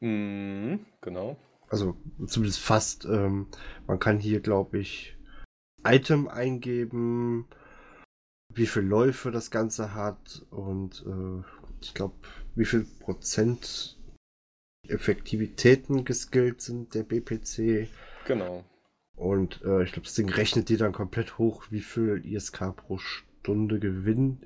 Mhm, 0.00 0.86
genau. 1.00 1.36
Also 1.68 1.96
zumindest 2.26 2.60
fast. 2.60 3.04
Ähm, 3.06 3.48
man 3.86 3.98
kann 3.98 4.18
hier, 4.18 4.40
glaube 4.40 4.78
ich, 4.78 5.16
Item 5.84 6.28
eingeben, 6.28 7.46
wie 8.54 8.66
viel 8.66 8.82
Läufe 8.82 9.30
das 9.30 9.50
Ganze 9.50 9.94
hat 9.94 10.44
und 10.50 11.04
äh, 11.06 11.42
ich 11.80 11.94
glaube, 11.94 12.14
wie 12.54 12.64
viel 12.64 12.86
Prozent 13.00 13.98
Effektivitäten 14.88 16.04
geskillt 16.04 16.60
sind 16.60 16.94
der 16.94 17.04
BPC. 17.04 17.88
Genau. 18.26 18.64
Und 19.16 19.62
äh, 19.64 19.84
ich 19.84 19.92
glaube, 19.92 20.06
das 20.06 20.14
Ding 20.14 20.28
rechnet 20.28 20.68
dir 20.68 20.78
dann 20.78 20.92
komplett 20.92 21.38
hoch, 21.38 21.66
wie 21.70 21.80
viel 21.80 22.24
ISK 22.24 22.74
pro 22.76 22.98
Stunde 22.98 23.78
Gewinn 23.78 24.40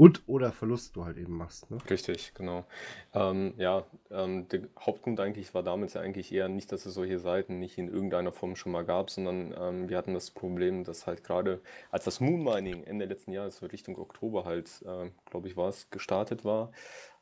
und 0.00 0.22
oder 0.26 0.50
Verlust 0.50 0.96
du 0.96 1.04
halt 1.04 1.18
eben 1.18 1.36
machst. 1.36 1.70
Ne? 1.70 1.76
Richtig, 1.90 2.32
genau. 2.32 2.64
Ähm, 3.12 3.52
ja, 3.58 3.84
ähm, 4.10 4.48
der 4.48 4.62
Hauptgrund 4.80 5.20
eigentlich 5.20 5.52
war 5.52 5.62
damals 5.62 5.92
ja 5.92 6.00
eigentlich 6.00 6.32
eher 6.32 6.48
nicht, 6.48 6.72
dass 6.72 6.86
es 6.86 6.94
solche 6.94 7.18
Seiten 7.18 7.58
nicht 7.58 7.76
in 7.76 7.88
irgendeiner 7.88 8.32
Form 8.32 8.56
schon 8.56 8.72
mal 8.72 8.82
gab, 8.86 9.10
sondern 9.10 9.54
ähm, 9.60 9.90
wir 9.90 9.98
hatten 9.98 10.14
das 10.14 10.30
Problem, 10.30 10.84
dass 10.84 11.06
halt 11.06 11.22
gerade 11.22 11.60
als 11.90 12.04
das 12.04 12.18
Moon 12.18 12.42
Mining 12.42 12.82
Ende 12.84 13.04
letzten 13.04 13.32
Jahres, 13.32 13.62
Richtung 13.62 13.98
Oktober 13.98 14.46
halt, 14.46 14.70
äh, 14.86 15.10
glaube 15.30 15.48
ich, 15.48 15.58
war 15.58 15.68
es, 15.68 15.90
gestartet 15.90 16.46
war, 16.46 16.72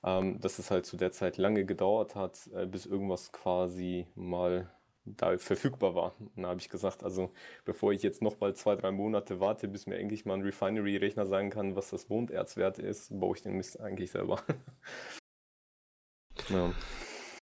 ähm, 0.04 0.38
dass 0.38 0.60
es 0.60 0.70
halt 0.70 0.86
zu 0.86 0.96
der 0.96 1.10
Zeit 1.10 1.36
lange 1.36 1.64
gedauert 1.64 2.14
hat, 2.14 2.48
äh, 2.54 2.64
bis 2.64 2.86
irgendwas 2.86 3.32
quasi 3.32 4.06
mal 4.14 4.70
da 5.16 5.36
verfügbar 5.38 5.94
war. 5.94 6.14
Und 6.36 6.42
da 6.42 6.48
habe 6.48 6.60
ich 6.60 6.68
gesagt, 6.68 7.02
also 7.02 7.32
bevor 7.64 7.92
ich 7.92 8.02
jetzt 8.02 8.22
noch 8.22 8.40
mal 8.40 8.54
zwei, 8.54 8.76
drei 8.76 8.90
Monate 8.90 9.40
warte, 9.40 9.68
bis 9.68 9.86
mir 9.86 9.98
endlich 9.98 10.24
mal 10.24 10.34
ein 10.34 10.42
Refinery-Rechner 10.42 11.26
sagen 11.26 11.50
kann, 11.50 11.76
was 11.76 11.90
das 11.90 12.08
Monderzwert 12.08 12.78
ist, 12.78 13.18
baue 13.18 13.36
ich 13.36 13.42
den 13.42 13.56
Mist 13.56 13.80
eigentlich 13.80 14.10
selber. 14.10 14.42
ja. 16.48 16.72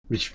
Mich, 0.08 0.34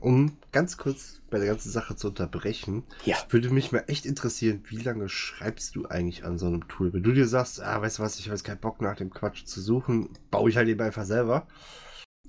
um 0.00 0.36
ganz 0.52 0.76
kurz 0.76 1.20
bei 1.30 1.38
der 1.38 1.48
ganzen 1.48 1.70
Sache 1.70 1.96
zu 1.96 2.08
unterbrechen, 2.08 2.84
Ja. 3.04 3.16
würde 3.30 3.50
mich 3.50 3.72
mal 3.72 3.84
echt 3.86 4.06
interessieren, 4.06 4.62
wie 4.68 4.78
lange 4.78 5.08
schreibst 5.08 5.76
du 5.76 5.86
eigentlich 5.86 6.24
an 6.24 6.38
so 6.38 6.46
einem 6.46 6.66
Tool? 6.68 6.92
Wenn 6.92 7.02
du 7.02 7.12
dir 7.12 7.26
sagst, 7.26 7.60
ah, 7.60 7.80
weißt 7.80 7.98
du 7.98 8.02
was, 8.02 8.18
ich 8.18 8.26
habe 8.26 8.34
jetzt 8.36 8.44
keinen 8.44 8.60
Bock 8.60 8.80
nach 8.80 8.96
dem 8.96 9.10
Quatsch 9.10 9.44
zu 9.44 9.60
suchen, 9.60 10.10
baue 10.30 10.50
ich 10.50 10.56
halt 10.56 10.68
eben 10.68 10.80
einfach 10.80 11.04
selber. 11.04 11.46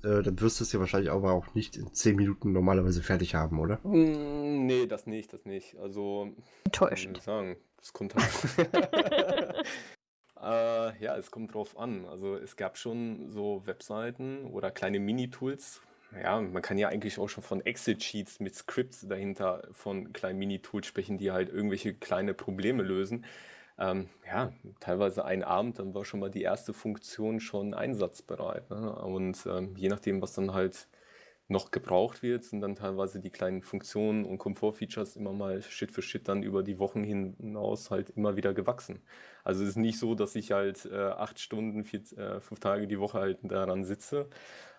Äh, 0.04 0.22
dann 0.22 0.40
wirst 0.40 0.60
du 0.60 0.64
es 0.64 0.72
ja 0.72 0.80
wahrscheinlich 0.80 1.10
aber 1.10 1.32
auch 1.32 1.54
nicht 1.54 1.76
in 1.76 1.92
10 1.92 2.16
Minuten 2.16 2.52
normalerweise 2.52 3.02
fertig 3.02 3.34
haben, 3.34 3.58
oder? 3.60 3.78
Mm, 3.82 4.66
Nee, 4.66 4.86
das 4.86 5.06
nicht, 5.06 5.32
das 5.32 5.44
nicht. 5.44 5.76
Also, 5.78 6.32
Enttäuschend. 6.64 7.18
ich 7.18 7.24
sagen, 7.24 7.56
das 7.78 7.92
kommt 7.92 8.14
halt. 8.14 8.24
äh, 10.42 11.02
ja, 11.04 11.16
es 11.16 11.30
kommt 11.30 11.54
drauf 11.54 11.78
an. 11.78 12.04
Also, 12.06 12.36
es 12.36 12.56
gab 12.56 12.78
schon 12.78 13.28
so 13.30 13.62
Webseiten 13.66 14.44
oder 14.46 14.70
kleine 14.70 15.00
Mini-Tools. 15.00 15.80
Ja, 16.20 16.40
man 16.40 16.62
kann 16.62 16.76
ja 16.76 16.88
eigentlich 16.88 17.18
auch 17.18 17.28
schon 17.28 17.42
von 17.44 17.64
Excel-Sheets 17.64 18.40
mit 18.40 18.54
Scripts 18.56 19.06
dahinter 19.06 19.62
von 19.70 20.12
kleinen 20.12 20.38
Mini-Tools 20.40 20.86
sprechen, 20.86 21.18
die 21.18 21.30
halt 21.30 21.48
irgendwelche 21.50 21.94
kleine 21.94 22.34
Probleme 22.34 22.82
lösen. 22.82 23.24
Ähm, 23.80 24.10
ja, 24.26 24.52
teilweise 24.78 25.24
ein 25.24 25.42
Abend, 25.42 25.78
dann 25.78 25.94
war 25.94 26.04
schon 26.04 26.20
mal 26.20 26.30
die 26.30 26.42
erste 26.42 26.74
Funktion 26.74 27.40
schon 27.40 27.72
einsatzbereit. 27.72 28.68
Ne? 28.68 28.94
Und 28.94 29.46
ähm, 29.46 29.74
je 29.74 29.88
nachdem, 29.88 30.20
was 30.20 30.34
dann 30.34 30.52
halt 30.52 30.86
noch 31.48 31.70
gebraucht 31.70 32.22
wird, 32.22 32.44
sind 32.44 32.60
dann 32.60 32.76
teilweise 32.76 33.20
die 33.20 33.30
kleinen 33.30 33.62
Funktionen 33.62 34.24
und 34.26 34.38
Komfortfeatures 34.38 35.16
immer 35.16 35.32
mal 35.32 35.62
Schritt 35.62 35.90
für 35.90 36.02
Schritt 36.02 36.28
dann 36.28 36.42
über 36.42 36.62
die 36.62 36.78
Wochen 36.78 37.02
hinaus 37.02 37.90
halt 37.90 38.10
immer 38.10 38.36
wieder 38.36 38.52
gewachsen. 38.54 39.00
Also 39.44 39.64
es 39.64 39.70
ist 39.70 39.76
nicht 39.76 39.98
so, 39.98 40.14
dass 40.14 40.36
ich 40.36 40.52
halt 40.52 40.84
äh, 40.84 40.96
acht 40.96 41.40
Stunden, 41.40 41.82
vier, 41.82 42.00
äh, 42.18 42.40
fünf 42.40 42.60
Tage 42.60 42.86
die 42.86 43.00
Woche 43.00 43.18
halt 43.18 43.38
daran 43.42 43.84
sitze, 43.84 44.28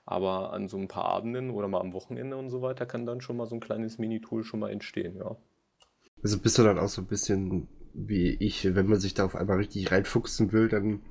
aber 0.06 0.54
an 0.54 0.70
so 0.70 0.78
ein 0.78 0.88
paar 0.88 1.06
Abenden 1.06 1.50
oder 1.50 1.68
mal 1.68 1.82
am 1.82 1.92
Wochenende 1.92 2.38
und 2.38 2.50
so 2.50 2.62
weiter 2.62 2.86
kann 2.86 3.06
dann 3.08 3.20
schon 3.20 3.36
mal 3.36 3.48
so 3.48 3.56
ein 3.56 3.62
kleines 3.62 3.98
Mini-Tool 3.98 4.44
schon 4.44 4.62
mal 4.62 4.72
entstehen, 4.72 5.18
ja. 5.18 5.36
Also 6.24 6.40
bist 6.40 6.58
du 6.58 6.64
dann 6.64 6.78
auch 6.78 6.88
so 6.88 7.02
ein 7.02 7.08
bisschen 7.08 7.68
wie 7.94 8.30
ich, 8.40 8.76
wenn 8.76 8.88
man 8.88 9.00
sich 9.00 9.14
da 9.14 9.26
auf 9.26 9.36
einmal 9.36 9.58
richtig 9.58 9.92
reinfuchsen 9.92 10.52
will, 10.52 10.68
dann 10.70 11.02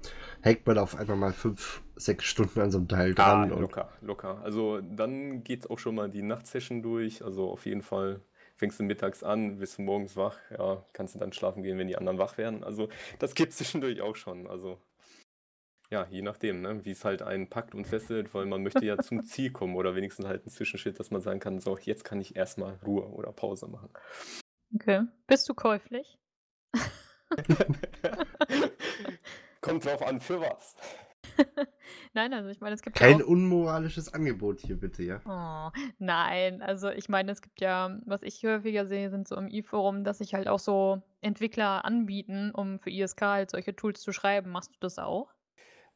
hängt 0.42 0.66
man 0.66 0.78
auf 0.78 0.96
einmal 0.96 1.16
mal 1.16 1.32
fünf, 1.32 1.82
sechs 1.96 2.24
Stunden 2.24 2.60
an 2.60 2.70
so 2.70 2.78
einem 2.78 2.88
Teil 2.88 3.14
Ah, 3.16 3.46
dran. 3.46 3.52
und 3.52 3.60
locker, 3.60 3.92
locker. 4.00 4.40
Also 4.42 4.80
dann 4.80 5.44
geht 5.44 5.68
auch 5.70 5.78
schon 5.78 5.94
mal 5.94 6.08
die 6.10 6.22
Nachtsession 6.22 6.82
durch. 6.82 7.22
Also 7.24 7.50
auf 7.50 7.66
jeden 7.66 7.82
Fall 7.82 8.20
fängst 8.56 8.78
du 8.80 8.84
mittags 8.84 9.22
an, 9.22 9.58
bist 9.58 9.78
du 9.78 9.82
morgens 9.82 10.16
wach, 10.16 10.38
ja, 10.50 10.84
kannst 10.92 11.14
du 11.14 11.18
dann 11.18 11.32
schlafen 11.32 11.62
gehen, 11.62 11.78
wenn 11.78 11.88
die 11.88 11.96
anderen 11.96 12.18
wach 12.18 12.38
werden. 12.38 12.64
Also 12.64 12.88
das 13.18 13.34
geht 13.34 13.52
zwischendurch 13.54 14.00
auch 14.00 14.16
schon. 14.16 14.46
Also 14.46 14.78
ja, 15.90 16.06
je 16.08 16.22
nachdem, 16.22 16.60
ne, 16.62 16.84
wie 16.84 16.92
es 16.92 17.04
halt 17.04 17.20
einen 17.20 17.48
packt 17.48 17.74
und 17.74 17.84
fesselt, 17.86 18.32
weil 18.32 18.46
man 18.46 18.62
möchte 18.62 18.84
ja 18.86 18.98
zum 18.98 19.24
Ziel 19.24 19.50
kommen 19.50 19.74
oder 19.74 19.96
wenigstens 19.96 20.26
halt 20.26 20.42
einen 20.42 20.50
Zwischenschritt, 20.50 21.00
dass 21.00 21.10
man 21.10 21.20
sagen 21.20 21.40
kann, 21.40 21.58
so, 21.60 21.76
jetzt 21.78 22.04
kann 22.04 22.20
ich 22.20 22.36
erstmal 22.36 22.78
Ruhe 22.86 23.06
oder 23.08 23.32
Pause 23.32 23.66
machen. 23.66 23.90
Okay. 24.74 25.02
Bist 25.26 25.48
du 25.48 25.54
käuflich? 25.54 26.16
Kommt 29.60 29.84
drauf 29.84 30.02
an, 30.02 30.20
für 30.20 30.40
was. 30.40 30.74
Nein, 32.14 32.32
also 32.32 32.48
ich 32.48 32.60
meine, 32.60 32.74
es 32.74 32.82
gibt 32.82 32.98
ja 32.98 33.06
Kein 33.06 33.22
auch. 33.22 33.26
unmoralisches 33.26 34.12
Angebot 34.12 34.60
hier 34.60 34.78
bitte, 34.78 35.02
ja. 35.02 35.20
Oh, 35.26 35.70
nein, 35.98 36.62
also 36.62 36.88
ich 36.90 37.08
meine, 37.08 37.32
es 37.32 37.42
gibt 37.42 37.60
ja, 37.60 37.98
was 38.06 38.22
ich 38.22 38.42
häufiger 38.44 38.86
sehe, 38.86 39.10
sind 39.10 39.28
so 39.28 39.36
im 39.36 39.48
i-Forum, 39.48 40.02
dass 40.02 40.18
sich 40.18 40.34
halt 40.34 40.48
auch 40.48 40.58
so 40.58 41.02
Entwickler 41.20 41.84
anbieten, 41.84 42.50
um 42.52 42.78
für 42.78 42.90
ISK 42.90 43.22
halt 43.22 43.50
solche 43.50 43.76
Tools 43.76 44.00
zu 44.00 44.12
schreiben. 44.12 44.50
Machst 44.50 44.74
du 44.74 44.78
das 44.80 44.98
auch? 44.98 45.28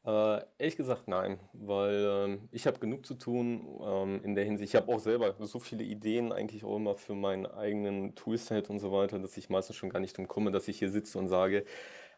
Äh, 0.07 0.42
ehrlich 0.59 0.76
gesagt, 0.76 1.09
nein, 1.09 1.40
weil 1.55 2.05
ähm, 2.26 2.48
ich 2.52 2.66
habe 2.66 2.78
genug 2.78 3.07
zu 3.07 3.14
tun 3.14 3.66
ähm, 3.82 4.20
in 4.22 4.34
der 4.34 4.44
Hinsicht. 4.44 4.70
Ich 4.74 4.76
habe 4.76 4.92
auch 4.92 4.98
selber 4.98 5.34
so 5.46 5.59
viele 5.59 5.82
Ideen 5.82 6.30
eigentlich 6.30 6.62
auch 6.62 6.76
immer 6.76 6.94
für 6.94 7.14
meinen 7.14 7.46
eigenen 7.46 8.14
Toolset 8.14 8.68
und 8.68 8.80
so 8.80 8.92
weiter, 8.92 9.18
dass 9.18 9.36
ich 9.38 9.48
meistens 9.48 9.76
schon 9.76 9.88
gar 9.88 10.00
nicht 10.00 10.14
drum 10.18 10.28
komme, 10.28 10.50
dass 10.50 10.68
ich 10.68 10.78
hier 10.78 10.90
sitze 10.90 11.18
und 11.18 11.28
sage, 11.28 11.64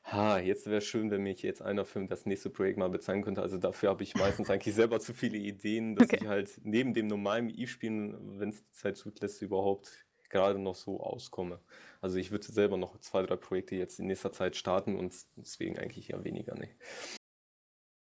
Ha, 0.04 0.38
jetzt 0.38 0.66
wäre 0.68 0.80
schön, 0.80 1.10
wenn 1.10 1.22
mich 1.22 1.42
jetzt 1.42 1.62
einer 1.62 1.84
für 1.84 2.04
das 2.06 2.26
nächste 2.26 2.50
Projekt 2.50 2.78
mal 2.78 2.88
bezahlen 2.90 3.22
könnte. 3.24 3.42
Also 3.42 3.58
dafür 3.58 3.90
habe 3.90 4.04
ich 4.04 4.16
meistens 4.16 4.50
eigentlich 4.50 4.74
selber 4.74 5.00
zu 5.00 5.14
viele 5.14 5.36
Ideen, 5.38 5.96
dass 5.96 6.12
Okay. 6.12 6.18
ich 6.18 6.26
halt 6.26 6.60
neben 6.64 6.94
dem 6.94 7.08
normalen 7.08 7.50
Eve-Spielen, 7.50 8.38
wenn 8.40 8.50
es 8.50 8.64
die 8.64 8.72
Zeit 8.72 8.96
zulässt, 8.96 9.42
überhaupt 9.42 10.06
gerade 10.30 10.58
noch 10.60 10.76
so 10.76 11.00
auskomme. 11.00 11.60
Also 12.00 12.18
ich 12.18 12.30
würde 12.30 12.46
selber 12.46 12.76
noch 12.78 12.98
zwei, 13.00 13.22
drei 13.24 13.36
Projekte 13.36 13.76
jetzt 13.76 13.98
in 14.00 14.06
nächster 14.06 14.32
Zeit 14.32 14.56
starten 14.56 14.96
und 14.96 15.14
deswegen 15.36 15.78
eigentlich 15.78 16.10
eher 16.10 16.24
weniger, 16.24 16.54
ne. 16.56 16.70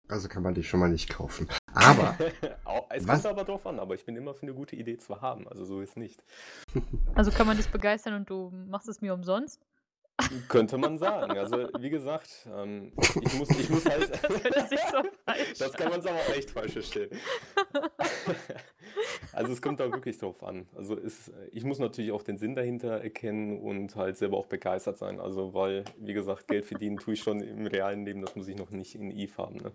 Also 0.08 0.28
kann 0.28 0.42
man 0.42 0.54
die 0.54 0.62
schon 0.64 0.80
mal 0.80 0.88
nicht 0.90 1.08
kaufen. 1.08 1.48
Aber 1.72 2.16
es 2.90 3.06
Was- 3.06 3.22
kommt 3.22 3.26
aber 3.38 3.44
drauf 3.44 3.66
an, 3.66 3.78
aber 3.78 3.94
ich 3.94 4.04
bin 4.04 4.16
immer 4.16 4.34
für 4.34 4.42
eine 4.42 4.54
gute 4.54 4.76
Idee 4.76 4.98
zu 4.98 5.20
haben, 5.20 5.48
also 5.48 5.64
so 5.64 5.80
ist 5.80 5.96
nicht. 5.96 6.22
Also 7.14 7.30
kann 7.30 7.46
man 7.46 7.56
dich 7.56 7.68
begeistern 7.70 8.14
und 8.14 8.28
du 8.28 8.50
machst 8.68 8.88
es 8.88 9.00
mir 9.00 9.14
umsonst? 9.14 9.60
Könnte 10.48 10.78
man 10.78 10.98
sagen. 10.98 11.38
Also 11.38 11.68
wie 11.78 11.90
gesagt, 11.90 12.48
ähm, 12.54 12.92
ich 12.96 13.34
muss, 13.34 13.50
ich 13.50 13.70
muss 13.70 13.84
halt. 13.86 14.10
Das 14.52 14.70
so 14.70 15.02
Das 15.58 15.72
kann 15.74 15.90
man 15.90 16.00
es 16.00 16.06
aber 16.06 16.18
auch 16.18 16.34
echt 16.34 16.50
falsch 16.50 16.72
verstehen. 16.72 17.10
Also 19.32 19.52
es 19.52 19.62
kommt 19.62 19.80
da 19.80 19.90
wirklich 19.90 20.18
drauf 20.18 20.42
an. 20.42 20.66
Also 20.76 20.96
es, 20.98 21.32
ich 21.52 21.64
muss 21.64 21.78
natürlich 21.78 22.12
auch 22.12 22.22
den 22.22 22.36
Sinn 22.36 22.54
dahinter 22.54 23.02
erkennen 23.02 23.58
und 23.58 23.96
halt 23.96 24.18
selber 24.18 24.36
auch 24.36 24.46
begeistert 24.46 24.98
sein. 24.98 25.20
Also 25.20 25.54
weil, 25.54 25.84
wie 25.96 26.12
gesagt, 26.12 26.48
Geld 26.48 26.66
verdienen 26.66 26.98
tue 26.98 27.14
ich 27.14 27.20
schon 27.20 27.40
im 27.40 27.66
realen 27.66 28.04
Leben, 28.04 28.20
das 28.20 28.36
muss 28.36 28.48
ich 28.48 28.56
noch 28.56 28.70
nicht 28.70 28.94
in 28.94 29.10
Eve 29.10 29.36
haben. 29.38 29.56
Ne? 29.56 29.72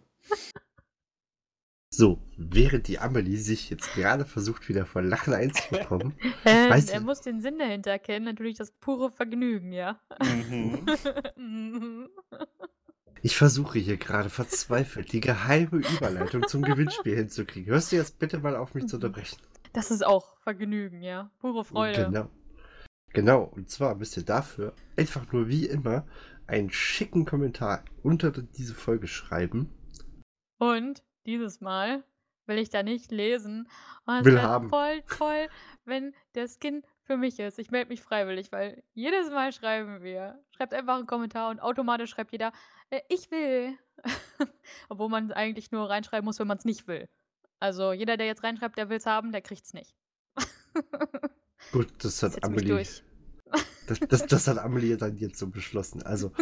So, 1.90 2.22
während 2.38 2.88
die 2.88 3.00
Amelie 3.00 3.38
sich 3.38 3.70
jetzt 3.70 3.94
gerade 3.94 4.26
versucht, 4.26 4.68
wieder 4.68 4.86
vor 4.86 5.02
Lachen 5.02 5.34
einzubekommen, 5.34 6.14
Äh, 6.44 6.70
Weißt 6.70 6.92
er 6.92 7.02
muss 7.02 7.22
den 7.22 7.42
Sinn 7.42 7.58
dahinter 7.58 7.92
erkennen, 7.92 8.26
natürlich 8.26 8.58
das 8.58 8.72
pure 8.72 9.10
Vergnügen, 9.10 9.72
ja. 9.72 10.00
Mhm. 10.22 10.86
Mhm. 11.36 12.10
ich 13.22 13.38
versuche 13.38 13.80
hier 13.80 13.98
gerade 13.98 14.30
verzweifelt 14.30 15.12
die 15.14 15.22
geheime 15.22 15.78
Überleitung 15.78 16.48
zum 16.48 16.62
Gewinnspiel 16.62 17.16
hinzukriegen. 17.18 17.72
Hörst 17.72 17.92
du 17.92 17.96
jetzt 17.96 18.20
bitte 18.20 18.40
mal 18.40 18.56
auf, 18.56 18.74
mich 18.74 18.88
zu 18.88 18.98
unterbrechen? 18.98 19.38
Das 19.74 19.92
ist 19.92 20.06
auch 20.06 20.38
Vergnügen, 20.40 21.02
ja. 21.02 21.32
Pure 21.40 21.64
Freude. 21.64 22.06
Genau. 22.06 22.30
Genau, 23.14 23.44
und 23.44 23.70
zwar 23.70 23.96
müsst 23.96 24.18
ihr 24.18 24.24
dafür 24.24 24.74
einfach 24.98 25.32
nur 25.32 25.48
wie 25.48 25.66
immer 25.66 26.06
einen 26.46 26.70
schicken 26.70 27.26
Kommentar 27.26 27.84
unter 28.04 28.32
diese 28.32 28.74
Folge 28.74 29.08
schreiben. 29.08 29.70
Und 30.60 31.04
dieses 31.28 31.62
Mal 31.62 32.04
will 32.48 32.58
ich 32.58 32.70
da 32.70 32.82
nicht 32.82 33.12
lesen. 33.12 33.70
Und 34.06 34.20
es 34.20 34.26
Will 34.26 34.42
haben. 34.42 34.70
voll 34.70 35.04
toll, 35.04 35.50
wenn 35.86 36.16
der 36.34 36.48
Skin 36.48 36.84
für 37.04 37.18
mich 37.18 37.40
ist. 37.40 37.60
Ich 37.60 37.72
melde 37.72 37.90
mich 37.90 38.02
freiwillig, 38.02 38.52
weil 38.52 38.84
jedes 38.94 39.30
Mal 39.30 39.52
schreiben 39.52 40.02
wir. 40.02 40.40
Schreibt 40.56 40.74
einfach 40.74 40.96
einen 40.96 41.08
Kommentar 41.08 41.50
und 41.50 41.60
automatisch 41.60 42.10
schreibt 42.10 42.32
jeder, 42.32 42.52
äh, 42.90 43.02
ich 43.10 43.30
will. 43.32 43.78
Obwohl 44.90 45.10
man 45.10 45.32
eigentlich 45.32 45.72
nur 45.72 45.90
reinschreiben 45.90 46.26
muss, 46.26 46.40
wenn 46.40 46.48
man 46.48 46.58
es 46.58 46.66
nicht 46.66 46.88
will. 46.88 47.08
Also 47.60 47.92
jeder, 47.94 48.18
der 48.18 48.28
jetzt 48.28 48.44
reinschreibt, 48.44 48.78
der 48.78 48.90
will 48.90 48.98
es 48.98 49.06
haben, 49.06 49.32
der 49.32 49.42
kriegt 49.42 49.66
es 49.66 49.74
nicht. 49.74 49.96
Gut, 51.72 51.88
das 52.04 52.24
hat 52.24 52.34
mich 52.34 52.44
Amelie. 52.44 52.86
Das, 53.88 54.00
das, 54.02 54.26
das 54.26 54.48
hat 54.50 54.58
Amelie 54.58 54.98
dann 54.98 55.16
jetzt 55.16 55.40
so 55.40 55.48
beschlossen. 55.48 56.04
Also 56.04 56.34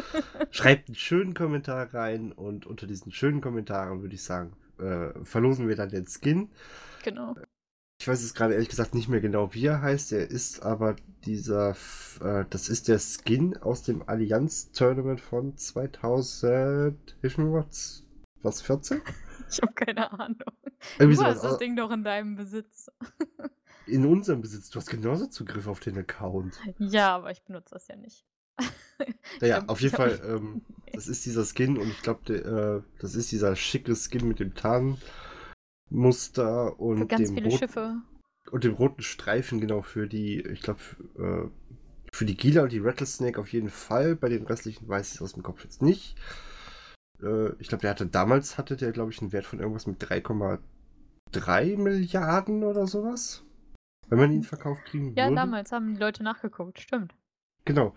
schreibt 0.50 0.88
einen 0.88 0.96
schönen 0.96 1.36
Kommentar 1.36 1.94
rein 1.94 2.32
und 2.32 2.66
unter 2.66 2.88
diesen 2.88 3.12
schönen 3.12 3.40
Kommentaren 3.40 4.02
würde 4.02 4.16
ich 4.16 4.24
sagen, 4.24 4.58
äh, 4.80 5.24
verlosen 5.24 5.68
wir 5.68 5.76
dann 5.76 5.90
den 5.90 6.06
Skin. 6.08 6.50
Genau. 7.04 7.36
Ich 8.02 8.08
weiß 8.08 8.22
jetzt 8.22 8.36
gerade 8.36 8.54
ehrlich 8.54 8.70
gesagt 8.70 8.94
nicht 8.94 9.08
mehr 9.08 9.22
genau, 9.22 9.54
wie 9.54 9.66
er 9.68 9.82
heißt. 9.82 10.12
Er 10.12 10.30
ist 10.30 10.64
aber 10.64 10.96
dieser, 11.26 11.76
äh, 12.22 12.44
das 12.50 12.68
ist 12.70 12.88
der 12.90 13.00
Skin 13.00 13.56
aus 13.58 13.84
dem 13.84 14.08
Allianz-Tournament 14.08 15.22
von 15.22 15.56
2000, 15.58 17.16
hilf 17.22 17.38
mir 17.38 17.70
z- 17.70 18.04
was, 18.42 18.62
14? 18.62 19.02
Ich 19.48 19.62
habe 19.62 19.74
keine 19.74 20.12
Ahnung. 20.12 20.40
Irgendwie 20.98 21.18
Du 21.20 21.24
hast 21.24 21.44
das 21.44 21.60
Ding 21.60 21.76
doch 21.76 21.92
in 21.92 22.04
deinem 22.04 22.36
Besitz. 22.36 22.90
in 23.86 24.04
unserem 24.06 24.42
Besitz. 24.42 24.72
Du 24.72 24.80
hast 24.80 24.90
genauso 24.90 25.28
Zugriff 25.28 25.68
auf 25.68 25.80
den 25.80 25.98
Account. 26.00 26.60
Ja, 26.80 27.16
aber 27.16 27.30
ich 27.30 27.44
benutze 27.44 27.76
das 27.76 27.88
ja 27.88 27.96
nicht. 27.96 28.26
Naja, 29.42 29.64
auf 29.68 29.82
jeden 29.82 29.96
Fall, 29.96 30.20
ähm, 30.28 30.62
das 30.94 31.08
ist 31.08 31.26
dieser 31.26 31.46
Skin 31.46 31.78
und 31.78 31.90
ich 31.90 32.02
glaube, 32.02 32.34
äh, 32.34 32.82
das 33.02 33.16
ist 33.16 33.32
dieser 33.32 33.56
schicke 33.56 33.96
Skin 33.96 34.28
mit 34.28 34.40
dem 34.40 34.54
Tarnmuster 34.56 35.00
und 36.80 37.08
ganz 37.08 37.28
dem, 37.28 37.36
viele 37.36 37.50
rot 37.50 37.60
Schiffe. 37.60 38.02
und 38.52 38.64
dem 38.64 38.74
roten 38.74 39.02
Streifen, 39.02 39.60
genau, 39.60 39.82
für 39.82 40.08
die, 40.08 40.42
ich 40.42 40.62
glaube, 40.62 40.80
äh, 41.18 41.50
für 42.14 42.26
die 42.26 42.38
Gila 42.38 42.64
und 42.64 42.72
die 42.72 42.80
Rattlesnake 42.80 43.40
auf 43.40 43.52
jeden 43.52 43.70
Fall. 43.70 44.16
Bei 44.16 44.30
den 44.30 44.46
restlichen 44.46 44.88
weiß 44.88 45.10
ich 45.10 45.16
es 45.16 45.22
aus 45.22 45.34
dem 45.34 45.44
Kopf 45.44 45.64
jetzt 45.64 45.82
nicht. 45.82 46.16
Äh, 47.22 47.50
ich 47.60 47.68
glaube, 47.68 47.82
der 47.82 47.92
hatte 47.92 48.08
damals, 48.08 48.58
hatte 48.58 48.78
der, 48.78 48.92
glaube 48.94 49.12
ich, 49.12 49.22
einen 49.22 49.34
Wert 49.34 49.46
von 49.46 49.60
irgendwas 49.60 49.88
mit 49.88 50.02
3,3 50.02 51.78
Milliarden 51.78 52.64
oder 52.64 52.88
sowas. 52.88 53.44
Wenn 54.08 54.20
man 54.20 54.32
ihn 54.32 54.44
verkauft 54.44 54.86
kriegen 54.86 55.14
Ja, 55.16 55.26
würde. 55.26 55.36
damals 55.36 55.72
haben 55.72 55.96
die 55.96 56.00
Leute 56.00 56.24
nachgeguckt, 56.24 56.80
stimmt. 56.80 57.14
Genau. 57.66 57.96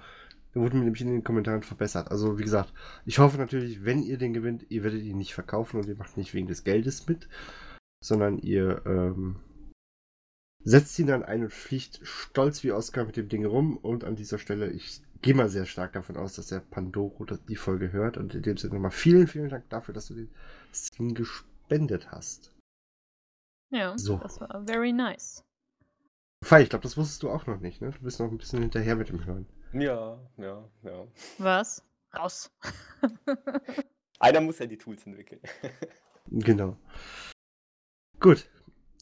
Da 0.54 0.60
wurde 0.60 0.76
mir 0.76 0.84
nämlich 0.84 1.02
in 1.02 1.08
den 1.08 1.24
Kommentaren 1.24 1.62
verbessert. 1.62 2.10
Also, 2.10 2.38
wie 2.38 2.44
gesagt, 2.44 2.72
ich 3.04 3.18
hoffe 3.18 3.38
natürlich, 3.38 3.84
wenn 3.84 4.02
ihr 4.02 4.18
den 4.18 4.32
gewinnt, 4.32 4.66
ihr 4.70 4.82
werdet 4.82 5.02
ihn 5.02 5.18
nicht 5.18 5.34
verkaufen 5.34 5.78
und 5.78 5.86
ihr 5.86 5.96
macht 5.96 6.16
nicht 6.16 6.32
wegen 6.34 6.46
des 6.46 6.64
Geldes 6.64 7.06
mit, 7.06 7.28
sondern 8.02 8.38
ihr 8.38 8.82
ähm, 8.86 9.36
setzt 10.64 10.98
ihn 10.98 11.06
dann 11.06 11.22
ein 11.22 11.42
und 11.42 11.52
fliegt 11.52 12.00
stolz 12.02 12.62
wie 12.64 12.72
Oscar 12.72 13.04
mit 13.04 13.16
dem 13.16 13.28
Ding 13.28 13.44
rum. 13.44 13.76
Und 13.76 14.04
an 14.04 14.16
dieser 14.16 14.38
Stelle, 14.38 14.70
ich 14.70 15.02
gehe 15.22 15.34
mal 15.34 15.48
sehr 15.48 15.66
stark 15.66 15.92
davon 15.92 16.16
aus, 16.16 16.34
dass 16.34 16.46
der 16.46 16.60
Pandoro 16.60 17.24
die 17.24 17.56
Folge 17.56 17.92
hört. 17.92 18.16
Und 18.16 18.34
in 18.34 18.42
dem 18.42 18.56
Sinne 18.56 18.74
nochmal 18.74 18.90
vielen, 18.90 19.26
vielen 19.26 19.50
Dank 19.50 19.68
dafür, 19.68 19.94
dass 19.94 20.06
du 20.06 20.14
den 20.14 20.30
Skin 20.72 21.14
gespendet 21.14 22.10
hast. 22.10 22.54
Ja, 23.70 23.96
So. 23.98 24.16
das 24.16 24.40
war 24.40 24.64
very 24.66 24.92
nice. 24.92 25.44
Fei, 26.44 26.62
ich 26.62 26.70
glaube, 26.70 26.84
das 26.84 26.96
wusstest 26.96 27.22
du 27.22 27.30
auch 27.30 27.46
noch 27.46 27.60
nicht, 27.60 27.80
ne? 27.82 27.90
Du 27.90 28.00
bist 28.00 28.20
noch 28.20 28.30
ein 28.30 28.38
bisschen 28.38 28.60
hinterher 28.60 28.96
mit 28.96 29.08
dem 29.08 29.24
Hören. 29.26 29.46
Ja, 29.72 30.18
ja, 30.36 30.68
ja. 30.82 31.06
Was? 31.38 31.82
Raus. 32.16 32.50
Einer 34.18 34.40
muss 34.40 34.58
ja 34.58 34.66
die 34.66 34.78
Tools 34.78 35.04
entwickeln. 35.06 35.40
Genau. 36.30 36.76
Gut. 38.20 38.46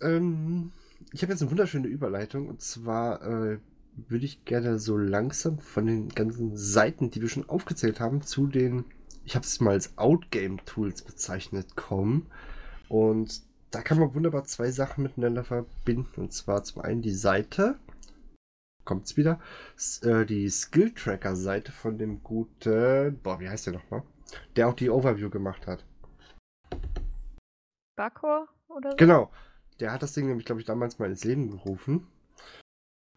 Ähm, 0.00 0.70
ich 1.12 1.22
habe 1.22 1.32
jetzt 1.32 1.42
eine 1.42 1.50
wunderschöne 1.50 1.88
Überleitung 1.88 2.46
und 2.46 2.62
zwar 2.62 3.20
äh, 3.20 3.58
würde 3.96 4.24
ich 4.24 4.44
gerne 4.44 4.78
so 4.78 4.96
langsam 4.96 5.58
von 5.58 5.86
den 5.86 6.08
ganzen 6.10 6.56
Seiten, 6.56 7.10
die 7.10 7.20
wir 7.20 7.28
schon 7.28 7.48
aufgezählt 7.48 7.98
haben, 7.98 8.22
zu 8.22 8.46
den, 8.46 8.84
ich 9.24 9.34
habe 9.34 9.44
es 9.44 9.58
mal 9.60 9.72
als 9.72 9.98
Outgame-Tools 9.98 11.02
bezeichnet, 11.02 11.74
kommen. 11.74 12.30
Und 12.88 13.42
da 13.72 13.82
kann 13.82 13.98
man 13.98 14.14
wunderbar 14.14 14.44
zwei 14.44 14.70
Sachen 14.70 15.02
miteinander 15.02 15.42
verbinden. 15.42 16.20
Und 16.20 16.32
zwar 16.32 16.62
zum 16.62 16.82
einen 16.82 17.02
die 17.02 17.14
Seite, 17.14 17.76
kommt's 18.86 19.18
wieder, 19.18 19.38
s- 19.76 20.02
äh, 20.02 20.24
die 20.24 20.48
Skill-Tracker-Seite 20.48 21.72
von 21.72 21.98
dem 21.98 22.22
guten, 22.22 23.18
boah, 23.22 23.38
wie 23.40 23.48
heißt 23.50 23.66
der 23.66 23.74
nochmal? 23.74 24.02
Der 24.56 24.68
auch 24.68 24.74
die 24.74 24.88
Overview 24.88 25.28
gemacht 25.28 25.66
hat. 25.66 25.84
Bakor 27.96 28.48
oder 28.68 28.90
so? 28.92 28.96
Genau. 28.96 29.30
Der 29.80 29.92
hat 29.92 30.02
das 30.02 30.14
Ding 30.14 30.26
nämlich, 30.26 30.46
glaube 30.46 30.60
ich, 30.62 30.66
damals 30.66 30.98
mal 30.98 31.10
ins 31.10 31.24
Leben 31.24 31.50
gerufen. 31.50 32.06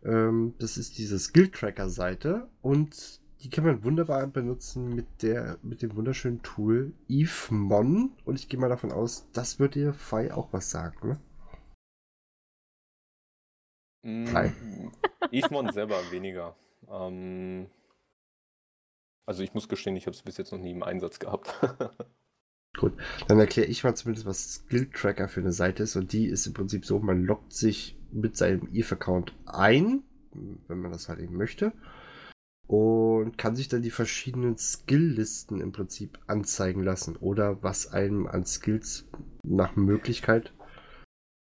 Ähm, 0.03 0.55
das 0.59 0.77
ist 0.77 0.97
diese 0.97 1.17
Skill-Tracker-Seite 1.19 2.49
und 2.61 3.21
die 3.41 3.49
kann 3.49 3.63
man 3.63 3.83
wunderbar 3.85 4.27
benutzen 4.27 4.93
mit, 4.93 5.21
der, 5.21 5.57
mit 5.61 5.81
dem 5.81 5.95
wunderschönen 5.95 6.41
Tool 6.41 6.93
EveMon. 7.07 8.11
Und 8.25 8.35
ich 8.37 8.49
gehe 8.49 8.59
mal 8.59 8.67
davon 8.67 8.91
aus, 8.91 9.27
das 9.31 9.59
wird 9.59 9.75
dir 9.75 9.93
Fei 9.93 10.33
auch 10.33 10.51
was 10.51 10.69
sagen, 10.69 11.07
ne? 11.07 11.19
Nein. 14.03 14.53
Mm, 14.61 14.91
Ismon 15.31 15.71
selber 15.71 15.99
weniger. 16.11 16.55
Ähm, 16.89 17.67
also 19.25 19.43
ich 19.43 19.53
muss 19.53 19.69
gestehen, 19.69 19.95
ich 19.95 20.07
habe 20.07 20.15
es 20.15 20.23
bis 20.23 20.37
jetzt 20.37 20.51
noch 20.51 20.59
nie 20.59 20.71
im 20.71 20.83
Einsatz 20.83 21.19
gehabt. 21.19 21.53
Dann 23.27 23.39
erkläre 23.39 23.67
ich 23.67 23.83
mal 23.83 23.95
zumindest, 23.95 24.25
was 24.25 24.53
Skill-Tracker 24.53 25.27
für 25.27 25.41
eine 25.41 25.51
Seite 25.51 25.83
ist. 25.83 25.95
Und 25.95 26.13
die 26.13 26.25
ist 26.25 26.47
im 26.47 26.53
Prinzip 26.53 26.85
so, 26.85 26.99
man 26.99 27.23
loggt 27.23 27.53
sich 27.53 27.97
mit 28.11 28.37
seinem 28.37 28.69
Eve-Account 28.73 29.33
ein, 29.45 30.03
wenn 30.67 30.79
man 30.79 30.91
das 30.91 31.09
halt 31.09 31.19
eben 31.19 31.35
möchte. 31.35 31.73
Und 32.67 33.37
kann 33.37 33.55
sich 33.55 33.67
dann 33.67 33.81
die 33.81 33.91
verschiedenen 33.91 34.57
Skill-Listen 34.57 35.59
im 35.59 35.71
Prinzip 35.71 36.19
anzeigen 36.27 36.83
lassen. 36.83 37.15
Oder 37.17 37.61
was 37.63 37.91
einem 37.91 38.27
an 38.27 38.45
Skills 38.45 39.09
nach 39.43 39.75
Möglichkeit 39.75 40.53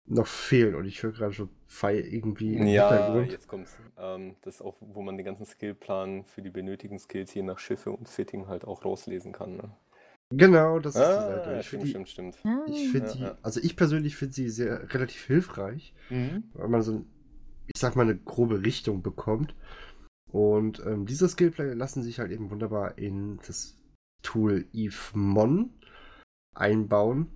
noch 0.07 0.27
fehlen. 0.27 0.75
Und 0.75 0.85
ich 0.85 1.03
höre 1.03 1.13
gerade 1.13 1.33
schon 1.33 1.49
Fei 1.67 1.99
irgendwie 1.99 2.57
im 2.57 2.67
ja, 2.67 2.89
Hintergrund. 2.91 3.33
jetzt 3.33 3.49
kommt's. 3.49 3.77
Ähm, 3.99 4.37
das 4.43 4.57
ist 4.57 4.63
auch, 4.63 4.77
wo 4.81 5.03
man 5.03 5.17
den 5.17 5.25
ganzen 5.25 5.47
Skillplan 5.47 6.25
für 6.25 6.43
die 6.43 6.51
benötigten 6.51 6.99
Skills 6.99 7.33
je 7.35 7.43
nach 7.43 7.59
Schiffe 7.59 7.91
und 7.91 8.09
Fitting 8.09 8.47
halt 8.47 8.65
auch 8.65 8.85
rauslesen 8.85 9.33
kann. 9.33 9.57
Ne? 9.57 9.71
Genau, 10.31 10.79
das 10.79 10.95
ist 10.95 11.01
die 11.01 11.07
Ah, 11.07 11.21
Seite. 11.37 11.51
ja, 11.53 11.61
Ich 11.61 11.67
stimmt, 11.69 11.83
finde 11.89 12.07
stimmt, 12.07 12.35
stimmt. 12.35 12.39
Ah. 12.45 12.65
die, 12.69 12.73
ich 12.73 12.91
find 12.91 13.07
Ja, 13.07 13.13
die, 13.13 13.21
ja. 13.23 13.39
also 13.43 13.61
ich 13.61 13.77
persönlich 13.77 14.17
finde 14.17 14.35
sie 14.35 14.49
sehr 14.51 14.93
relativ 14.93 15.25
hilfreich. 15.25 15.95
Mhm. 16.11 16.45
weil 16.55 16.69
man 16.69 16.83
so, 16.83 16.93
ein, 16.93 17.07
ich 17.75 17.81
sag 17.81 17.97
mal, 17.97 18.03
eine 18.03 18.17
grobe 18.17 18.65
Richtung 18.65 19.03
bekommt. 19.03 19.55
Und 20.31 20.83
ähm, 20.85 21.07
diese 21.07 21.29
Skillplay 21.29 21.75
lassen 21.75 22.03
sich 22.03 22.19
halt 22.19 22.33
eben 22.33 22.51
wunderbar 22.51 22.99
in 22.99 23.39
das 23.47 23.77
Tool 24.23 24.67
EveMon 24.73 25.71
einbauen. 26.55 27.29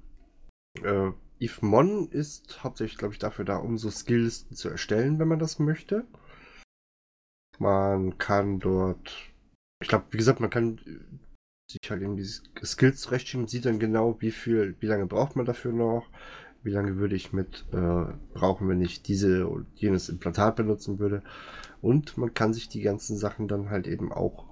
Äh, 0.83 1.11
EveMon 1.41 2.09
ist 2.11 2.63
hauptsächlich, 2.65 2.99
glaube 2.99 3.15
ich, 3.15 3.19
dafür 3.19 3.45
da, 3.45 3.57
um 3.57 3.79
so 3.79 3.91
Skills 3.91 4.49
zu 4.51 4.69
erstellen, 4.69 5.19
wenn 5.19 5.29
man 5.29 5.39
das 5.39 5.59
möchte. 5.59 6.07
Man 7.59 8.19
kann 8.19 8.61
dort, 8.61 9.13
ich 9.83 9.89
glaube, 9.89 10.07
wie 10.11 10.17
gesagt, 10.17 10.41
man 10.41 10.51
kann 10.51 10.81
sich 11.71 11.91
halt 11.91 12.03
irgendwie 12.03 12.25
Skills 12.65 13.01
zurechtschieben, 13.01 13.49
sieht 13.49 13.67
dann 13.67 13.79
genau, 13.79 14.21
wie 14.21 14.31
viel, 14.31 14.77
wie 14.81 14.87
lange 14.87 15.07
braucht 15.07 15.37
man 15.37 15.45
dafür 15.45 15.73
noch, 15.73 16.09
wie 16.63 16.71
lange 16.71 16.97
würde 16.97 17.15
ich 17.15 17.33
mit 17.33 17.67
äh, 17.73 18.05
brauchen, 18.35 18.69
wenn 18.69 18.81
ich 18.81 19.03
diese 19.03 19.47
und 19.47 19.67
jenes 19.75 20.09
Implantat 20.09 20.57
benutzen 20.57 20.99
würde. 20.99 21.23
Und 21.81 22.17
man 22.17 22.35
kann 22.35 22.53
sich 22.53 22.69
die 22.69 22.81
ganzen 22.81 23.17
Sachen 23.17 23.49
dann 23.49 23.71
halt 23.71 23.87
eben 23.87 24.13
auch 24.13 24.47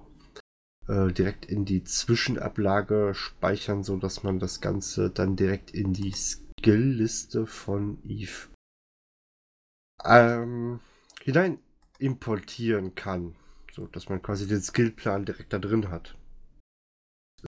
äh, 0.87 1.11
direkt 1.11 1.45
in 1.45 1.65
die 1.65 1.83
Zwischenablage 1.83 3.13
speichern, 3.13 3.83
so 3.83 3.97
dass 3.97 4.23
man 4.23 4.39
das 4.39 4.61
Ganze 4.61 5.09
dann 5.09 5.35
direkt 5.35 5.71
in 5.71 5.93
die 5.93 6.13
Skill-Liste 6.59 7.45
von 7.45 7.99
Eve 8.03 8.49
ähm, 10.03 10.79
hinein 11.21 11.59
importieren 11.99 12.95
kann. 12.95 13.35
So 13.71 13.87
dass 13.87 14.09
man 14.09 14.21
quasi 14.21 14.47
den 14.47 14.61
Skillplan 14.61 15.25
direkt 15.25 15.53
da 15.53 15.59
drin 15.59 15.89
hat. 15.89 16.15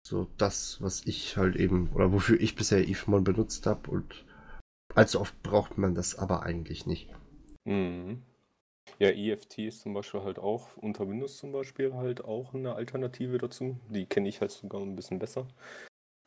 So 0.07 0.27
das, 0.39 0.81
was 0.81 1.07
ich 1.07 1.37
halt 1.37 1.55
eben, 1.57 1.91
oder 1.93 2.13
wofür 2.13 2.41
ich 2.41 2.57
bisher 2.57 2.89
EveMon 2.89 3.25
benutzt 3.25 3.67
habe 3.67 3.91
und 3.91 4.25
allzu 4.95 5.21
oft 5.21 5.41
braucht 5.43 5.79
man 5.79 5.95
das 5.95 6.17
aber 6.17 6.43
eigentlich 6.43 6.87
nicht. 6.87 7.15
Mhm. 7.65 8.23
Ja, 8.99 9.11
EFT 9.11 9.59
ist 9.59 9.83
zum 9.83 9.93
Beispiel 9.95 10.23
halt 10.23 10.39
auch 10.39 10.77
unter 10.77 11.09
Windows 11.09 11.37
zum 11.37 11.53
Beispiel 11.53 11.93
halt 11.93 12.25
auch 12.25 12.55
eine 12.55 12.75
Alternative 12.75 13.39
dazu. 13.39 13.79
Die 13.91 14.07
kenne 14.07 14.29
ich 14.29 14.41
halt 14.41 14.51
sogar 14.51 14.81
ein 14.81 14.97
bisschen 14.97 15.19
besser. 15.19 15.47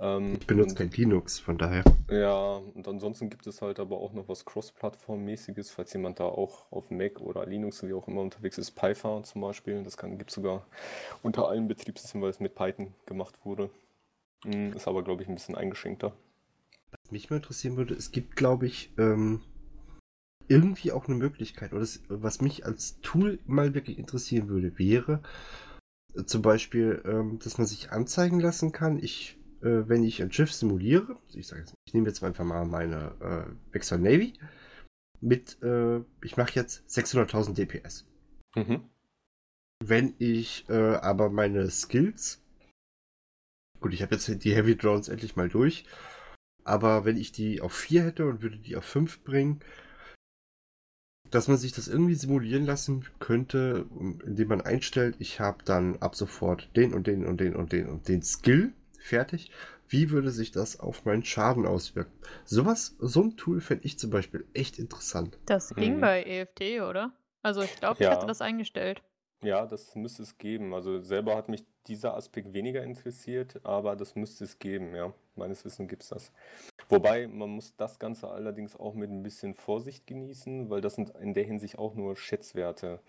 Ähm, 0.02 0.38
ich 0.40 0.48
benutze 0.48 0.74
kein 0.74 0.90
Linux, 0.90 1.40
von 1.40 1.60
daher. 1.60 1.84
Ja, 2.10 2.60
und 2.74 2.88
ansonsten 2.88 3.30
gibt 3.30 3.46
es 3.46 3.62
halt 3.62 3.80
aber 3.80 3.98
auch 3.98 4.14
noch 4.14 4.28
was 4.28 4.46
Cross-Plattform-mäßiges, 4.46 5.70
falls 5.70 5.94
jemand 5.94 6.20
da 6.20 6.26
auch 6.26 6.72
auf 6.72 6.90
Mac 6.90 7.22
oder 7.22 7.46
Linux 7.46 7.84
wie 7.84 7.94
auch 7.94 8.08
immer 8.08 8.22
unterwegs 8.22 8.58
ist. 8.58 8.72
Python 8.72 9.24
zum 9.24 9.42
Beispiel, 9.42 9.84
das 9.84 9.98
gibt 9.98 10.30
es 10.30 10.36
sogar 10.36 10.66
unter 11.22 11.48
allen 11.48 11.68
Betriebssystemen, 11.68 12.24
weil 12.24 12.32
es 12.32 12.40
mit 12.40 12.56
Python 12.56 12.96
gemacht 13.06 13.46
wurde. 13.46 13.70
Hm, 14.44 14.74
ist 14.74 14.88
aber, 14.88 15.04
glaube 15.04 15.22
ich, 15.22 15.30
ein 15.30 15.36
bisschen 15.36 15.56
eingeschränkter. 15.56 16.14
Was 16.92 17.12
mich 17.12 17.30
mal 17.30 17.36
interessieren 17.36 17.78
würde, 17.78 17.94
es 17.94 18.12
gibt, 18.12 18.36
glaube 18.36 18.66
ich, 18.66 18.92
ähm, 18.98 19.42
irgendwie 20.48 20.92
auch 20.92 21.08
eine 21.08 21.16
Möglichkeit, 21.16 21.74
oder 21.74 21.82
das, 21.82 22.02
was 22.10 22.42
mich 22.42 22.66
als 22.66 23.00
Tool 23.02 23.38
mal 23.46 23.76
wirklich 23.76 24.00
interessieren 24.00 24.50
würde, 24.50 24.80
wäre 24.80 25.22
äh, 26.16 26.24
zum 26.24 26.42
Beispiel, 26.42 27.04
ähm, 27.06 27.38
dass 27.38 27.60
man 27.60 27.68
sich 27.68 27.92
anzeigen 27.92 28.40
lassen 28.40 28.72
kann, 28.72 28.98
ich 28.98 29.38
äh, 29.62 29.88
wenn 29.88 30.04
ich 30.04 30.22
ein 30.22 30.32
Schiff 30.32 30.52
simuliere, 30.52 31.18
ich 31.34 31.48
sage 31.48 31.62
jetzt, 31.62 31.74
ich 31.86 31.94
nehme 31.94 32.08
jetzt 32.08 32.24
einfach 32.24 32.46
mal 32.46 32.66
meine 32.66 33.16
äh, 33.20 33.74
Vexor 33.74 33.98
Navy 33.98 34.34
mit, 35.20 35.62
äh, 35.62 36.00
ich 36.24 36.38
mache 36.38 36.56
jetzt 36.56 36.84
600.000 36.90 37.54
DPS. 37.54 38.06
Mhm. 38.56 38.90
Wenn 39.84 40.14
ich 40.20 40.70
äh, 40.70 40.96
aber 40.96 41.30
meine 41.30 41.70
Skills, 41.70 42.42
gut, 43.80 43.94
ich 43.94 44.02
habe 44.02 44.16
jetzt 44.16 44.28
die 44.44 44.56
Heavy 44.56 44.76
Drones 44.76 45.10
endlich 45.10 45.36
mal 45.36 45.50
durch, 45.50 45.86
aber 46.64 47.06
wenn 47.06 47.18
ich 47.18 47.32
die 47.32 47.62
auf 47.62 47.74
4 47.74 48.04
hätte 48.04 48.28
und 48.28 48.42
würde 48.42 48.58
die 48.58 48.76
auf 48.76 48.86
5 48.86 49.24
bringen, 49.24 49.62
dass 51.32 51.48
man 51.48 51.58
sich 51.58 51.72
das 51.72 51.88
irgendwie 51.88 52.16
simulieren 52.16 52.66
lassen 52.66 53.06
könnte, 53.20 53.86
indem 54.26 54.50
man 54.50 54.62
einstellt, 54.62 55.16
ich 55.20 55.40
habe 55.40 55.64
dann 55.64 55.98
ab 55.98 56.16
sofort 56.16 56.70
den 56.76 56.94
und 56.94 57.08
den 57.08 57.26
und 57.26 57.40
den 57.40 57.56
und 57.56 57.72
den 57.72 57.88
und 57.88 58.08
den 58.08 58.22
Skill 58.22 58.74
fertig. 59.02 59.52
Wie 59.88 60.10
würde 60.10 60.32
sich 60.32 60.52
das 60.52 60.80
auf 60.80 61.04
meinen 61.06 61.26
Schaden 61.26 61.66
auswirken? 61.66 62.14
Sowas, 62.46 62.96
so 63.00 63.24
ein 63.24 63.36
Tool 63.36 63.60
fände 63.60 63.86
ich 63.86 64.00
zum 64.00 64.10
Beispiel 64.10 64.46
echt 64.54 64.80
interessant. 64.80 65.38
Das 65.46 65.76
ging 65.76 65.98
mhm. 65.98 66.02
bei 66.02 66.24
EFT, 66.24 66.82
oder? 66.82 67.12
Also 67.42 67.62
ich 67.62 67.76
glaube, 67.76 67.96
ich 67.96 68.06
ja. 68.06 68.12
hatte 68.12 68.28
das 68.28 68.42
eingestellt. 68.42 69.02
Ja, 69.44 69.66
das 69.66 69.96
müsste 69.96 70.24
es 70.24 70.38
geben. 70.38 70.74
Also 70.74 71.02
selber 71.02 71.36
hat 71.36 71.50
mich 71.50 71.66
dieser 71.88 72.16
Aspekt 72.16 72.54
weniger 72.54 72.84
interessiert, 72.84 73.60
aber 73.66 73.96
das 73.96 74.16
müsste 74.16 74.44
es 74.44 74.60
geben, 74.60 74.96
ja. 74.96 75.14
Meines 75.36 75.66
Wissens 75.66 75.90
gibt 75.90 76.04
es 76.04 76.10
das. 76.10 76.32
Wobei, 76.90 77.28
man 77.28 77.50
muss 77.50 77.76
das 77.76 77.98
Ganze 77.98 78.28
allerdings 78.28 78.76
auch 78.76 78.94
mit 78.94 79.10
ein 79.10 79.24
bisschen 79.24 79.56
Vorsicht 79.56 80.06
genießen, 80.06 80.70
weil 80.70 80.82
das 80.82 80.96
sind 80.96 81.10
in 81.22 81.34
der 81.34 81.44
Hinsicht 81.44 81.80
auch 81.80 81.96
nur 81.96 82.16
Schätzwerte. 82.16 83.00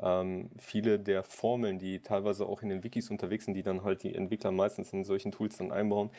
Ähm, 0.00 0.50
viele 0.58 0.98
der 0.98 1.24
Formeln, 1.24 1.78
die 1.78 2.00
teilweise 2.00 2.46
auch 2.46 2.62
in 2.62 2.68
den 2.68 2.84
Wikis 2.84 3.10
unterwegs 3.10 3.46
sind, 3.46 3.54
die 3.54 3.62
dann 3.62 3.82
halt 3.82 4.02
die 4.02 4.14
Entwickler 4.14 4.52
meistens 4.52 4.92
in 4.92 5.04
solchen 5.04 5.32
Tools 5.32 5.56
dann 5.58 5.72
einbauen, 5.72 6.10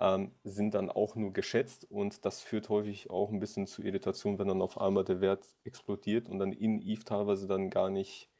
ähm, 0.00 0.32
sind 0.44 0.74
dann 0.74 0.90
auch 0.90 1.16
nur 1.16 1.32
geschätzt 1.32 1.90
und 1.90 2.24
das 2.24 2.40
führt 2.40 2.68
häufig 2.68 3.10
auch 3.10 3.30
ein 3.30 3.40
bisschen 3.40 3.66
zu 3.66 3.82
Irritation, 3.82 4.38
wenn 4.38 4.48
dann 4.48 4.62
auf 4.62 4.80
einmal 4.80 5.04
der 5.04 5.20
Wert 5.20 5.46
explodiert 5.64 6.28
und 6.28 6.38
dann 6.38 6.52
in 6.52 6.80
Eve 6.80 7.04
teilweise 7.04 7.46
dann 7.46 7.70
gar 7.70 7.90
nicht 7.90 8.30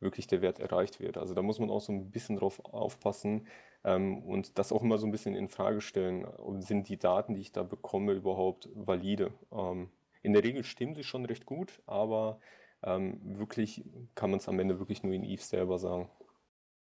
wirklich 0.00 0.26
der 0.28 0.42
Wert 0.42 0.60
erreicht 0.60 1.00
wird. 1.00 1.18
Also 1.18 1.34
da 1.34 1.42
muss 1.42 1.58
man 1.58 1.70
auch 1.70 1.80
so 1.80 1.92
ein 1.92 2.10
bisschen 2.10 2.36
drauf 2.36 2.64
aufpassen 2.64 3.48
ähm, 3.84 4.22
und 4.24 4.58
das 4.58 4.72
auch 4.72 4.82
immer 4.82 4.98
so 4.98 5.06
ein 5.06 5.12
bisschen 5.12 5.34
in 5.34 5.48
Frage 5.48 5.80
stellen, 5.80 6.26
sind 6.60 6.88
die 6.88 6.98
Daten, 6.98 7.34
die 7.34 7.40
ich 7.40 7.52
da 7.52 7.62
bekomme, 7.62 8.12
überhaupt 8.12 8.68
valide? 8.74 9.32
Ähm, 9.52 9.90
in 10.22 10.32
der 10.32 10.44
Regel 10.44 10.64
stimmen 10.64 10.94
sie 10.94 11.04
schon 11.04 11.24
recht 11.24 11.46
gut, 11.46 11.80
aber 11.86 12.40
ähm, 12.82 13.20
wirklich 13.22 13.84
kann 14.14 14.30
man 14.30 14.38
es 14.38 14.48
am 14.48 14.58
Ende 14.58 14.78
wirklich 14.78 15.02
nur 15.02 15.12
in 15.12 15.24
Eve 15.24 15.42
selber 15.42 15.78
sagen. 15.78 16.08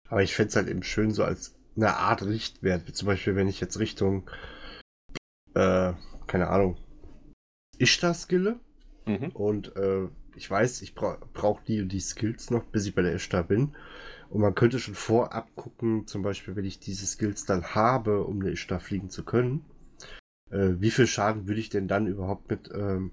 Aber 0.07 0.23
ich 0.23 0.35
fände 0.35 0.49
es 0.49 0.55
halt 0.55 0.67
eben 0.67 0.83
schön, 0.83 1.11
so 1.11 1.23
als 1.23 1.55
eine 1.75 1.95
Art 1.95 2.23
Richtwert. 2.23 2.87
Wie 2.87 2.93
zum 2.93 3.07
Beispiel, 3.07 3.35
wenn 3.35 3.47
ich 3.47 3.61
jetzt 3.61 3.79
Richtung, 3.79 4.29
äh, 5.53 5.93
keine 6.27 6.49
Ahnung, 6.49 6.77
Ishtar 7.77 8.13
skille 8.13 8.59
mhm. 9.05 9.29
und 9.33 9.75
äh, 9.75 10.07
ich 10.35 10.49
weiß, 10.49 10.81
ich 10.81 10.95
bra 10.95 11.17
brauche 11.33 11.63
die 11.65 11.81
und 11.81 11.89
die 11.89 11.99
Skills 11.99 12.51
noch, 12.51 12.63
bis 12.65 12.85
ich 12.85 12.95
bei 12.95 13.01
der 13.01 13.15
Ishtar 13.15 13.43
bin. 13.43 13.75
Und 14.29 14.41
man 14.41 14.55
könnte 14.55 14.79
schon 14.79 14.95
vorab 14.95 15.53
gucken, 15.55 16.07
zum 16.07 16.21
Beispiel, 16.21 16.55
wenn 16.55 16.63
ich 16.63 16.79
diese 16.79 17.05
Skills 17.05 17.45
dann 17.45 17.75
habe, 17.75 18.23
um 18.23 18.39
eine 18.39 18.51
Ishtar 18.51 18.79
fliegen 18.79 19.09
zu 19.09 19.25
können, 19.25 19.65
äh, 20.49 20.75
wie 20.79 20.91
viel 20.91 21.07
Schaden 21.07 21.47
würde 21.47 21.59
ich 21.59 21.69
denn 21.69 21.87
dann 21.87 22.07
überhaupt 22.07 22.49
mit 22.49 22.69
ähm, 22.73 23.11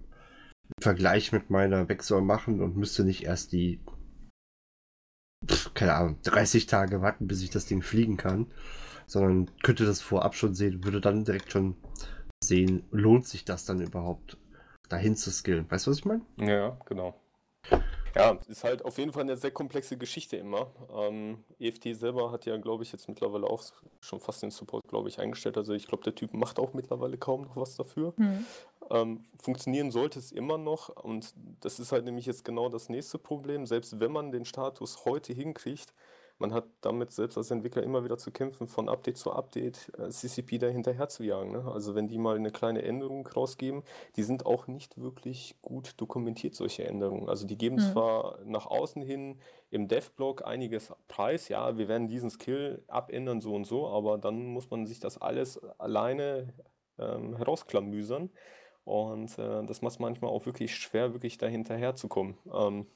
Vergleich 0.80 1.32
mit 1.32 1.50
meiner 1.50 1.88
Vexor 1.88 2.20
machen 2.20 2.60
und 2.60 2.76
müsste 2.76 3.04
nicht 3.04 3.24
erst 3.24 3.52
die, 3.52 3.80
keine 5.74 5.94
Ahnung, 5.94 6.18
30 6.22 6.66
Tage 6.66 7.00
warten, 7.00 7.26
bis 7.26 7.42
ich 7.42 7.50
das 7.50 7.66
Ding 7.66 7.82
fliegen 7.82 8.16
kann, 8.16 8.46
sondern 9.06 9.50
könnte 9.62 9.84
das 9.84 10.00
vorab 10.00 10.34
schon 10.34 10.54
sehen, 10.54 10.84
würde 10.84 11.00
dann 11.00 11.24
direkt 11.24 11.52
schon 11.52 11.76
sehen, 12.42 12.84
lohnt 12.90 13.26
sich 13.26 13.44
das 13.44 13.64
dann 13.64 13.80
überhaupt, 13.80 14.38
dahin 14.88 15.16
zu 15.16 15.30
skillen. 15.30 15.70
Weißt 15.70 15.86
du, 15.86 15.90
was 15.90 15.98
ich 15.98 16.04
meine? 16.04 16.22
Ja, 16.38 16.78
genau. 16.86 17.20
Ja, 18.14 18.38
ist 18.48 18.64
halt 18.64 18.84
auf 18.84 18.98
jeden 18.98 19.12
Fall 19.12 19.22
eine 19.22 19.36
sehr 19.36 19.50
komplexe 19.50 19.96
Geschichte 19.96 20.36
immer. 20.36 20.70
Ähm, 20.94 21.44
EFT 21.58 21.96
selber 21.96 22.30
hat 22.30 22.46
ja, 22.46 22.56
glaube 22.56 22.82
ich, 22.82 22.92
jetzt 22.92 23.08
mittlerweile 23.08 23.46
auch 23.46 23.62
schon 24.00 24.20
fast 24.20 24.42
den 24.42 24.50
Support, 24.50 24.88
glaube 24.88 25.08
ich, 25.08 25.18
eingestellt. 25.18 25.56
Also 25.56 25.72
ich 25.72 25.86
glaube, 25.86 26.04
der 26.04 26.14
Typ 26.14 26.34
macht 26.34 26.58
auch 26.58 26.72
mittlerweile 26.72 27.16
kaum 27.16 27.42
noch 27.42 27.56
was 27.56 27.76
dafür. 27.76 28.14
Mhm. 28.16 28.46
Ähm, 28.90 29.24
funktionieren 29.40 29.90
sollte 29.90 30.18
es 30.18 30.32
immer 30.32 30.56
noch 30.56 30.88
und 30.88 31.34
das 31.60 31.78
ist 31.78 31.92
halt 31.92 32.04
nämlich 32.04 32.26
jetzt 32.26 32.44
genau 32.44 32.68
das 32.68 32.88
nächste 32.88 33.18
Problem. 33.18 33.66
Selbst 33.66 34.00
wenn 34.00 34.12
man 34.12 34.32
den 34.32 34.44
Status 34.44 35.04
heute 35.04 35.32
hinkriegt, 35.32 35.92
man 36.38 36.52
hat 36.52 36.64
damit 36.80 37.12
selbst 37.12 37.36
als 37.36 37.50
Entwickler 37.50 37.82
immer 37.82 38.04
wieder 38.04 38.16
zu 38.16 38.30
kämpfen, 38.30 38.68
von 38.68 38.88
Update 38.88 39.18
zu 39.18 39.32
Update 39.32 39.92
äh, 39.98 40.08
CCP 40.08 40.58
da 40.58 40.68
hinterher 40.68 41.08
zu 41.08 41.24
jagen. 41.24 41.52
Ne? 41.52 41.64
Also 41.64 41.94
wenn 41.94 42.08
die 42.08 42.18
mal 42.18 42.36
eine 42.36 42.50
kleine 42.50 42.82
Änderung 42.82 43.26
rausgeben, 43.26 43.82
die 44.16 44.22
sind 44.22 44.46
auch 44.46 44.66
nicht 44.66 45.00
wirklich 45.00 45.56
gut 45.62 46.00
dokumentiert, 46.00 46.54
solche 46.54 46.84
Änderungen. 46.84 47.28
Also 47.28 47.46
die 47.46 47.58
geben 47.58 47.76
mhm. 47.76 47.92
zwar 47.92 48.38
nach 48.44 48.66
außen 48.66 49.02
hin 49.02 49.40
im 49.70 49.88
Dev-Blog 49.88 50.46
einiges 50.46 50.92
Preis, 51.08 51.48
ja, 51.48 51.76
wir 51.76 51.88
werden 51.88 52.08
diesen 52.08 52.30
Skill 52.30 52.82
abändern, 52.86 53.40
so 53.40 53.54
und 53.54 53.66
so, 53.66 53.88
aber 53.88 54.18
dann 54.18 54.46
muss 54.46 54.70
man 54.70 54.86
sich 54.86 55.00
das 55.00 55.18
alles 55.18 55.58
alleine 55.78 56.54
ähm, 56.98 57.36
herausklamüsern. 57.36 58.30
Und 58.84 59.38
äh, 59.38 59.66
das 59.66 59.82
macht 59.82 59.92
es 59.92 59.98
manchmal 59.98 60.30
auch 60.30 60.46
wirklich 60.46 60.74
schwer, 60.74 61.12
wirklich 61.12 61.36
da 61.36 61.46
hinterher 61.46 61.94
zu 61.94 62.08
kommen. 62.08 62.38
Ähm, 62.50 62.86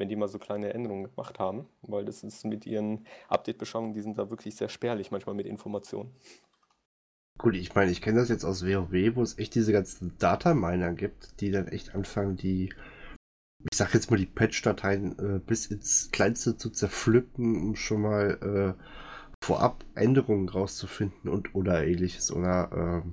wenn 0.00 0.08
die 0.08 0.16
mal 0.16 0.28
so 0.28 0.38
kleine 0.38 0.72
Änderungen 0.72 1.04
gemacht 1.04 1.38
haben, 1.38 1.66
weil 1.82 2.04
das 2.04 2.24
ist 2.24 2.44
mit 2.44 2.66
ihren 2.66 3.04
Update-Beschreibungen, 3.28 3.92
die 3.92 4.00
sind 4.00 4.18
da 4.18 4.30
wirklich 4.30 4.56
sehr 4.56 4.68
spärlich 4.68 5.10
manchmal 5.10 5.36
mit 5.36 5.46
Informationen. 5.46 6.10
Gut, 7.38 7.54
ich 7.54 7.74
meine, 7.74 7.90
ich 7.90 8.02
kenne 8.02 8.18
das 8.18 8.28
jetzt 8.28 8.44
aus 8.44 8.66
WoW, 8.66 9.14
wo 9.14 9.22
es 9.22 9.38
echt 9.38 9.54
diese 9.54 9.72
ganzen 9.72 10.16
Dataminer 10.18 10.92
gibt, 10.92 11.40
die 11.40 11.50
dann 11.50 11.68
echt 11.68 11.94
anfangen, 11.94 12.36
die, 12.36 12.72
ich 13.70 13.76
sag 13.76 13.94
jetzt 13.94 14.10
mal, 14.10 14.16
die 14.16 14.26
Patch-Dateien 14.26 15.18
äh, 15.18 15.38
bis 15.38 15.66
ins 15.66 16.10
Kleinste 16.10 16.56
zu 16.56 16.70
zerpflücken, 16.70 17.56
um 17.62 17.76
schon 17.76 18.02
mal 18.02 18.76
äh, 18.78 19.44
vorab 19.44 19.84
Änderungen 19.94 20.48
rauszufinden 20.48 21.30
und 21.30 21.54
oder 21.54 21.86
ähnliches 21.86 22.32
oder 22.32 23.04
äh, 23.04 23.10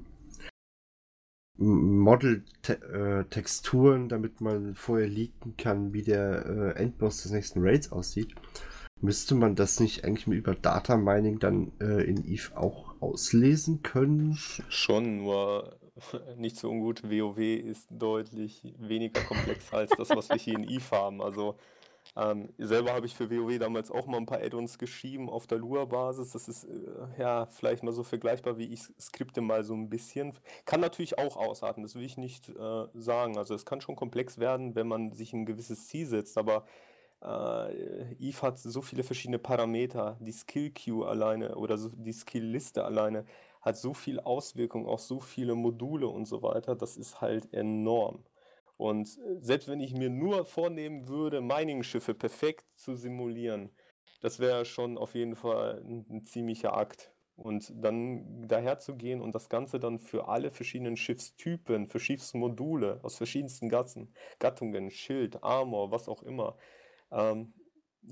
Model-Texturen, 1.57 4.09
damit 4.09 4.41
man 4.41 4.75
vorher 4.75 5.07
leaken 5.07 5.55
kann, 5.57 5.93
wie 5.93 6.03
der 6.03 6.45
äh, 6.45 6.73
Endboss 6.79 7.23
des 7.23 7.31
nächsten 7.31 7.61
Raids 7.61 7.91
aussieht. 7.91 8.35
Müsste 8.99 9.35
man 9.35 9.53
das 9.55 9.79
nicht 9.79 10.03
eigentlich 10.03 10.27
über 10.27 10.55
Data 10.55 10.97
Mining 10.97 11.37
dann 11.39 11.71
äh, 11.79 12.03
in 12.03 12.25
Eve 12.25 12.57
auch 12.57 12.95
auslesen 12.99 13.83
können? 13.83 14.35
Schon, 14.69 15.17
nur 15.17 15.77
nicht 16.37 16.57
so 16.57 16.69
ungut. 16.69 17.03
WoW 17.03 17.37
ist 17.37 17.87
deutlich 17.91 18.73
weniger 18.79 19.21
komplex 19.21 19.71
als 19.71 19.91
das, 19.97 20.09
was 20.09 20.29
wir 20.29 20.37
hier 20.37 20.55
in 20.55 20.63
Eve 20.63 20.89
haben. 20.91 21.21
Also 21.21 21.57
ähm, 22.17 22.49
selber 22.57 22.93
habe 22.93 23.05
ich 23.05 23.13
für 23.13 23.29
WoW 23.29 23.59
damals 23.59 23.91
auch 23.91 24.07
mal 24.07 24.17
ein 24.17 24.25
paar 24.25 24.41
Add-ons 24.41 24.79
geschrieben 24.79 25.29
auf 25.29 25.45
der 25.45 25.59
Lua-Basis. 25.59 26.31
Das 26.31 26.47
ist 26.47 26.63
äh, 26.63 27.19
ja 27.19 27.45
vielleicht 27.45 27.83
mal 27.83 27.91
so 27.91 28.03
vergleichbar, 28.03 28.57
wie 28.57 28.65
ich 28.73 28.81
skripte 28.99 29.41
mal 29.41 29.63
so 29.63 29.75
ein 29.75 29.89
bisschen. 29.89 30.33
Kann 30.65 30.79
natürlich 30.81 31.19
auch 31.19 31.37
ausarten, 31.37 31.83
das 31.83 31.93
will 31.95 32.03
ich 32.03 32.17
nicht 32.17 32.49
äh, 32.49 32.85
sagen. 32.95 33.37
Also 33.37 33.53
es 33.53 33.65
kann 33.65 33.81
schon 33.81 33.95
komplex 33.95 34.39
werden, 34.39 34.73
wenn 34.75 34.87
man 34.87 35.11
sich 35.11 35.33
ein 35.33 35.45
gewisses 35.45 35.87
Ziel 35.87 36.07
setzt, 36.07 36.39
aber 36.39 36.65
äh, 37.21 38.13
Eve 38.19 38.41
hat 38.41 38.57
so 38.57 38.81
viele 38.81 39.03
verschiedene 39.03 39.39
Parameter. 39.39 40.17
Die 40.19 40.31
Skill 40.31 40.71
Queue 40.71 41.07
alleine 41.07 41.55
oder 41.55 41.77
so, 41.77 41.89
die 41.89 42.13
Skill-Liste 42.13 42.83
alleine 42.83 43.25
hat 43.61 43.77
so 43.77 43.93
viel 43.93 44.19
Auswirkung 44.19 44.87
auf 44.87 45.01
so 45.01 45.19
viele 45.19 45.53
Module 45.55 46.07
und 46.07 46.25
so 46.25 46.41
weiter. 46.41 46.75
Das 46.75 46.97
ist 46.97 47.21
halt 47.21 47.53
enorm. 47.53 48.23
Und 48.77 49.07
äh, 49.17 49.41
selbst 49.41 49.67
wenn 49.67 49.79
ich 49.79 49.93
mir 49.93 50.09
nur 50.09 50.45
vornehmen 50.45 51.07
würde, 51.07 51.41
Mining-Schiffe 51.41 52.13
perfekt 52.13 52.65
zu 52.75 52.95
simulieren, 52.95 53.71
das 54.21 54.39
wäre 54.39 54.65
schon 54.65 54.97
auf 54.97 55.15
jeden 55.15 55.35
Fall 55.35 55.81
ein, 55.83 56.05
ein 56.09 56.25
ziemlicher 56.25 56.75
Akt. 56.75 57.11
Und 57.35 57.71
dann 57.75 58.47
daher 58.47 58.79
zu 58.79 58.95
gehen 58.95 59.21
und 59.21 59.35
das 59.35 59.47
Ganze 59.47 59.79
dann 59.79 59.99
für 59.99 60.27
alle 60.27 60.49
verschiedenen 60.49 60.97
Schiffstypen, 60.97 61.87
für 61.87 61.99
Schiffsmodule 61.99 62.99
aus 63.03 63.15
verschiedensten 63.15 63.69
Gassen, 63.69 64.11
Gattungen, 64.39 64.89
Schild, 64.89 65.43
Armor, 65.43 65.91
was 65.91 66.09
auch 66.09 66.23
immer, 66.23 66.57
ähm, 67.11 67.53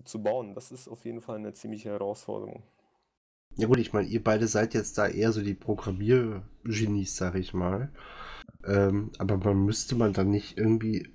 zu 0.04 0.22
bauen, 0.22 0.54
das 0.54 0.72
ist 0.72 0.88
auf 0.88 1.06
jeden 1.06 1.22
Fall 1.22 1.38
eine 1.38 1.54
ziemliche 1.54 1.90
Herausforderung. 1.90 2.64
Ja 3.56 3.68
gut, 3.68 3.80
ich 3.80 3.94
meine, 3.94 4.08
ihr 4.08 4.24
beide 4.24 4.48
seid 4.48 4.74
jetzt 4.74 4.98
da 4.98 5.08
eher 5.08 5.32
so 5.32 5.42
die 5.42 5.54
Programmiergenies, 5.54 7.16
sag 7.16 7.36
ich 7.36 7.54
mal. 7.54 7.92
Ähm, 8.66 9.12
aber 9.18 9.38
man 9.38 9.66
müsste 9.66 9.96
man 9.96 10.14
dann 10.14 10.30
nicht 10.30 10.58
irgendwie 10.58 11.10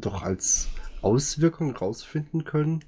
doch 0.00 0.22
als 0.22 0.68
Auswirkung 1.02 1.74
rausfinden 1.76 2.44
können, 2.44 2.84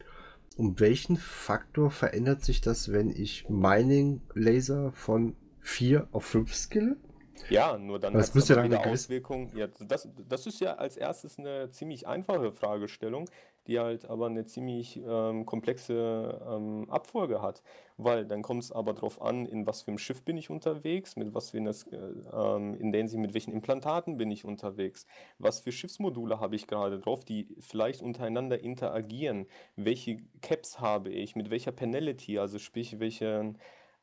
um 0.56 0.78
welchen 0.78 1.16
Faktor 1.16 1.90
verändert 1.90 2.44
sich 2.44 2.60
das, 2.60 2.92
wenn 2.92 3.10
ich 3.10 3.48
Mining 3.48 4.20
Laser 4.34 4.92
von 4.92 5.34
4 5.60 6.08
auf 6.12 6.24
5 6.24 6.54
skille? 6.54 6.96
Ja, 7.48 7.76
nur 7.76 7.98
dann 7.98 8.14
hat 8.14 8.34
es 8.36 8.48
ja 8.48 8.62
wieder 8.62 8.86
Auswirkungen. 8.86 9.50
Ja, 9.56 9.66
das, 9.66 10.08
das 10.28 10.46
ist 10.46 10.60
ja 10.60 10.74
als 10.74 10.96
erstes 10.96 11.38
eine 11.38 11.70
ziemlich 11.70 12.06
einfache 12.06 12.52
Fragestellung 12.52 13.28
die 13.66 13.78
halt 13.78 14.08
aber 14.08 14.26
eine 14.26 14.44
ziemlich 14.46 15.00
ähm, 15.06 15.46
komplexe 15.46 16.40
ähm, 16.48 16.90
Abfolge 16.90 17.42
hat. 17.42 17.62
Weil 17.96 18.26
dann 18.26 18.42
kommt 18.42 18.62
es 18.64 18.72
aber 18.72 18.94
darauf 18.94 19.20
an, 19.20 19.46
in 19.46 19.66
was 19.66 19.82
für 19.82 19.88
einem 19.88 19.98
Schiff 19.98 20.22
bin 20.24 20.36
ich 20.36 20.50
unterwegs, 20.50 21.16
mit 21.16 21.34
was 21.34 21.50
für 21.50 21.58
eine, 21.58 21.70
äh, 21.70 21.96
ähm, 22.32 22.74
in 22.74 22.92
der 22.92 23.02
mit 23.02 23.34
welchen 23.34 23.52
Implantaten 23.52 24.16
bin 24.16 24.30
ich 24.30 24.44
unterwegs, 24.44 25.06
was 25.38 25.60
für 25.60 25.72
Schiffsmodule 25.72 26.40
habe 26.40 26.56
ich 26.56 26.66
gerade 26.66 26.98
drauf, 26.98 27.24
die 27.24 27.48
vielleicht 27.60 28.00
untereinander 28.02 28.60
interagieren, 28.60 29.46
welche 29.76 30.18
Caps 30.40 30.80
habe 30.80 31.10
ich, 31.10 31.36
mit 31.36 31.50
welcher 31.50 31.72
Penalty, 31.72 32.38
also 32.38 32.58
sprich, 32.58 33.00
welche 33.00 33.54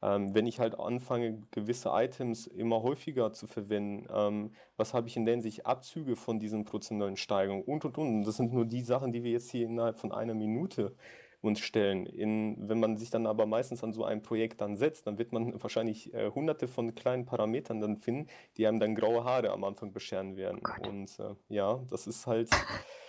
ähm, 0.01 0.33
wenn 0.33 0.47
ich 0.47 0.59
halt 0.59 0.79
anfange, 0.79 1.41
gewisse 1.51 1.89
Items 1.91 2.47
immer 2.47 2.83
häufiger 2.83 3.33
zu 3.33 3.47
verwenden, 3.47 4.07
ähm, 4.13 4.51
was 4.77 4.93
habe 4.93 5.07
ich 5.07 5.17
in 5.17 5.25
der 5.25 5.35
Hinsicht 5.35 5.65
Abzüge 5.65 6.15
von 6.15 6.39
diesen 6.39 6.65
prozentualen 6.65 7.17
Steigerungen 7.17 7.63
und 7.63 7.85
und 7.85 7.97
und. 7.97 8.23
Das 8.23 8.37
sind 8.37 8.53
nur 8.53 8.65
die 8.65 8.81
Sachen, 8.81 9.11
die 9.11 9.23
wir 9.23 9.31
jetzt 9.31 9.51
hier 9.51 9.65
innerhalb 9.65 9.97
von 9.97 10.11
einer 10.11 10.33
Minute 10.33 10.95
uns 11.41 11.59
stellen. 11.59 12.05
In, 12.05 12.55
wenn 12.67 12.79
man 12.79 12.97
sich 12.97 13.09
dann 13.09 13.25
aber 13.25 13.45
meistens 13.45 13.83
an 13.83 13.93
so 13.93 14.03
ein 14.03 14.21
Projekt 14.21 14.61
dann 14.61 14.75
setzt, 14.75 15.07
dann 15.07 15.17
wird 15.17 15.31
man 15.31 15.53
wahrscheinlich 15.63 16.13
äh, 16.13 16.31
hunderte 16.31 16.67
von 16.67 16.95
kleinen 16.95 17.25
Parametern 17.25 17.79
dann 17.81 17.97
finden, 17.97 18.27
die 18.57 18.67
einem 18.67 18.79
dann 18.79 18.95
graue 18.95 19.23
Haare 19.23 19.51
am 19.51 19.63
Anfang 19.63 19.93
bescheren 19.93 20.35
werden. 20.35 20.61
Oh 20.63 20.89
und 20.89 21.17
äh, 21.19 21.35
ja, 21.49 21.79
das 21.89 22.07
ist 22.07 22.27
halt. 22.27 22.49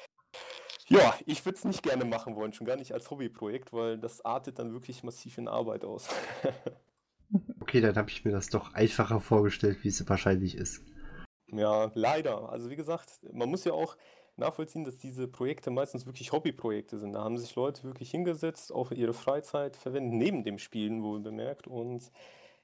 Ja, 0.90 1.14
ich 1.24 1.44
würde 1.44 1.56
es 1.56 1.64
nicht 1.64 1.84
gerne 1.84 2.04
machen 2.04 2.34
wollen, 2.34 2.52
schon 2.52 2.66
gar 2.66 2.76
nicht 2.76 2.92
als 2.92 3.10
Hobbyprojekt, 3.10 3.72
weil 3.72 3.96
das 3.96 4.24
artet 4.24 4.58
dann 4.58 4.72
wirklich 4.72 5.04
massiv 5.04 5.38
in 5.38 5.46
Arbeit 5.46 5.84
aus. 5.84 6.08
okay, 7.60 7.80
dann 7.80 7.94
habe 7.94 8.10
ich 8.10 8.24
mir 8.24 8.32
das 8.32 8.48
doch 8.48 8.74
einfacher 8.74 9.20
vorgestellt, 9.20 9.78
wie 9.84 9.88
es 9.88 10.08
wahrscheinlich 10.08 10.56
ist. 10.56 10.82
Ja, 11.52 11.92
leider. 11.94 12.50
Also 12.50 12.70
wie 12.70 12.76
gesagt, 12.76 13.20
man 13.32 13.48
muss 13.48 13.64
ja 13.64 13.72
auch 13.72 13.96
nachvollziehen, 14.36 14.84
dass 14.84 14.96
diese 14.96 15.28
Projekte 15.28 15.70
meistens 15.70 16.06
wirklich 16.06 16.32
Hobbyprojekte 16.32 16.98
sind. 16.98 17.12
Da 17.12 17.22
haben 17.22 17.38
sich 17.38 17.54
Leute 17.54 17.84
wirklich 17.84 18.10
hingesetzt, 18.10 18.72
auch 18.72 18.90
ihre 18.90 19.14
Freizeit 19.14 19.76
verwenden, 19.76 20.18
neben 20.18 20.42
dem 20.42 20.58
Spielen 20.58 21.04
wohl 21.04 21.20
bemerkt. 21.20 21.68
Und 21.68 22.10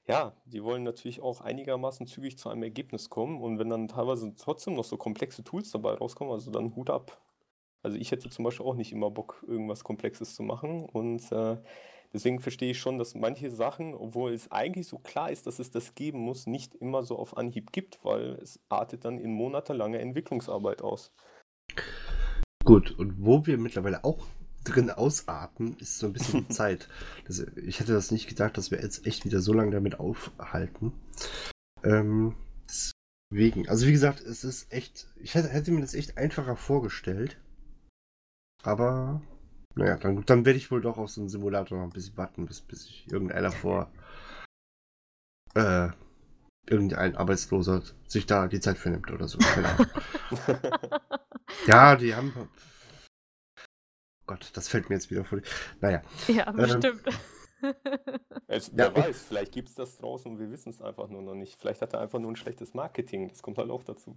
ja, 0.08 0.32
die 0.46 0.64
wollen 0.64 0.82
natürlich 0.82 1.20
auch 1.20 1.42
einigermaßen 1.42 2.08
zügig 2.08 2.38
zu 2.38 2.48
einem 2.48 2.64
Ergebnis 2.64 3.08
kommen. 3.08 3.40
Und 3.40 3.60
wenn 3.60 3.70
dann 3.70 3.86
teilweise 3.86 4.34
trotzdem 4.34 4.74
noch 4.74 4.84
so 4.84 4.96
komplexe 4.96 5.44
Tools 5.44 5.70
dabei 5.70 5.94
rauskommen, 5.94 6.32
also 6.32 6.50
dann 6.50 6.74
Hut 6.74 6.90
ab. 6.90 7.20
Also 7.86 7.98
ich 7.98 8.10
hätte 8.10 8.28
zum 8.30 8.44
Beispiel 8.44 8.66
auch 8.66 8.74
nicht 8.74 8.90
immer 8.90 9.12
Bock, 9.12 9.44
irgendwas 9.46 9.84
Komplexes 9.84 10.34
zu 10.34 10.42
machen. 10.42 10.80
Und 10.86 11.30
äh, 11.30 11.56
deswegen 12.12 12.40
verstehe 12.40 12.72
ich 12.72 12.80
schon, 12.80 12.98
dass 12.98 13.14
manche 13.14 13.48
Sachen, 13.48 13.94
obwohl 13.94 14.32
es 14.32 14.50
eigentlich 14.50 14.88
so 14.88 14.98
klar 14.98 15.30
ist, 15.30 15.46
dass 15.46 15.60
es 15.60 15.70
das 15.70 15.94
geben 15.94 16.18
muss, 16.18 16.48
nicht 16.48 16.74
immer 16.74 17.04
so 17.04 17.16
auf 17.16 17.36
Anhieb 17.36 17.70
gibt, 17.70 18.04
weil 18.04 18.40
es 18.42 18.58
artet 18.68 19.04
dann 19.04 19.20
in 19.20 19.30
monatelanger 19.30 20.00
Entwicklungsarbeit 20.00 20.82
aus. 20.82 21.12
Gut, 22.64 22.90
und 22.98 23.24
wo 23.24 23.46
wir 23.46 23.56
mittlerweile 23.56 24.02
auch 24.02 24.26
drin 24.64 24.90
ausarten, 24.90 25.76
ist 25.78 26.00
so 26.00 26.08
ein 26.08 26.12
bisschen 26.12 26.50
Zeit. 26.50 26.88
Das, 27.28 27.38
ich 27.38 27.78
hätte 27.78 27.92
das 27.92 28.10
nicht 28.10 28.28
gedacht, 28.28 28.58
dass 28.58 28.72
wir 28.72 28.80
jetzt 28.80 29.06
echt 29.06 29.24
wieder 29.24 29.38
so 29.38 29.52
lange 29.52 29.70
damit 29.70 30.00
aufhalten. 30.00 30.92
Ähm, 31.84 32.34
deswegen, 32.68 33.68
also 33.68 33.86
wie 33.86 33.92
gesagt, 33.92 34.22
es 34.22 34.42
ist 34.42 34.72
echt, 34.72 35.06
ich 35.22 35.36
hätte, 35.36 35.50
hätte 35.50 35.70
mir 35.70 35.82
das 35.82 35.94
echt 35.94 36.18
einfacher 36.18 36.56
vorgestellt. 36.56 37.36
Aber 38.66 39.22
naja, 39.76 39.96
dann, 39.96 40.26
dann 40.26 40.44
werde 40.44 40.56
ich 40.56 40.72
wohl 40.72 40.80
doch 40.80 40.98
auf 40.98 41.10
so 41.10 41.20
einen 41.20 41.28
Simulator 41.28 41.78
noch 41.78 41.84
ein 41.84 41.92
bisschen 41.92 42.16
warten, 42.16 42.46
bis, 42.46 42.60
bis 42.60 42.86
sich 42.86 43.06
irgendeiner 43.10 43.52
vor 43.52 43.92
äh, 45.54 45.90
irgendein 46.66 47.14
Arbeitsloser 47.14 47.82
sich 48.08 48.26
da 48.26 48.48
die 48.48 48.58
Zeit 48.58 48.76
für 48.76 48.90
nimmt 48.90 49.12
oder 49.12 49.28
so. 49.28 49.38
ja, 51.68 51.94
die 51.94 52.12
haben. 52.12 52.32
Gott, 54.26 54.50
das 54.54 54.66
fällt 54.66 54.90
mir 54.90 54.96
jetzt 54.96 55.12
wieder 55.12 55.24
vor. 55.24 55.40
Naja. 55.80 56.02
Ja, 56.26 56.48
ähm, 56.48 56.56
bestimmt. 56.56 57.02
Es, 58.46 58.70
wer 58.74 58.88
ja. 58.88 58.96
weiß, 58.96 59.22
vielleicht 59.22 59.52
gibt 59.52 59.70
es 59.70 59.74
das 59.74 59.96
draußen 59.96 60.30
und 60.30 60.38
wir 60.38 60.50
wissen 60.50 60.70
es 60.70 60.82
einfach 60.82 61.08
nur 61.08 61.22
noch 61.22 61.34
nicht. 61.34 61.58
Vielleicht 61.58 61.80
hat 61.80 61.94
er 61.94 62.00
einfach 62.00 62.18
nur 62.18 62.30
ein 62.30 62.36
schlechtes 62.36 62.74
Marketing. 62.74 63.28
Das 63.28 63.42
kommt 63.42 63.58
halt 63.58 63.70
auch 63.70 63.82
dazu. 63.82 64.16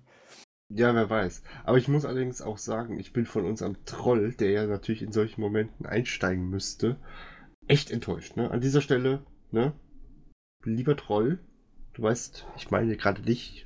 Ja, 0.71 0.93
wer 0.93 1.09
weiß. 1.09 1.43
Aber 1.63 1.77
ich 1.77 1.87
muss 1.87 2.05
allerdings 2.05 2.41
auch 2.41 2.59
sagen, 2.59 2.99
ich 2.99 3.11
bin 3.11 3.25
von 3.25 3.45
unserem 3.45 3.83
Troll, 3.85 4.33
der 4.33 4.51
ja 4.51 4.67
natürlich 4.67 5.01
in 5.01 5.11
solchen 5.11 5.41
Momenten 5.41 5.87
einsteigen 5.87 6.49
müsste, 6.49 6.97
echt 7.67 7.89
enttäuscht. 7.89 8.35
Ne? 8.35 8.51
An 8.51 8.61
dieser 8.61 8.81
Stelle, 8.81 9.25
ne? 9.51 9.73
Lieber 10.63 10.95
Troll, 10.95 11.39
du 11.93 12.03
weißt, 12.03 12.45
ich 12.57 12.69
meine 12.69 12.95
gerade 12.97 13.21
dich. 13.21 13.65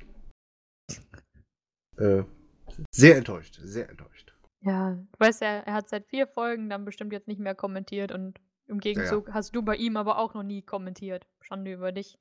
Äh, 1.98 2.24
sehr 2.90 3.16
enttäuscht, 3.16 3.58
sehr 3.62 3.90
enttäuscht. 3.90 4.34
Ja, 4.62 4.94
du 4.94 5.18
weißt 5.18 5.42
ja, 5.42 5.48
er 5.48 5.74
hat 5.74 5.88
seit 5.88 6.06
vier 6.06 6.26
Folgen 6.26 6.70
dann 6.70 6.86
bestimmt 6.86 7.12
jetzt 7.12 7.28
nicht 7.28 7.40
mehr 7.40 7.54
kommentiert 7.54 8.12
und 8.12 8.40
im 8.66 8.80
Gegenzug 8.80 9.26
ja, 9.26 9.28
ja. 9.28 9.34
hast 9.34 9.54
du 9.54 9.62
bei 9.62 9.76
ihm 9.76 9.98
aber 9.98 10.18
auch 10.18 10.32
noch 10.32 10.42
nie 10.42 10.62
kommentiert. 10.62 11.26
Schande 11.42 11.72
über 11.72 11.92
dich. 11.92 12.18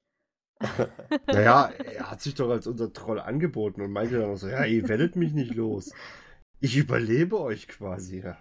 Naja, 1.27 1.71
er 1.71 2.11
hat 2.11 2.21
sich 2.21 2.35
doch 2.35 2.49
als 2.49 2.67
unser 2.67 2.93
Troll 2.93 3.19
angeboten 3.19 3.81
und 3.81 3.91
meinte 3.91 4.19
dann 4.19 4.31
auch 4.31 4.37
so, 4.37 4.47
ja, 4.47 4.63
ihr 4.65 4.87
werdet 4.87 5.15
mich 5.15 5.33
nicht 5.33 5.53
los. 5.55 5.91
Ich 6.59 6.77
überlebe 6.77 7.39
euch 7.39 7.67
quasi. 7.67 8.19
Ja. 8.19 8.37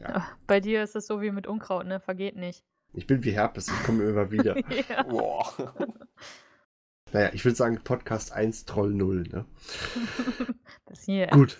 Ja. 0.00 0.28
Bei 0.46 0.60
dir 0.60 0.82
ist 0.82 0.94
es 0.94 1.06
so 1.06 1.20
wie 1.20 1.30
mit 1.30 1.46
Unkraut, 1.46 1.86
ne? 1.86 2.00
Vergeht 2.00 2.36
nicht. 2.36 2.64
Ich 2.92 3.06
bin 3.06 3.24
wie 3.24 3.32
Herpes, 3.32 3.68
ich 3.68 3.82
komme 3.84 4.04
immer 4.04 4.30
wieder. 4.30 4.56
ja. 4.88 5.02
Boah. 5.02 5.74
Naja, 7.12 7.30
ich 7.32 7.44
würde 7.44 7.54
sagen 7.54 7.80
Podcast 7.84 8.32
1, 8.32 8.64
Troll 8.64 8.92
0, 8.92 9.22
ne? 9.22 9.46
Bis 10.86 11.04
hier. 11.04 11.28
Gut. 11.28 11.56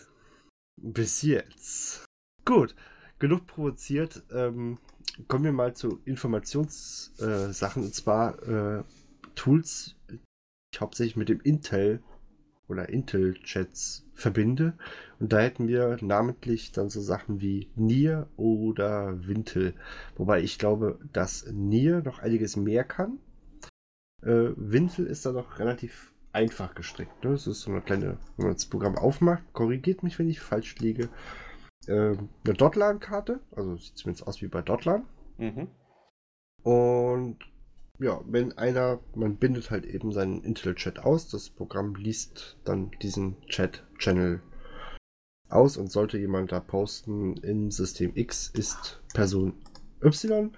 Bis 0.76 1.22
jetzt. 1.22 2.04
Gut. 2.44 2.74
Genug 3.18 3.46
provoziert. 3.46 4.22
Ähm, 4.30 4.78
kommen 5.28 5.44
wir 5.44 5.52
mal 5.52 5.74
zu 5.74 6.00
Informationssachen 6.04 7.82
äh, 7.82 7.86
und 7.86 7.94
zwar 7.94 8.42
äh, 8.42 8.82
Tools, 9.34 9.96
die 10.10 10.18
ich 10.72 10.80
hauptsächlich 10.80 11.16
mit 11.16 11.28
dem 11.28 11.40
Intel 11.40 12.02
oder 12.68 12.88
Intel-Chats 12.88 14.04
verbinde. 14.12 14.74
Und 15.20 15.32
da 15.32 15.40
hätten 15.40 15.68
wir 15.68 15.98
namentlich 16.00 16.72
dann 16.72 16.90
so 16.90 17.00
Sachen 17.00 17.40
wie 17.40 17.70
Nier 17.76 18.28
oder 18.36 19.26
Wintel. 19.26 19.74
Wobei 20.16 20.42
ich 20.42 20.58
glaube, 20.58 20.98
dass 21.12 21.46
Nier 21.52 22.02
noch 22.02 22.18
einiges 22.18 22.56
mehr 22.56 22.84
kann. 22.84 23.18
Äh, 24.22 24.50
Wintel 24.56 25.06
ist 25.06 25.24
da 25.24 25.32
noch 25.32 25.58
relativ 25.58 26.12
einfach 26.32 26.74
gestrickt. 26.74 27.24
Ne? 27.24 27.30
Das 27.30 27.46
ist 27.46 27.62
so 27.62 27.70
eine 27.70 27.80
kleine, 27.80 28.18
wenn 28.36 28.46
man 28.46 28.54
das 28.54 28.66
Programm 28.66 28.96
aufmacht, 28.96 29.42
korrigiert 29.52 30.02
mich, 30.02 30.18
wenn 30.18 30.28
ich 30.28 30.40
falsch 30.40 30.76
liege 30.78 31.08
eine 31.88 32.28
Dotlan-Karte, 32.44 33.40
also 33.54 33.76
sieht 33.76 33.96
zumindest 33.96 34.26
aus 34.26 34.42
wie 34.42 34.48
bei 34.48 34.62
Dotlan. 34.62 35.06
Mhm. 35.38 35.68
Und 36.62 37.38
ja, 37.98 38.20
wenn 38.26 38.56
einer, 38.58 39.00
man 39.14 39.36
bindet 39.36 39.70
halt 39.70 39.86
eben 39.86 40.12
seinen 40.12 40.42
Intel-Chat 40.42 40.98
aus, 40.98 41.28
das 41.28 41.48
Programm 41.48 41.94
liest 41.94 42.58
dann 42.64 42.90
diesen 43.02 43.40
Chat-Channel 43.46 44.42
aus 45.48 45.76
und 45.76 45.90
sollte 45.90 46.18
jemand 46.18 46.52
da 46.52 46.60
posten, 46.60 47.36
in 47.38 47.70
System 47.70 48.12
X 48.14 48.48
ist 48.48 49.02
Person 49.14 49.54
Y, 50.02 50.56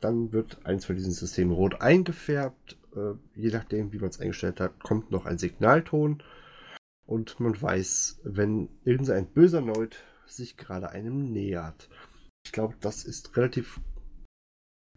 dann 0.00 0.32
wird 0.32 0.64
eins 0.64 0.84
von 0.84 0.96
diesen 0.96 1.12
Systemen 1.12 1.52
rot 1.52 1.80
eingefärbt. 1.80 2.78
Äh, 2.94 3.14
je 3.34 3.50
nachdem, 3.50 3.92
wie 3.92 3.98
man 3.98 4.10
es 4.10 4.20
eingestellt 4.20 4.60
hat, 4.60 4.82
kommt 4.82 5.10
noch 5.10 5.26
ein 5.26 5.38
Signalton 5.38 6.22
und 7.04 7.40
man 7.40 7.60
weiß, 7.60 8.20
wenn 8.22 8.68
irgendein 8.84 9.26
böser 9.26 9.60
Noid 9.60 9.96
sich 10.30 10.56
gerade 10.56 10.90
einem 10.90 11.32
nähert. 11.32 11.88
Ich 12.44 12.52
glaube, 12.52 12.74
das 12.80 13.04
ist 13.04 13.36
relativ 13.36 13.80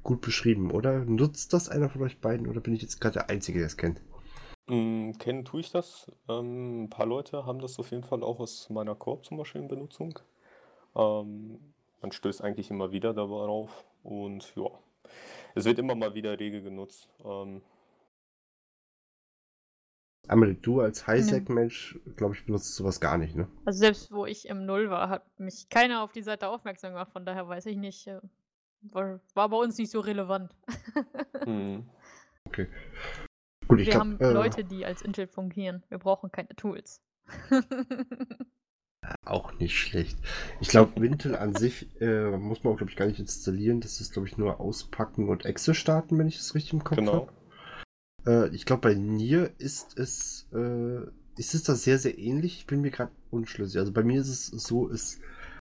gut 0.04 0.22
beschrieben, 0.22 0.72
oder? 0.72 1.06
Nutzt 1.06 1.54
das 1.54 1.70
einer 1.70 1.90
von 1.90 2.02
euch 2.04 2.20
beiden 2.20 2.48
oder 2.48 2.62
bin 2.62 2.74
ich 2.74 2.82
jetzt 2.82 3.00
gerade 3.00 3.14
der 3.14 3.30
Einzige, 3.30 3.60
der 3.60 3.68
es 3.68 3.78
kennt? 3.78 4.02
Mm, 4.68 5.12
kennen 5.14 5.46
tue 5.46 5.62
ich 5.62 5.72
das. 5.72 6.12
Ähm, 6.30 6.84
ein 6.84 6.90
paar 6.90 7.06
Leute 7.06 7.46
haben 7.46 7.60
das 7.60 7.80
auf 7.80 7.92
jeden 7.92 8.04
Fall 8.04 8.24
auch 8.24 8.40
aus 8.40 8.70
meiner 8.70 8.96
Korb 8.96 9.26
zum 9.26 9.38
Beispiel 9.38 9.62
in 9.62 9.68
Benutzung. 9.68 10.20
Ähm, 10.96 11.60
man 12.02 12.12
stößt 12.12 12.44
eigentlich 12.44 12.72
immer 12.72 12.92
wieder 12.92 13.14
darauf 13.14 13.86
und 14.04 14.54
ja, 14.56 14.70
es 15.56 15.66
wird 15.66 15.80
immer 15.80 15.96
mal 15.96 16.16
wieder 16.16 16.40
rege 16.40 16.62
genutzt. 16.62 17.10
Ähm, 17.24 17.62
Amelie, 20.32 20.56
du 20.56 20.80
als 20.82 21.06
Highsec-Mensch, 21.08 22.00
glaube 22.16 22.34
ich, 22.36 22.46
benutzt 22.46 22.76
sowas 22.76 23.00
gar 23.02 23.18
nicht, 23.18 23.36
ne? 23.36 23.48
Also 23.66 23.80
selbst 23.80 24.12
wo 24.12 24.26
ich 24.26 24.48
im 24.48 24.66
Null 24.66 24.90
war, 24.90 25.10
hat 25.10 25.40
mich 25.40 25.68
keiner 25.70 26.02
auf 26.04 26.12
die 26.14 26.24
Seite 26.24 26.48
aufmerksam 26.48 26.94
gemacht, 26.94 27.12
von 27.12 27.26
daher 27.26 27.48
weiß 27.48 27.66
ich 27.66 27.76
nicht. 27.78 28.08
äh, 28.08 28.20
War, 28.84 29.20
war 29.36 29.50
bei 29.50 29.58
uns 29.58 29.78
nicht 29.78 29.92
so 29.92 30.00
relevant. 30.00 30.56
hm. 31.44 31.86
Okay. 32.48 32.68
Gut, 33.68 33.80
ich 33.82 33.88
Wir 33.88 33.94
glaube. 33.94 34.00
haben 34.00 34.20
Äh, 34.20 34.32
Leute, 34.32 34.64
die 34.64 34.86
als 34.86 35.02
Intel 35.02 35.28
fungieren. 35.28 35.84
Wir 35.90 35.98
brauchen 36.00 36.32
keine 36.32 36.56
Tools. 36.56 37.02
Auch 39.26 39.52
nicht 39.60 39.78
schlecht. 39.78 40.18
Ich 40.60 40.70
glaube, 40.70 41.02
Wintel 41.02 41.36
an 41.36 41.56
sich 41.56 41.90
äh, 42.02 42.38
muss 42.38 42.64
man, 42.64 42.76
glaube 42.76 42.92
ich, 42.92 42.98
gar 42.98 43.08
nicht 43.08 43.20
installieren. 43.20 43.82
Das 43.82 44.00
ist, 44.00 44.14
glaube 44.14 44.28
ich, 44.28 44.38
nur 44.38 44.60
auspacken 44.60 45.28
und 45.30 45.46
Exe 45.46 45.74
starten, 45.74 46.18
wenn 46.18 46.28
ich 46.28 46.38
es 46.38 46.54
richtig 46.56 46.74
im 46.74 46.84
Kopf 46.84 46.98
Genau. 46.98 47.14
habe. 47.14 47.34
Äh, 48.26 48.50
ich 48.56 48.66
glaube, 48.66 48.82
bei 48.82 48.94
Nier 48.94 49.52
ist 49.58 49.98
es, 49.98 50.48
äh, 50.54 51.02
ist 51.38 51.54
es 51.54 51.64
da 51.64 51.76
sehr, 51.76 51.98
sehr 51.98 52.18
ähnlich. 52.18 52.58
Ich 52.60 52.66
bin 52.68 52.82
mir 52.82 52.92
gerade 52.92 53.12
unschlüssig. 53.30 53.80
Also 53.80 53.92
bei 53.92 54.04
mir 54.04 54.22
ist 54.22 54.30
es 54.30 54.48
so, 54.48 54.90
es 54.90 55.20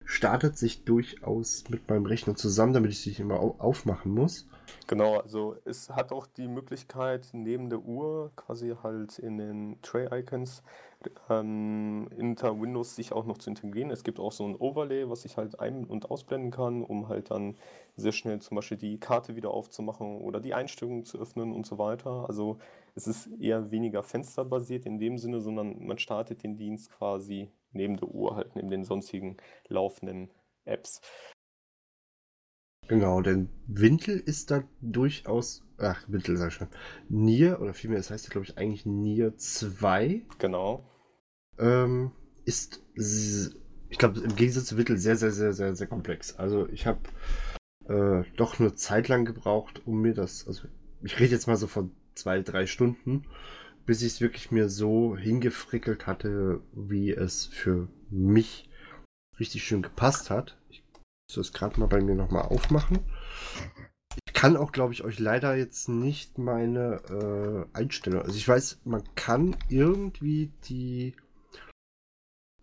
startet 0.08 0.58
sich 0.58 0.86
durchaus 0.86 1.66
mit 1.70 1.90
meinem 1.90 2.06
Rechner 2.06 2.36
zusammen, 2.36 2.74
damit 2.74 2.92
ich 2.92 3.00
es 3.02 3.06
nicht 3.06 3.20
immer 3.20 3.40
au 3.40 3.56
aufmachen 3.60 4.14
muss. 4.14 4.48
Genau, 4.88 5.18
also 5.20 5.58
es 5.66 5.90
hat 5.90 6.14
auch 6.14 6.26
die 6.26 6.48
Möglichkeit, 6.48 7.28
neben 7.34 7.70
der 7.70 7.80
Uhr 7.80 8.32
quasi 8.38 8.74
halt 8.82 9.20
in 9.20 9.38
den 9.38 9.82
Tray-Icons 9.82 10.64
ähm, 11.30 12.08
hinter 12.16 12.60
Windows 12.60 12.96
sich 12.96 13.12
auch 13.12 13.26
noch 13.26 13.38
zu 13.38 13.50
integrieren. 13.50 13.92
Es 13.92 14.04
gibt 14.04 14.20
auch 14.20 14.32
so 14.32 14.46
ein 14.48 14.56
Overlay, 14.56 15.10
was 15.10 15.26
ich 15.26 15.36
halt 15.36 15.60
ein- 15.60 15.86
und 15.86 16.10
ausblenden 16.10 16.52
kann, 16.52 16.84
um 16.84 17.10
halt 17.10 17.32
dann 17.32 17.56
sehr 17.98 18.14
schnell 18.14 18.40
zum 18.40 18.56
Beispiel 18.56 18.78
die 18.78 19.00
Karte 19.00 19.36
wieder 19.36 19.52
aufzumachen 19.52 20.22
oder 20.22 20.40
die 20.40 20.54
Einstellungen 20.54 21.04
zu 21.04 21.20
öffnen 21.20 21.54
und 21.54 21.66
so 21.66 21.78
weiter. 21.78 22.26
Also 22.28 22.58
es 22.96 23.08
ist 23.08 23.30
eher 23.40 23.72
weniger 23.72 24.04
fensterbasiert 24.04 24.86
in 24.86 25.00
dem 25.00 25.18
Sinne, 25.18 25.42
sondern 25.42 25.86
man 25.86 26.00
startet 26.00 26.44
den 26.44 26.56
Dienst 26.56 26.92
quasi 26.92 27.52
neben 27.78 27.98
der 27.98 28.10
Uhr, 28.10 28.36
halt 28.36 28.56
neben 28.56 28.70
den 28.70 28.84
sonstigen 28.84 29.38
laufenden 29.70 30.30
Apps. 30.66 31.02
Genau, 32.88 33.22
denn 33.22 33.50
Wintel 33.68 34.18
ist 34.18 34.50
da 34.50 34.64
durchaus, 34.82 35.64
ach, 35.78 36.04
Wintel 36.08 36.38
sag 36.38 36.50
ich 36.50 36.54
schon, 36.54 36.70
Nier, 37.10 37.60
oder 37.62 37.74
vielmehr, 37.74 38.00
das 38.00 38.12
heißt 38.12 38.26
ja, 38.26 38.32
glaube 38.32 38.46
ich, 38.46 38.58
eigentlich 38.58 38.86
Nier 38.86 39.36
2, 39.38 40.26
Genau. 40.40 40.90
ähm, 41.60 42.12
ist, 42.46 42.82
ich 42.96 43.98
glaube, 43.98 44.22
im 44.22 44.36
Gegensatz 44.36 44.66
zu 44.68 44.78
Wintel 44.78 44.98
sehr, 44.98 45.18
sehr, 45.18 45.32
sehr, 45.32 45.52
sehr, 45.54 45.76
sehr 45.76 45.88
komplex. 45.88 46.36
Also 46.38 46.68
ich 46.70 46.86
habe 46.88 47.00
äh, 47.88 48.24
doch 48.38 48.60
eine 48.60 48.74
Zeit 48.76 49.10
lang 49.10 49.26
gebraucht, 49.26 49.82
um 49.86 50.02
mir 50.02 50.14
das, 50.14 50.48
also 50.48 50.68
ich 51.04 51.20
rede 51.20 51.32
jetzt 51.34 51.48
mal 51.48 51.58
so 51.58 51.68
von 51.68 51.92
zwei, 52.16 52.42
drei 52.42 52.66
Stunden, 52.68 53.26
bis 53.88 54.02
ich 54.02 54.14
es 54.14 54.22
wirklich 54.22 54.52
mir 54.52 54.70
so 54.70 55.18
hingefrickelt 55.18 56.06
hatte, 56.06 56.62
wie 56.74 57.12
es 57.12 57.46
für 57.46 57.88
mich 58.10 58.70
richtig 59.40 59.64
schön 59.64 59.82
gepasst 59.82 60.30
hat. 60.30 60.58
Ich 60.70 60.84
muss 60.92 61.36
das 61.36 61.54
gerade 61.54 61.80
mal 61.80 61.88
bei 61.88 62.02
mir 62.02 62.14
nochmal 62.14 62.44
aufmachen. 62.44 63.00
Ich 64.28 64.34
kann 64.34 64.58
auch, 64.58 64.74
glaube 64.74 64.94
ich, 64.94 65.04
euch 65.04 65.20
leider 65.20 65.56
jetzt 65.56 65.88
nicht 65.88 66.38
meine 66.38 67.68
äh, 67.74 67.78
Einstellung. 67.78 68.24
Also 68.24 68.36
ich 68.36 68.48
weiß, 68.48 68.82
man 68.84 69.04
kann 69.16 69.56
irgendwie 69.70 70.52
die, 70.66 71.16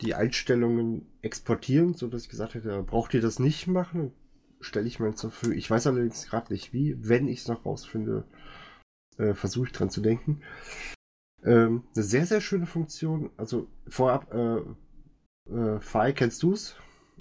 die 0.03 0.15
Einstellungen 0.15 1.07
exportieren, 1.23 1.95
so 1.95 2.07
dass 2.09 2.25
ich 2.25 2.29
gesagt 2.29 2.53
hätte, 2.53 2.83
braucht 2.83 3.15
ihr 3.15 3.23
das 3.23 3.39
nicht 3.39 3.67
machen? 3.67 4.13
Stelle 4.61 4.87
ich 4.87 5.01
mir 5.01 5.15
zur 5.15 5.31
Verfügung. 5.31 5.57
Ich 5.57 5.71
weiß 5.71 5.87
allerdings 5.87 6.27
gerade 6.27 6.53
nicht 6.53 6.75
wie. 6.75 6.97
Wenn 6.99 7.29
ich 7.29 7.41
es 7.41 7.49
noch 7.49 7.65
rausfinde, 7.65 8.25
äh, 9.17 9.33
versuche 9.33 9.67
ich 9.67 9.73
dran 9.73 9.91
zu 9.91 10.03
denken. 10.03 10.43
Ähm, 11.45 11.85
eine 11.95 12.05
sehr, 12.05 12.27
sehr 12.27 12.41
schöne 12.41 12.67
Funktion. 12.67 13.31
Also 13.37 13.67
vorab, 13.89 14.33
äh, 14.33 14.59
äh, 15.51 15.81
Fi, 15.81 16.13
kennst 16.15 16.43
du 16.43 16.53
es? 16.53 16.77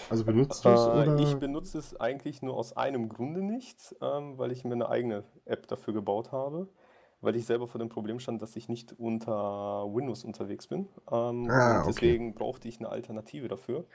Also 0.09 0.25
benutzt 0.25 0.65
du 0.65 0.69
es? 0.69 0.87
Äh, 0.87 1.21
ich 1.21 1.35
benutze 1.35 1.77
es 1.77 1.99
eigentlich 1.99 2.41
nur 2.41 2.55
aus 2.55 2.75
einem 2.75 3.09
Grunde 3.09 3.41
nicht, 3.43 3.95
ähm, 4.01 4.37
weil 4.37 4.51
ich 4.51 4.63
mir 4.63 4.73
eine 4.73 4.89
eigene 4.89 5.23
App 5.45 5.67
dafür 5.67 5.93
gebaut 5.93 6.31
habe, 6.31 6.67
weil 7.21 7.35
ich 7.35 7.45
selber 7.45 7.67
vor 7.67 7.79
dem 7.79 7.89
Problem 7.89 8.19
stand, 8.19 8.41
dass 8.41 8.55
ich 8.55 8.69
nicht 8.69 8.93
unter 8.97 9.85
Windows 9.93 10.23
unterwegs 10.23 10.67
bin. 10.67 10.87
Ähm, 11.11 11.49
Ah, 11.49 11.81
okay. 11.87 11.87
deswegen 11.89 12.33
brauchte 12.33 12.67
ich 12.67 12.79
eine 12.79 12.89
Alternative 12.89 13.47
dafür. 13.47 13.85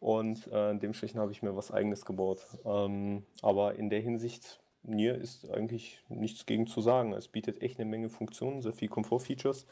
Und 0.00 0.46
äh, 0.48 0.76
dementsprechend 0.78 1.20
habe 1.20 1.32
ich 1.32 1.42
mir 1.42 1.56
was 1.56 1.70
eigenes 1.70 2.04
gebaut. 2.04 2.46
Ähm, 2.64 3.24
aber 3.42 3.76
in 3.76 3.90
der 3.90 4.00
Hinsicht, 4.00 4.60
Nier 4.84 5.16
ist 5.16 5.50
eigentlich 5.50 6.02
nichts 6.08 6.46
gegen 6.46 6.66
zu 6.66 6.80
sagen. 6.80 7.12
Es 7.14 7.28
bietet 7.28 7.62
echt 7.62 7.78
eine 7.80 7.88
Menge 7.90 8.10
Funktionen, 8.10 8.62
sehr 8.62 8.72
viel 8.72 8.88
Komfortfeatures. 8.88 9.66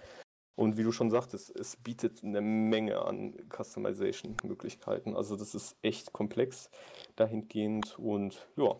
Und 0.57 0.77
wie 0.77 0.83
du 0.85 0.93
schon 0.93 1.11
sagtest, 1.11 1.55
es 1.57 1.77
bietet 1.77 2.23
eine 2.25 2.41
Menge 2.43 3.03
an 3.05 3.35
Customization-Möglichkeiten. 3.51 5.17
Also 5.17 5.37
das 5.37 5.55
ist 5.55 5.77
echt 5.83 6.13
komplex 6.13 6.71
dahingehend 7.17 7.99
und 7.99 8.49
ja, 8.57 8.77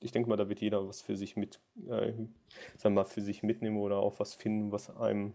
ich 0.00 0.12
denke 0.12 0.28
mal, 0.28 0.36
da 0.36 0.48
wird 0.48 0.60
jeder 0.60 0.86
was 0.88 1.02
für 1.02 1.16
sich 1.16 1.36
mit, 1.36 1.60
äh, 1.88 2.12
sagen 2.78 2.94
mal, 2.94 3.04
für 3.04 3.22
sich 3.22 3.42
mitnehmen 3.42 3.78
oder 3.78 3.98
auch 3.98 4.20
was 4.20 4.34
finden, 4.34 4.72
was 4.72 4.90
einem 4.96 5.34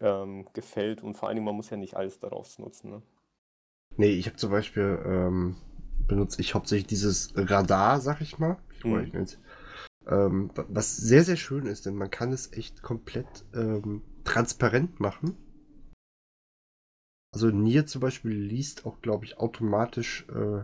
ähm, 0.00 0.46
gefällt. 0.54 1.02
Und 1.02 1.14
vor 1.16 1.28
allen 1.28 1.36
Dingen, 1.36 1.46
man 1.46 1.56
muss 1.56 1.70
ja 1.70 1.76
nicht 1.76 1.96
alles 1.96 2.18
daraus 2.18 2.58
nutzen. 2.58 2.90
Ne? 2.90 3.02
Nee, 3.96 4.10
ich 4.10 4.26
habe 4.26 4.36
zum 4.36 4.50
Beispiel 4.50 4.98
ähm, 5.06 5.56
benutze 6.06 6.40
ich 6.40 6.54
hauptsächlich 6.54 6.86
dieses 6.86 7.32
Radar, 7.36 8.00
sag 8.00 8.20
ich 8.20 8.38
mal. 8.38 8.56
Ich 8.76 8.84
Mhm. 8.84 8.90
weiß 8.90 9.12
nicht. 9.14 9.38
Ähm, 10.06 10.50
wa- 10.54 10.66
was 10.68 10.96
sehr, 10.96 11.24
sehr 11.24 11.36
schön 11.36 11.66
ist, 11.66 11.86
denn 11.86 11.94
man 11.94 12.10
kann 12.10 12.32
es 12.32 12.52
echt 12.52 12.82
komplett 12.82 13.44
ähm, 13.54 14.02
transparent 14.24 15.00
machen. 15.00 15.36
Also 17.32 17.48
Nier 17.50 17.86
zum 17.86 18.00
Beispiel 18.00 18.32
liest 18.32 18.86
auch, 18.86 19.00
glaube 19.00 19.24
ich, 19.24 19.38
automatisch 19.38 20.26
äh, 20.28 20.62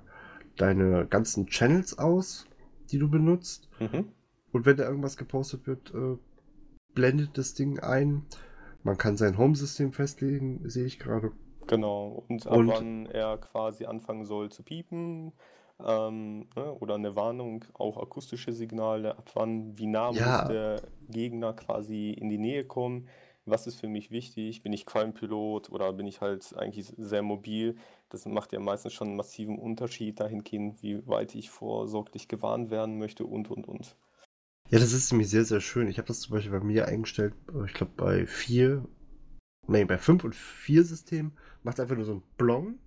deine 0.57 1.07
ganzen 1.07 1.47
Channels 1.47 1.99
aus, 1.99 2.47
die 2.91 2.99
du 2.99 3.09
benutzt. 3.11 3.68
Mhm. 3.80 4.12
Und 4.53 4.66
wenn 4.66 4.76
da 4.76 4.84
irgendwas 4.84 5.16
gepostet 5.16 5.66
wird, 5.66 5.93
äh, 5.95 6.16
blendet 6.95 7.38
das 7.38 7.55
Ding 7.55 7.78
ein. 7.80 8.26
Man 8.82 8.99
kann 8.99 9.16
sein 9.16 9.36
Home-System 9.36 9.93
festlegen, 9.93 10.68
sehe 10.68 10.86
ich 10.86 10.99
gerade. 10.99 11.32
Genau. 11.66 12.24
Und 12.28 12.47
ab 12.47 12.57
Und- 12.57 12.68
wann 12.68 13.07
er 13.07 13.38
quasi 13.38 13.84
anfangen 13.86 14.24
soll 14.24 14.51
zu 14.51 14.62
piepen. 14.62 15.32
Ähm, 15.87 16.49
ne? 16.57 16.74
Oder 16.81 16.95
eine 16.97 17.16
Warnung, 17.16 17.64
auch 17.74 17.97
akustische 17.97 18.53
Signale, 18.53 19.16
ab 19.16 19.31
wann, 19.35 19.78
wie 19.78 19.87
nah 19.87 20.11
Ja. 20.12 20.43
muss 20.43 20.49
der 20.49 20.83
Gegner 21.09 21.53
quasi 21.55 22.11
in 22.12 22.28
die 22.28 22.39
Nähe 22.39 22.64
kommen. 22.64 23.09
Was 23.47 23.66
ist 23.66 23.81
für 23.81 23.89
mich 23.89 24.11
wichtig? 24.11 24.62
Bin 24.62 24.72
ich 24.72 24.87
Qualmpilot 24.87 25.70
oder 25.70 25.93
bin 25.93 26.07
ich 26.07 26.20
halt 26.20 26.55
eigentlich 26.57 26.93
sehr 26.97 27.22
mobil? 27.22 27.76
Das 28.11 28.26
macht 28.26 28.53
ja 28.53 28.61
meistens 28.61 28.93
schon 28.93 29.09
einen 29.09 29.16
massiven 29.16 29.59
Unterschied 29.59 30.20
dahingehend, 30.20 30.83
wie 30.83 31.07
weit 31.07 31.35
ich 31.35 31.51
vorsorglich 31.51 32.28
gewarnt 32.28 32.70
werden 32.70 32.99
möchte 32.99 33.24
und 33.24 33.51
und 33.51 33.66
und. 33.66 33.97
Ja, 34.70 34.78
das 34.78 34.93
ist 34.93 35.11
nämlich 35.11 35.31
sehr, 35.31 35.45
sehr 35.45 35.61
schön. 35.61 35.89
Ich 35.89 35.99
habe 35.99 36.07
das 36.07 36.20
zum 36.20 36.35
Beispiel 36.35 36.53
bei 36.53 36.64
mir 36.64 36.87
eingestellt, 36.87 37.35
äh, 37.53 37.64
ich 37.66 37.72
glaube 37.74 37.93
bei 37.97 38.26
4, 38.26 38.85
nee, 39.66 39.85
bei 39.85 39.99
5 39.99 40.22
und 40.22 40.35
4 40.37 40.85
System 40.85 41.33
macht 41.62 41.78
es 41.78 41.81
einfach 41.81 41.97
nur 41.97 42.05
so 42.05 42.14
ein 42.14 42.22
Blong 42.37 42.78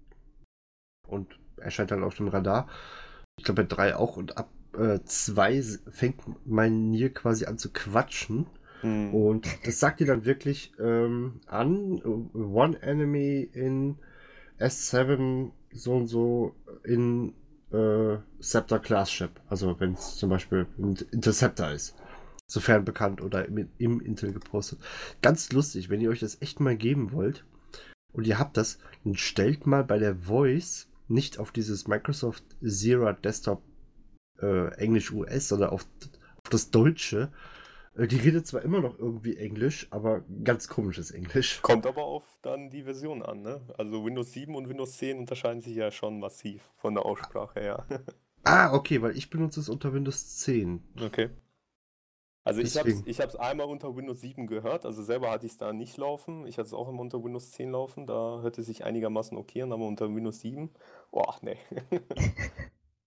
und 1.07 1.39
erscheint 1.57 1.91
dann 1.91 2.03
auf 2.03 2.15
dem 2.15 2.27
Radar. 2.27 2.67
Ich 3.37 3.45
glaube 3.45 3.63
bei 3.63 3.75
3 3.75 3.95
auch 3.95 4.17
und 4.17 4.37
ab 4.37 4.49
2 4.73 5.61
fängt 5.91 6.21
mein 6.45 6.89
Nier 6.89 7.13
quasi 7.13 7.45
an 7.45 7.57
zu 7.57 7.71
quatschen. 7.71 8.47
Hm. 8.81 9.13
Und 9.13 9.47
das 9.65 9.79
sagt 9.79 9.99
dir 9.99 10.07
dann 10.07 10.25
wirklich 10.25 10.73
ähm, 10.79 11.39
an, 11.45 12.01
one 12.33 12.81
enemy 12.81 13.49
in 13.53 13.97
S7 14.59 15.51
so 15.71 15.95
und 15.95 16.07
so 16.07 16.55
in 16.83 17.33
äh, 17.71 18.17
Scepter 18.41 18.79
Class 18.79 19.09
Chip. 19.09 19.39
Also 19.47 19.79
wenn 19.79 19.93
es 19.93 20.17
zum 20.17 20.29
Beispiel 20.29 20.65
ein 20.77 20.97
Interceptor 21.11 21.71
ist. 21.71 21.95
Sofern 22.47 22.83
bekannt 22.83 23.21
oder 23.21 23.45
im, 23.47 23.69
im 23.77 24.01
Intel 24.01 24.33
gepostet. 24.33 24.79
Ganz 25.21 25.51
lustig, 25.51 25.89
wenn 25.89 26.01
ihr 26.01 26.09
euch 26.09 26.19
das 26.19 26.41
echt 26.41 26.59
mal 26.59 26.75
geben 26.75 27.11
wollt 27.13 27.45
und 28.11 28.27
ihr 28.27 28.37
habt 28.37 28.57
das, 28.57 28.79
dann 29.03 29.15
stellt 29.15 29.65
mal 29.65 29.83
bei 29.83 29.97
der 29.97 30.15
Voice 30.15 30.87
nicht 31.13 31.39
auf 31.39 31.51
dieses 31.51 31.87
Microsoft 31.87 32.43
Zero 32.61 33.11
Desktop 33.13 33.61
äh, 34.41 34.73
Englisch 34.75 35.11
US, 35.11 35.47
sondern 35.47 35.69
auf, 35.69 35.85
auf 36.37 36.49
das 36.49 36.71
Deutsche. 36.71 37.31
Äh, 37.95 38.07
die 38.07 38.17
redet 38.17 38.47
zwar 38.47 38.61
immer 38.61 38.81
noch 38.81 38.97
irgendwie 38.97 39.37
Englisch, 39.37 39.87
aber 39.91 40.23
ganz 40.43 40.67
komisches 40.67 41.11
Englisch. 41.11 41.61
Kommt 41.61 41.85
aber 41.85 42.03
auf 42.03 42.23
dann 42.41 42.69
die 42.69 42.83
Version 42.83 43.21
an, 43.21 43.41
ne? 43.41 43.61
Also 43.77 44.03
Windows 44.03 44.31
7 44.33 44.55
und 44.55 44.67
Windows 44.69 44.97
10 44.97 45.19
unterscheiden 45.19 45.61
sich 45.61 45.75
ja 45.75 45.91
schon 45.91 46.19
massiv 46.19 46.71
von 46.77 46.93
der 46.93 47.05
Aussprache 47.05 47.59
her. 47.59 47.85
ah, 48.43 48.73
okay, 48.73 49.01
weil 49.01 49.15
ich 49.15 49.29
benutze 49.29 49.59
es 49.59 49.69
unter 49.69 49.93
Windows 49.93 50.37
10. 50.37 50.83
Okay. 51.01 51.29
Also 52.45 52.61
ich 52.61 52.77
habe 52.77 52.89
es 53.07 53.35
einmal 53.37 53.67
unter 53.67 53.95
Windows 53.95 54.19
7 54.19 54.47
gehört, 54.47 54.85
also 54.85 55.01
selber 55.01 55.31
hatte 55.31 55.45
ich 55.45 55.53
es 55.53 55.57
da 55.57 55.71
nicht 55.71 55.95
laufen. 55.97 56.45
Ich 56.45 56.57
hatte 56.57 56.67
es 56.67 56.73
auch 56.73 56.89
immer 56.89 56.99
unter 56.99 57.23
Windows 57.23 57.51
10 57.51 57.71
laufen, 57.71 58.05
da 58.05 58.41
hörte 58.41 58.61
es 58.61 58.67
sich 58.67 58.83
einigermaßen 58.83 59.37
okay 59.37 59.61
an, 59.61 59.71
aber 59.71 59.87
unter 59.87 60.13
Windows 60.13 60.41
7, 60.41 60.69
boah, 61.11 61.37
nee. 61.41 61.57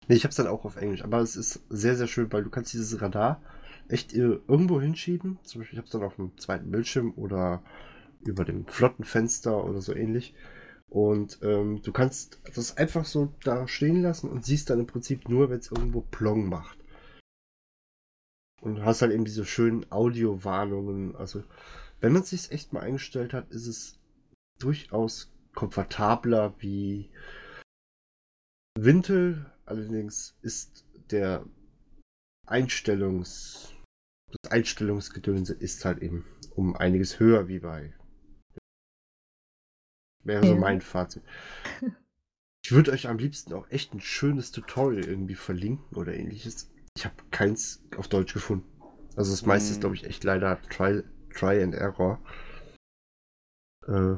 nee, 0.09 0.15
ich 0.15 0.25
habe 0.25 0.31
es 0.31 0.37
dann 0.37 0.47
auch 0.47 0.65
auf 0.65 0.77
Englisch, 0.77 1.05
aber 1.05 1.19
es 1.19 1.37
ist 1.37 1.65
sehr, 1.69 1.97
sehr 1.97 2.07
schön, 2.07 2.33
weil 2.33 2.45
du 2.45 2.51
kannst 2.51 2.73
dieses 2.73 3.01
Radar 3.03 3.43
echt 3.89 4.13
irgendwo 4.13 4.81
hinschieben. 4.81 5.39
Zum 5.43 5.61
Beispiel, 5.61 5.75
ich 5.75 5.79
habe 5.79 5.87
es 5.87 5.93
dann 5.93 6.03
auf 6.03 6.17
dem 6.17 6.37
zweiten 6.39 6.71
Bildschirm 6.71 7.13
oder 7.17 7.63
über 8.25 8.45
dem 8.45 8.67
Flottenfenster 8.67 9.65
oder 9.65 9.81
so 9.81 9.95
ähnlich. 9.95 10.35
Und 10.89 11.41
ähm, 11.43 11.83
du 11.83 11.93
kannst 11.93 12.41
das 12.55 12.77
einfach 12.77 13.05
so 13.05 13.33
da 13.45 13.67
stehen 13.69 14.03
lassen 14.03 14.31
und 14.31 14.45
siehst 14.45 14.71
dann 14.71 14.81
im 14.81 14.87
Prinzip 14.87 15.29
nur, 15.29 15.51
wenn 15.51 15.59
es 15.59 15.71
irgendwo 15.71 16.01
Plong 16.01 16.49
macht. 16.49 16.76
Und 18.63 18.85
hast 18.85 19.03
halt 19.03 19.13
eben 19.13 19.25
diese 19.25 19.45
schönen 19.45 19.91
Audiowarnungen. 19.91 21.15
Also, 21.17 21.45
wenn 22.01 22.13
man 22.13 22.23
es 22.23 22.31
sich 22.31 22.51
echt 22.51 22.73
mal 22.73 22.81
eingestellt 22.81 23.33
hat, 23.33 23.51
ist 23.51 23.67
es 23.67 23.99
durchaus 24.59 25.33
komfortabler 25.55 26.55
wie 26.59 27.11
Wintel. 28.79 29.51
Allerdings 29.65 30.37
ist 30.43 30.85
der 31.11 31.45
Einstellungs 32.47 33.73
das 34.43 34.51
Einstellungsgedönse 34.51 35.55
ist 35.55 35.85
halt 35.85 36.03
eben 36.03 36.25
um 36.55 36.77
einiges 36.77 37.21
höher 37.21 37.49
wie 37.49 37.61
bei 37.61 37.95
wäre 40.27 40.45
ja. 40.45 40.49
so 40.49 40.57
mein 40.57 40.81
Fazit. 40.81 41.23
Ich 42.65 42.73
würde 42.73 42.91
euch 42.91 43.07
am 43.07 43.19
liebsten 43.19 43.53
auch 43.53 43.71
echt 43.71 43.95
ein 43.95 44.01
schönes 44.01 44.51
Tutorial 44.51 45.05
irgendwie 45.05 45.37
verlinken 45.37 45.97
oder 45.97 46.15
ähnliches. 46.15 46.69
Ich 46.97 47.05
habe 47.05 47.15
keins 47.31 47.85
auf 47.99 48.09
Deutsch 48.09 48.33
gefunden. 48.33 48.67
Also 49.17 49.31
das 49.31 49.45
meiste 49.45 49.71
ist, 49.71 49.81
glaube 49.81 49.95
ich, 49.95 50.05
echt 50.05 50.25
leider 50.25 50.61
Try, 50.71 51.03
Try 51.35 51.63
and 51.63 51.75
Error. 51.75 52.19
Äh, 53.87 54.17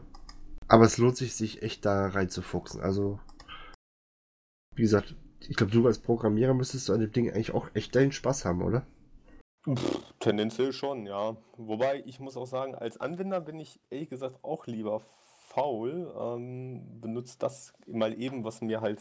aber 0.69 0.85
es 0.85 0.97
lohnt 0.97 1.17
sich, 1.17 1.35
sich 1.35 1.63
echt 1.63 1.85
da 1.85 2.07
reinzufuchsen. 2.07 2.81
Also, 2.81 3.19
wie 4.77 4.83
gesagt, 4.83 5.17
ich 5.41 5.57
glaube, 5.57 5.73
du 5.73 5.87
als 5.87 5.99
Programmierer 5.99 6.55
müsstest 6.55 6.89
du 6.89 6.93
an 6.93 7.01
dem 7.01 7.11
Ding 7.13 7.29
eigentlich 7.29 7.53
auch 7.53 7.69
echt 7.75 7.97
deinen 7.97 8.13
Spaß 8.13 8.45
haben, 8.45 8.63
oder? 8.63 8.87
Pff, 9.69 10.15
tendenziell 10.21 10.73
schon, 10.73 11.05
ja. 11.05 11.37
Wobei 11.57 12.03
ich 12.07 12.21
muss 12.21 12.37
auch 12.37 12.47
sagen, 12.47 12.77
als 12.77 13.01
Anwender 13.01 13.41
bin 13.41 13.59
ich 13.59 13.81
ehrlich 13.91 14.09
gesagt 14.09 14.45
auch 14.45 14.67
lieber 14.67 15.01
faul. 15.49 16.15
Ähm, 16.17 17.01
benutzt 17.01 17.43
das 17.43 17.73
mal 17.89 18.21
eben, 18.21 18.45
was 18.45 18.61
mir 18.61 18.81
halt 18.81 19.01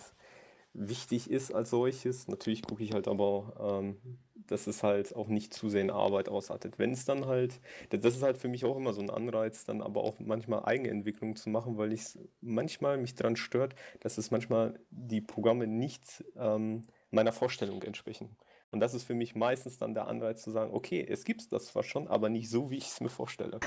wichtig 0.78 1.30
ist 1.30 1.54
als 1.54 1.70
solches. 1.72 2.28
Natürlich 2.28 2.62
gucke 2.62 2.84
ich 2.84 2.94
halt 2.94 3.08
aber, 3.08 3.82
ähm, 3.82 3.98
dass 4.48 4.68
es 4.68 4.84
halt 4.84 5.16
auch 5.16 5.28
nicht 5.28 5.54
zu 5.54 5.70
sehr 5.70 5.82
in 5.82 5.92
Arbeit 5.92 6.30
ausartet. 6.30 6.80
Wenn 6.80 6.92
es 6.92 7.06
dann 7.06 7.26
halt, 7.26 7.60
das 7.90 8.16
ist 8.16 8.24
halt 8.24 8.38
für 8.38 8.48
mich 8.48 8.64
auch 8.64 8.78
immer 8.78 8.94
so 8.94 9.02
ein 9.02 9.10
Anreiz, 9.10 9.66
dann 9.66 9.82
aber 9.82 10.04
auch 10.04 10.20
manchmal 10.20 10.64
Eigenentwicklung 10.66 11.36
zu 11.36 11.50
machen, 11.50 11.78
weil 11.78 11.92
ich 11.92 12.18
manchmal 12.42 12.98
mich 12.98 13.16
daran 13.16 13.36
stört, 13.36 13.76
dass 14.00 14.18
es 14.18 14.32
manchmal 14.32 14.80
die 14.90 15.22
Programme 15.22 15.68
nicht 15.68 16.24
ähm, 16.38 16.84
meiner 17.12 17.34
Vorstellung 17.34 17.82
entsprechen. 17.84 18.38
Und 18.72 18.80
das 18.80 18.94
ist 18.94 19.04
für 19.04 19.14
mich 19.14 19.36
meistens 19.36 19.78
dann 19.78 19.94
der 19.94 20.08
Anreiz 20.08 20.44
zu 20.44 20.52
sagen, 20.52 20.74
okay, 20.74 21.06
es 21.08 21.24
gibt 21.24 21.52
das 21.52 21.68
zwar 21.68 21.84
schon, 21.84 22.08
aber 22.08 22.30
nicht 22.30 22.50
so, 22.50 22.70
wie 22.70 22.78
ich 22.78 22.88
es 22.88 23.02
mir 23.02 23.10
vorstelle. 23.10 23.60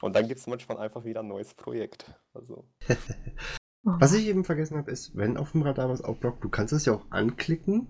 Und 0.00 0.14
dann 0.14 0.28
gibt 0.28 0.40
es 0.40 0.46
manchmal 0.46 0.78
einfach 0.78 1.04
wieder 1.04 1.20
ein 1.20 1.28
neues 1.28 1.54
Projekt. 1.54 2.06
Also. 2.32 2.64
Was 3.88 4.12
ich 4.14 4.26
eben 4.26 4.42
vergessen 4.42 4.76
habe, 4.76 4.90
ist, 4.90 5.16
wenn 5.16 5.36
auf 5.36 5.52
dem 5.52 5.62
Radar 5.62 5.88
was 5.88 6.02
aufblockt, 6.02 6.42
du 6.42 6.48
kannst 6.48 6.72
es 6.72 6.86
ja 6.86 6.94
auch 6.94 7.06
anklicken 7.10 7.86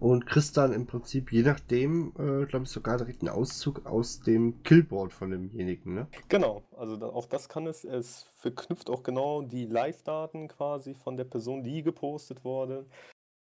und 0.00 0.26
kriegst 0.26 0.56
dann 0.56 0.72
im 0.72 0.86
Prinzip, 0.86 1.32
je 1.32 1.42
nachdem, 1.42 2.14
äh, 2.18 2.46
glaube 2.46 2.64
ich, 2.64 2.70
sogar 2.70 2.96
direkt 2.96 3.20
einen 3.20 3.28
Auszug 3.28 3.84
aus 3.84 4.20
dem 4.20 4.62
Killboard 4.62 5.12
von 5.12 5.30
demjenigen, 5.30 5.92
ne? 5.92 6.06
Genau, 6.30 6.62
also 6.78 6.96
da, 6.96 7.08
auch 7.08 7.26
das 7.26 7.50
kann 7.50 7.66
es. 7.66 7.84
Es 7.84 8.24
verknüpft 8.36 8.88
auch 8.88 9.02
genau 9.02 9.42
die 9.42 9.66
Live-Daten 9.66 10.48
quasi 10.48 10.94
von 10.94 11.18
der 11.18 11.24
Person, 11.24 11.62
die 11.62 11.82
gepostet 11.82 12.42
wurde. 12.42 12.86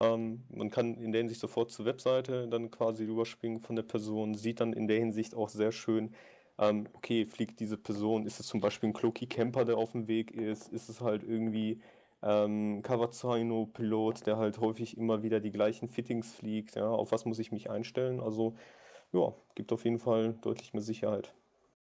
Ähm, 0.01 0.45
man 0.49 0.71
kann 0.71 0.95
in 0.95 1.11
der 1.11 1.23
Hinsicht 1.23 1.41
sofort 1.41 1.73
zur 1.73 1.87
Webseite 1.87 2.47
dann 2.47 2.71
quasi 2.71 3.05
rüberspringen 3.05 3.59
von 3.59 3.75
der 3.75 3.83
Person, 3.83 4.35
sieht 4.35 4.61
dann 4.61 4.73
in 4.73 4.87
der 4.87 4.99
Hinsicht 4.99 5.35
auch 5.35 5.49
sehr 5.49 5.73
schön, 5.73 6.15
ähm, 6.61 6.87
okay, 6.93 7.27
fliegt 7.27 7.59
diese 7.59 7.77
Person, 7.79 8.27
ist 8.27 8.39
es 8.39 8.47
zum 8.47 8.61
Beispiel 8.61 8.91
ein 8.91 8.93
Cloaky 8.93 9.27
Camper, 9.27 9.65
der 9.65 9.79
auf 9.79 9.93
dem 9.93 10.07
Weg 10.07 10.31
ist, 10.31 10.69
ist 10.69 10.91
es 10.91 11.01
halt 11.01 11.25
irgendwie 11.25 11.81
ähm, 12.23 12.83
Cavazzano-Pilot, 12.83 14.27
der 14.27 14.37
halt 14.37 14.61
häufig 14.61 14.99
immer 14.99 15.23
wieder 15.23 15.41
die 15.41 15.53
gleichen 15.53 15.89
Fittings 15.89 16.35
fliegt, 16.35 16.77
ja, 16.77 16.87
auf 16.89 17.13
was 17.13 17.25
muss 17.25 17.39
ich 17.39 17.51
mich 17.51 17.71
einstellen, 17.71 18.21
also 18.21 18.55
ja, 19.13 19.33
gibt 19.55 19.73
auf 19.73 19.85
jeden 19.85 19.99
Fall 19.99 20.35
deutlich 20.43 20.75
mehr 20.75 20.83
Sicherheit. 20.83 21.35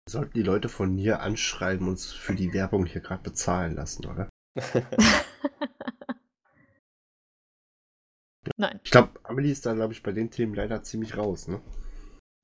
Sollten 0.09 0.35
die 0.35 0.43
Leute 0.43 0.68
von 0.68 0.95
mir 0.95 1.20
anschreiben 1.20 1.87
und 1.87 1.95
uns 1.95 2.12
für 2.12 2.35
die 2.35 2.53
Werbung 2.53 2.85
hier 2.87 3.01
gerade 3.01 3.22
bezahlen 3.22 3.74
lassen, 3.74 4.07
oder? 4.07 4.29
Nein. 8.59 8.79
Ich 8.85 8.91
glaube, 8.93 9.18
Amelie 9.24 9.51
ist 9.51 9.66
da, 9.66 9.72
glaube 9.74 9.93
ich, 9.95 10.05
bei 10.05 10.12
den 10.12 10.31
Themen 10.31 10.55
leider 10.55 10.83
ziemlich 10.85 11.16
raus, 11.16 11.49
ne? 11.49 11.61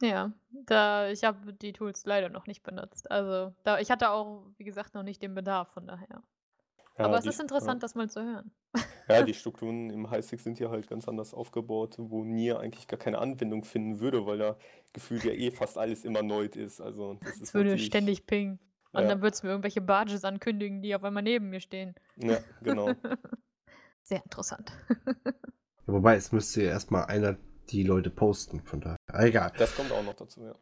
Ja, 0.02 0.32
da 0.66 1.08
ich 1.10 1.22
habe 1.22 1.52
die 1.52 1.72
Tools 1.72 2.04
leider 2.06 2.28
noch 2.28 2.48
nicht 2.48 2.64
benutzt. 2.64 3.08
Also, 3.08 3.54
da 3.62 3.78
ich 3.78 3.88
hatte 3.88 4.10
auch, 4.10 4.46
wie 4.58 4.64
gesagt, 4.64 4.94
noch 4.94 5.04
nicht 5.04 5.22
den 5.22 5.32
Bedarf, 5.32 5.68
von 5.68 5.86
daher. 5.86 6.24
Ja, 6.98 7.04
Aber 7.04 7.18
es 7.18 7.22
die, 7.22 7.28
ist 7.28 7.40
interessant, 7.40 7.80
ja. 7.80 7.86
das 7.86 7.94
mal 7.94 8.10
zu 8.10 8.20
hören. 8.20 8.50
Ja, 9.08 9.22
die 9.22 9.32
Strukturen 9.32 9.90
im 9.90 10.10
Highsec 10.10 10.40
sind 10.40 10.58
ja 10.58 10.70
halt 10.70 10.88
ganz 10.88 11.06
anders 11.06 11.32
aufgebaut, 11.32 11.94
wo 11.98 12.24
Nier 12.24 12.58
eigentlich 12.58 12.88
gar 12.88 12.98
keine 12.98 13.18
Anwendung 13.18 13.62
finden 13.62 14.00
würde, 14.00 14.26
weil 14.26 14.38
da 14.38 14.56
gefühlt 14.92 15.22
ja 15.22 15.32
eh 15.32 15.52
fast 15.52 15.78
alles 15.78 16.04
immer 16.04 16.22
neu 16.22 16.46
ist. 16.46 16.80
Also, 16.80 17.18
das 17.22 17.40
es 17.40 17.54
würde 17.54 17.78
ständig 17.78 18.26
pingen. 18.26 18.58
Und 18.92 19.04
ja. 19.04 19.08
dann 19.08 19.22
würde 19.22 19.34
es 19.34 19.42
mir 19.44 19.50
irgendwelche 19.50 19.80
Barges 19.80 20.24
ankündigen, 20.24 20.82
die 20.82 20.94
auf 20.96 21.04
einmal 21.04 21.22
neben 21.22 21.48
mir 21.48 21.60
stehen. 21.60 21.94
Ja, 22.16 22.38
genau. 22.60 22.90
Sehr 24.02 24.22
interessant. 24.24 24.72
Wobei, 25.86 26.16
es 26.16 26.32
müsste 26.32 26.64
ja 26.64 26.70
erstmal 26.70 27.04
einer 27.04 27.36
die 27.72 27.82
Leute 27.82 28.10
posten, 28.10 28.60
von 28.62 28.80
daher. 28.80 28.96
Egal. 29.12 29.52
Das 29.56 29.74
kommt 29.74 29.92
auch 29.92 30.04
noch 30.04 30.14
dazu, 30.14 30.42
ja. 30.42 30.54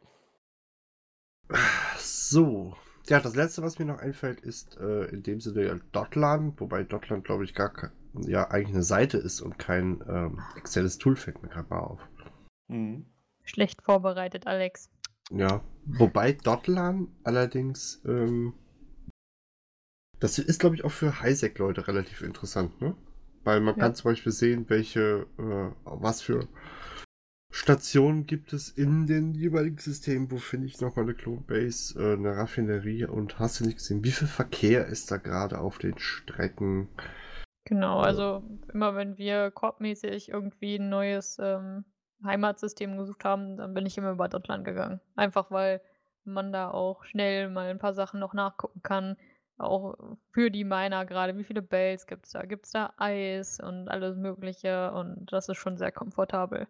So. 1.98 2.76
Ja, 3.08 3.18
das 3.18 3.34
letzte, 3.34 3.62
was 3.62 3.78
mir 3.78 3.86
noch 3.86 3.98
einfällt, 3.98 4.40
ist 4.40 4.76
äh, 4.78 5.06
in 5.06 5.22
dem 5.22 5.40
Sinne 5.40 5.66
ja 5.66 5.74
Dotlan, 5.92 6.54
wobei 6.58 6.84
Dotlan, 6.84 7.22
glaube 7.22 7.44
ich, 7.44 7.54
gar 7.54 7.72
kein, 7.72 7.90
ja 8.14 8.48
eigentlich 8.50 8.74
eine 8.74 8.84
Seite 8.84 9.18
ist 9.18 9.40
und 9.40 9.58
kein 9.58 10.02
ähm, 10.08 10.40
externes 10.56 10.98
Tool 10.98 11.16
fällt 11.16 11.42
mir 11.42 11.48
gerade 11.48 11.68
mal 11.68 11.80
auf. 11.80 12.00
Mhm. 12.68 13.06
Schlecht 13.42 13.82
vorbereitet, 13.82 14.46
Alex. 14.46 14.90
Ja, 15.32 15.62
wobei 15.86 16.32
Dotlan 16.32 17.08
allerdings, 17.24 18.00
ähm, 18.04 18.54
das 20.20 20.38
ist, 20.38 20.60
glaube 20.60 20.76
ich, 20.76 20.84
auch 20.84 20.92
für 20.92 21.20
Highsec-Leute 21.20 21.88
relativ 21.88 22.22
interessant, 22.22 22.80
ne? 22.80 22.94
Weil 23.42 23.60
man 23.60 23.74
ja. 23.76 23.80
kann 23.80 23.94
zum 23.94 24.10
Beispiel 24.10 24.32
sehen, 24.32 24.66
welche, 24.68 25.26
äh, 25.38 25.72
was 25.84 26.20
für 26.20 26.46
Stationen 27.50 28.26
gibt 28.26 28.52
es 28.52 28.70
in 28.70 29.06
den 29.06 29.34
jeweiligen 29.34 29.78
Systemen, 29.78 30.30
wo 30.30 30.36
finde 30.36 30.68
ich 30.68 30.80
nochmal 30.80 31.04
eine 31.04 31.14
Clone 31.14 31.42
Base, 31.46 31.98
äh, 32.00 32.12
eine 32.14 32.36
Raffinerie 32.36 33.04
und 33.06 33.38
hast 33.38 33.60
du 33.60 33.64
nicht 33.64 33.78
gesehen, 33.78 34.04
wie 34.04 34.12
viel 34.12 34.28
Verkehr 34.28 34.86
ist 34.86 35.10
da 35.10 35.16
gerade 35.16 35.58
auf 35.58 35.78
den 35.78 35.98
Strecken? 35.98 36.88
Genau, 37.64 38.00
also 38.00 38.42
immer 38.72 38.94
wenn 38.94 39.18
wir 39.18 39.50
korbmäßig 39.50 40.28
irgendwie 40.30 40.76
ein 40.76 40.88
neues 40.88 41.38
ähm, 41.40 41.84
Heimatsystem 42.24 42.96
gesucht 42.96 43.24
haben, 43.24 43.56
dann 43.56 43.74
bin 43.74 43.86
ich 43.86 43.98
immer 43.98 44.12
über 44.12 44.28
Dottland 44.28 44.64
gegangen. 44.64 45.00
Einfach 45.16 45.50
weil 45.50 45.80
man 46.24 46.52
da 46.52 46.70
auch 46.70 47.04
schnell 47.04 47.48
mal 47.50 47.68
ein 47.68 47.78
paar 47.78 47.94
Sachen 47.94 48.20
noch 48.20 48.34
nachgucken 48.34 48.82
kann. 48.82 49.16
Auch 49.58 49.96
für 50.32 50.50
die 50.50 50.64
Miner 50.64 51.04
gerade, 51.04 51.36
wie 51.36 51.44
viele 51.44 51.62
Bells 51.62 52.06
gibt 52.06 52.26
es 52.26 52.32
da? 52.32 52.42
Gibt 52.42 52.66
es 52.66 52.72
da 52.72 52.94
Eis 52.96 53.60
und 53.60 53.88
alles 53.88 54.16
Mögliche 54.16 54.92
und 54.92 55.26
das 55.32 55.48
ist 55.48 55.58
schon 55.58 55.76
sehr 55.76 55.92
komfortabel. 55.92 56.66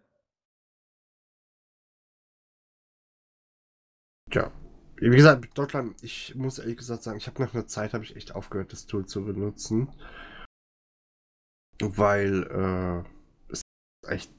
Ja. 4.33 4.51
Wie 4.97 5.09
gesagt, 5.09 5.57
Deutschland, 5.57 5.95
ich 6.03 6.35
muss 6.35 6.59
ehrlich 6.59 6.77
gesagt 6.77 7.01
sagen, 7.03 7.17
ich 7.17 7.27
habe 7.27 7.41
nach 7.41 7.53
einer 7.53 7.65
Zeit 7.67 7.93
habe 7.93 8.03
ich 8.03 8.15
echt 8.15 8.35
aufgehört, 8.35 8.71
das 8.71 8.85
Tool 8.85 9.05
zu 9.05 9.25
benutzen. 9.25 9.89
weil 11.81 12.43
äh, 12.43 13.51
es 13.51 13.61
echt 14.07 14.31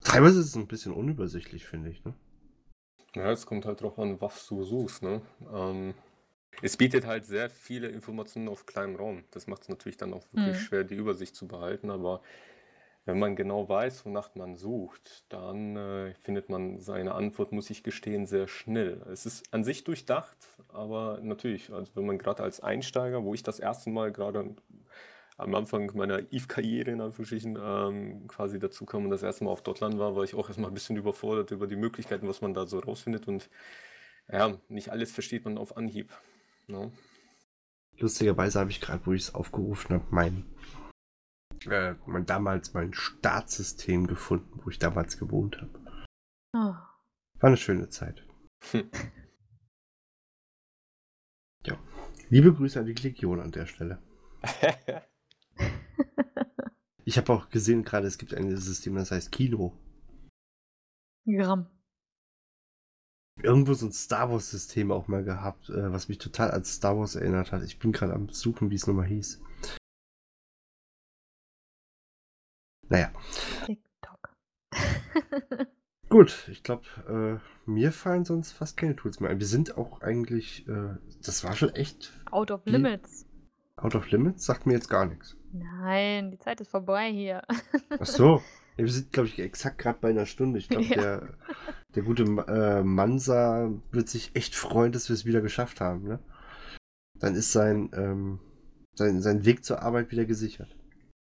teilweise 0.00 0.40
ist 0.40 0.46
es 0.46 0.56
ein 0.56 0.66
bisschen 0.66 0.92
unübersichtlich, 0.92 1.64
finde 1.66 1.90
ich. 1.90 2.04
Ne? 2.04 2.14
Ja, 3.14 3.30
es 3.30 3.46
kommt 3.46 3.64
halt 3.66 3.80
drauf 3.80 3.98
an, 3.98 4.20
was 4.20 4.46
du 4.48 4.64
suchst. 4.64 5.02
Ne? 5.02 5.22
Ähm, 5.52 5.94
es 6.62 6.76
bietet 6.76 7.06
halt 7.06 7.24
sehr 7.24 7.50
viele 7.50 7.88
Informationen 7.88 8.48
auf 8.48 8.66
kleinem 8.66 8.96
Raum. 8.96 9.24
Das 9.30 9.46
macht 9.46 9.62
es 9.62 9.68
natürlich 9.68 9.96
dann 9.96 10.12
auch 10.12 10.24
wirklich 10.32 10.56
Mhm. 10.56 10.60
schwer, 10.60 10.84
die 10.84 10.96
Übersicht 10.96 11.36
zu 11.36 11.46
behalten. 11.46 11.90
Aber 11.90 12.22
wenn 13.04 13.18
man 13.18 13.36
genau 13.36 13.68
weiß, 13.68 14.04
wonach 14.04 14.34
man 14.34 14.56
sucht, 14.56 15.24
dann 15.30 15.76
äh, 15.76 16.14
findet 16.14 16.50
man 16.50 16.78
seine 16.78 17.14
Antwort, 17.14 17.52
muss 17.52 17.70
ich 17.70 17.82
gestehen, 17.82 18.26
sehr 18.26 18.48
schnell. 18.48 19.02
Es 19.10 19.24
ist 19.24 19.52
an 19.52 19.64
sich 19.64 19.84
durchdacht, 19.84 20.36
aber 20.68 21.18
natürlich, 21.22 21.72
also 21.72 21.90
wenn 21.94 22.06
man 22.06 22.18
gerade 22.18 22.42
als 22.42 22.60
Einsteiger, 22.60 23.24
wo 23.24 23.34
ich 23.34 23.42
das 23.42 23.60
erste 23.60 23.90
Mal 23.90 24.12
gerade 24.12 24.54
am 25.38 25.54
Anfang 25.54 25.90
meiner 25.94 26.20
EVE-Karriere 26.32 26.90
in 26.90 27.00
Anführungsstrichen 27.00 27.58
ähm, 27.62 28.26
quasi 28.26 28.58
dazu 28.58 28.84
kam 28.84 29.04
und 29.04 29.10
das 29.10 29.22
erste 29.22 29.44
Mal 29.44 29.52
auf 29.52 29.62
Dotland 29.62 29.98
war, 29.98 30.16
war 30.16 30.24
ich 30.24 30.34
auch 30.34 30.48
erstmal 30.48 30.70
ein 30.70 30.74
bisschen 30.74 30.96
überfordert 30.96 31.52
über 31.52 31.66
die 31.66 31.76
Möglichkeiten, 31.76 32.28
was 32.28 32.40
man 32.40 32.54
da 32.54 32.66
so 32.66 32.80
rausfindet 32.80 33.28
und 33.28 33.48
ja, 34.30 34.58
nicht 34.68 34.90
alles 34.90 35.12
versteht 35.12 35.44
man 35.44 35.56
auf 35.56 35.76
Anhieb. 35.76 36.12
Ne? 36.66 36.92
Lustigerweise 37.98 38.60
habe 38.60 38.70
ich 38.70 38.80
gerade, 38.80 39.06
wo 39.06 39.12
ich 39.12 39.22
es 39.22 39.34
aufgerufen 39.34 39.94
habe, 39.94 40.04
mein, 40.10 40.44
äh, 41.70 41.96
mein 42.06 42.26
damals 42.26 42.74
mein 42.74 42.92
Startsystem 42.94 44.06
gefunden, 44.06 44.60
wo 44.64 44.70
ich 44.70 44.78
damals 44.78 45.18
gewohnt 45.18 45.60
habe. 45.60 45.80
Oh. 46.54 46.74
War 47.40 47.48
eine 47.48 47.56
schöne 47.56 47.88
Zeit. 47.88 48.24
Hm. 48.70 48.90
Ja. 51.66 51.76
Liebe 52.30 52.54
Grüße 52.54 52.78
an 52.78 52.86
die 52.86 52.94
Legion 52.94 53.40
an 53.40 53.50
der 53.50 53.66
Stelle. 53.66 54.00
Ich 57.08 57.16
habe 57.16 57.32
auch 57.32 57.48
gesehen 57.48 57.84
gerade, 57.84 58.06
es 58.06 58.18
gibt 58.18 58.34
ein 58.34 58.54
System, 58.58 58.94
das 58.94 59.10
heißt 59.10 59.32
Kino. 59.32 59.72
Gramm. 61.24 61.66
Irgendwo 63.42 63.72
so 63.72 63.86
ein 63.86 63.92
Star 63.92 64.30
Wars 64.30 64.50
System 64.50 64.92
auch 64.92 65.08
mal 65.08 65.24
gehabt, 65.24 65.70
äh, 65.70 65.90
was 65.90 66.10
mich 66.10 66.18
total 66.18 66.50
an 66.50 66.64
Star 66.64 66.98
Wars 66.98 67.14
erinnert 67.14 67.50
hat. 67.50 67.62
Ich 67.62 67.78
bin 67.78 67.92
gerade 67.92 68.12
am 68.12 68.28
suchen, 68.28 68.70
wie 68.70 68.74
es 68.74 68.86
nochmal 68.86 69.06
hieß. 69.06 69.40
Naja, 72.88 73.10
TikTok. 73.66 74.34
gut. 76.08 76.48
Ich 76.50 76.62
glaube, 76.62 76.82
äh, 77.36 77.70
mir 77.70 77.92
fallen 77.92 78.24
sonst 78.24 78.52
fast 78.52 78.76
keine 78.76 78.96
Tools 78.96 79.20
mehr 79.20 79.30
ein. 79.30 79.40
Wir 79.40 79.46
sind 79.46 79.76
auch 79.76 80.00
eigentlich, 80.00 80.66
äh, 80.68 80.96
das 81.24 81.44
war 81.44 81.54
schon 81.54 81.74
echt 81.74 82.12
Out 82.30 82.50
of 82.50 82.64
limits. 82.64 83.26
out 83.76 83.94
of 83.94 84.10
limits. 84.10 84.44
Sagt 84.46 84.66
mir 84.66 84.74
jetzt 84.74 84.88
gar 84.88 85.06
nichts. 85.06 85.36
Nein, 85.52 86.30
die 86.30 86.38
Zeit 86.38 86.60
ist 86.60 86.70
vorbei 86.70 87.10
hier. 87.10 87.42
Ach 87.98 88.06
so. 88.06 88.42
Ja, 88.76 88.84
wir 88.84 88.92
sind, 88.92 89.12
glaube 89.12 89.28
ich, 89.28 89.38
exakt 89.38 89.78
gerade 89.78 89.98
bei 90.00 90.10
einer 90.10 90.26
Stunde. 90.26 90.58
Ich 90.58 90.68
glaube, 90.68 90.84
Ja. 90.88 90.94
der, 91.00 91.34
der 91.94 92.02
gute 92.02 92.22
äh, 92.22 92.82
Mansa 92.82 93.70
wird 93.90 94.08
sich 94.08 94.34
echt 94.36 94.54
freuen, 94.54 94.92
dass 94.92 95.08
wir 95.08 95.14
es 95.14 95.24
wieder 95.24 95.40
geschafft 95.40 95.80
haben. 95.80 96.04
Ne? 96.04 96.18
Dann 97.18 97.34
ist 97.34 97.50
sein, 97.52 97.90
ähm, 97.94 98.40
sein, 98.94 99.20
sein 99.20 99.44
Weg 99.44 99.64
zur 99.64 99.82
Arbeit 99.82 100.10
wieder 100.12 100.24
gesichert. 100.26 100.74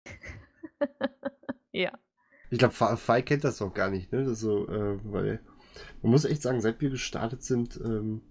ja. 1.74 1.92
Ich 2.50 2.60
glaube, 2.60 2.74
Fai 2.74 3.22
kennt 3.22 3.44
das 3.44 3.62
auch 3.62 3.74
gar 3.74 3.90
nicht, 3.90 4.12
ne? 4.12 4.24
Das 4.24 4.40
so, 4.40 4.68
äh, 4.68 5.00
weil 5.04 5.40
man 6.02 6.12
muss 6.12 6.26
echt 6.26 6.42
sagen, 6.42 6.62
seit 6.62 6.82
wir 6.82 6.90
gestartet 6.90 7.44
sind, 7.44 7.80
ähm, 7.84 8.22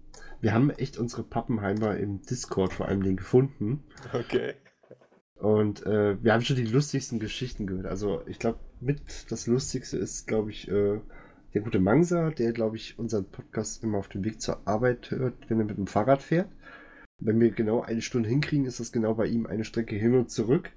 wir 0.41 0.53
haben 0.53 0.69
echt 0.71 0.97
unsere 0.97 1.23
Pappenheimer 1.23 1.97
im 1.97 2.21
Discord 2.21 2.73
vor 2.73 2.87
allem 2.87 3.03
den 3.03 3.17
gefunden. 3.17 3.83
Okay. 4.13 4.55
Und 5.35 5.85
äh, 5.85 6.23
wir 6.23 6.33
haben 6.33 6.43
schon 6.43 6.55
die 6.55 6.65
lustigsten 6.65 7.19
Geschichten 7.19 7.67
gehört. 7.67 7.85
Also 7.85 8.21
ich 8.27 8.39
glaube, 8.39 8.59
mit 8.79 9.29
das 9.29 9.47
Lustigste 9.47 9.97
ist, 9.97 10.25
glaube 10.27 10.51
ich, 10.51 10.69
äh, 10.69 11.01
der 11.53 11.61
gute 11.61 11.79
Mangsa, 11.79 12.31
der, 12.31 12.53
glaube 12.53 12.77
ich, 12.77 12.97
unseren 12.97 13.25
Podcast 13.25 13.83
immer 13.83 13.97
auf 13.97 14.07
dem 14.07 14.23
Weg 14.23 14.41
zur 14.41 14.65
Arbeit 14.65 15.11
hört, 15.11 15.35
wenn 15.49 15.59
er 15.59 15.65
mit 15.65 15.77
dem 15.77 15.87
Fahrrad 15.87 16.21
fährt. 16.21 16.49
Wenn 17.19 17.39
wir 17.39 17.51
genau 17.51 17.81
eine 17.81 18.01
Stunde 18.01 18.29
hinkriegen, 18.29 18.65
ist 18.65 18.79
das 18.79 18.91
genau 18.91 19.13
bei 19.15 19.27
ihm 19.27 19.45
eine 19.45 19.63
Strecke 19.63 19.95
hin 19.95 20.15
und 20.15 20.31
zurück. 20.31 20.71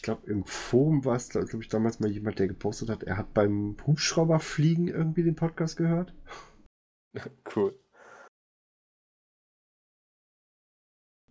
Ich 0.00 0.04
glaube, 0.04 0.30
im 0.30 0.46
Forum 0.46 1.04
war 1.04 1.16
es, 1.16 1.28
glaube 1.28 1.62
ich, 1.62 1.68
damals 1.68 2.00
mal 2.00 2.10
jemand, 2.10 2.38
der 2.38 2.48
gepostet 2.48 2.88
hat, 2.88 3.02
er 3.02 3.18
hat 3.18 3.34
beim 3.34 3.76
Hubschrauberfliegen 3.86 4.88
irgendwie 4.88 5.22
den 5.22 5.36
Podcast 5.36 5.76
gehört. 5.76 6.14
Cool. 7.54 7.78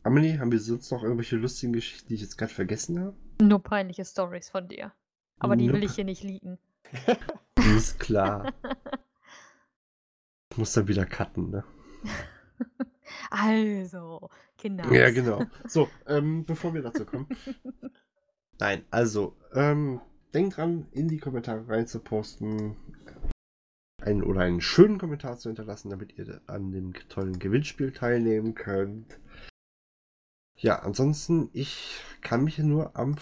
Amelie, 0.03 0.37
haben 0.37 0.51
wir 0.51 0.59
sonst 0.59 0.91
noch 0.91 1.01
irgendwelche 1.01 1.37
lustigen 1.37 1.73
Geschichten, 1.73 2.09
die 2.09 2.15
ich 2.15 2.21
jetzt 2.21 2.37
gerade 2.37 2.53
vergessen 2.53 2.99
habe? 2.99 3.17
Nur 3.41 3.63
peinliche 3.63 4.05
Stories 4.05 4.49
von 4.49 4.67
dir. 4.67 4.91
Aber 5.39 5.55
die 5.55 5.71
will 5.71 5.83
ich 5.83 5.95
hier 5.95 6.03
nicht 6.03 6.21
liegen. 6.21 6.59
Ist 7.75 7.99
klar. 7.99 8.53
Ich 10.51 10.57
muss 10.57 10.73
dann 10.73 10.87
wieder 10.87 11.07
cutten, 11.07 11.49
ne? 11.49 11.63
Also, 13.31 14.29
Kinder. 14.57 14.91
Ja, 14.91 15.09
genau. 15.09 15.45
So, 15.65 15.89
ähm, 16.05 16.45
bevor 16.45 16.73
wir 16.73 16.83
dazu 16.83 17.05
kommen. 17.05 17.29
Nein, 18.59 18.83
also, 18.91 19.35
ähm, 19.53 20.01
denkt 20.33 20.57
dran, 20.57 20.87
in 20.91 21.07
die 21.07 21.17
Kommentare 21.17 21.67
rein 21.69 21.87
zu 21.87 21.99
posten. 21.99 22.75
Einen 24.01 24.23
oder 24.23 24.41
einen 24.41 24.61
schönen 24.61 24.97
Kommentar 24.97 25.37
zu 25.37 25.49
hinterlassen, 25.49 25.89
damit 25.89 26.17
ihr 26.17 26.41
an 26.47 26.71
dem 26.71 26.93
tollen 27.09 27.39
Gewinnspiel 27.39 27.91
teilnehmen 27.91 28.55
könnt. 28.55 29.19
Ja, 30.57 30.79
ansonsten, 30.79 31.49
ich 31.53 32.01
kann 32.21 32.43
mich 32.43 32.57
nur 32.59 32.97
am 32.97 33.15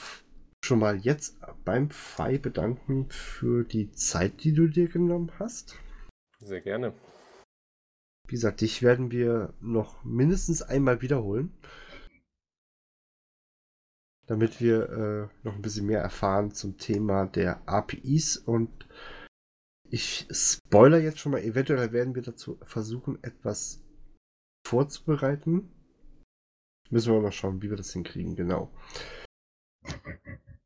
schon 0.65 0.79
mal 0.79 0.97
jetzt 0.97 1.37
beim 1.63 1.91
Fei 1.91 2.37
bedanken 2.37 3.07
für 3.09 3.63
die 3.63 3.91
Zeit, 3.91 4.43
die 4.43 4.53
du 4.53 4.67
dir 4.67 4.87
genommen 4.89 5.31
hast. 5.39 5.75
Sehr 6.39 6.61
gerne. 6.61 6.93
Wie 8.27 8.35
gesagt, 8.35 8.61
dich 8.61 8.81
werden 8.81 9.11
wir 9.11 9.53
noch 9.61 10.03
mindestens 10.03 10.61
einmal 10.61 11.01
wiederholen. 11.01 11.53
Damit 14.27 14.59
wir 14.61 14.89
äh, 14.89 15.45
noch 15.45 15.55
ein 15.55 15.61
bisschen 15.61 15.85
mehr 15.87 16.01
erfahren 16.01 16.51
zum 16.51 16.77
Thema 16.77 17.25
der 17.25 17.61
APIs. 17.67 18.37
Und 18.37 18.87
ich 19.89 20.27
spoiler 20.31 20.99
jetzt 20.99 21.19
schon 21.19 21.31
mal, 21.31 21.41
eventuell 21.41 21.91
werden 21.93 22.13
wir 22.13 22.21
dazu 22.21 22.59
versuchen, 22.63 23.17
etwas 23.23 23.81
vorzubereiten. 24.65 25.71
Müssen 26.89 27.13
wir 27.13 27.21
mal 27.21 27.31
schauen, 27.31 27.61
wie 27.61 27.69
wir 27.69 27.77
das 27.77 27.93
hinkriegen, 27.93 28.35
genau. 28.35 28.73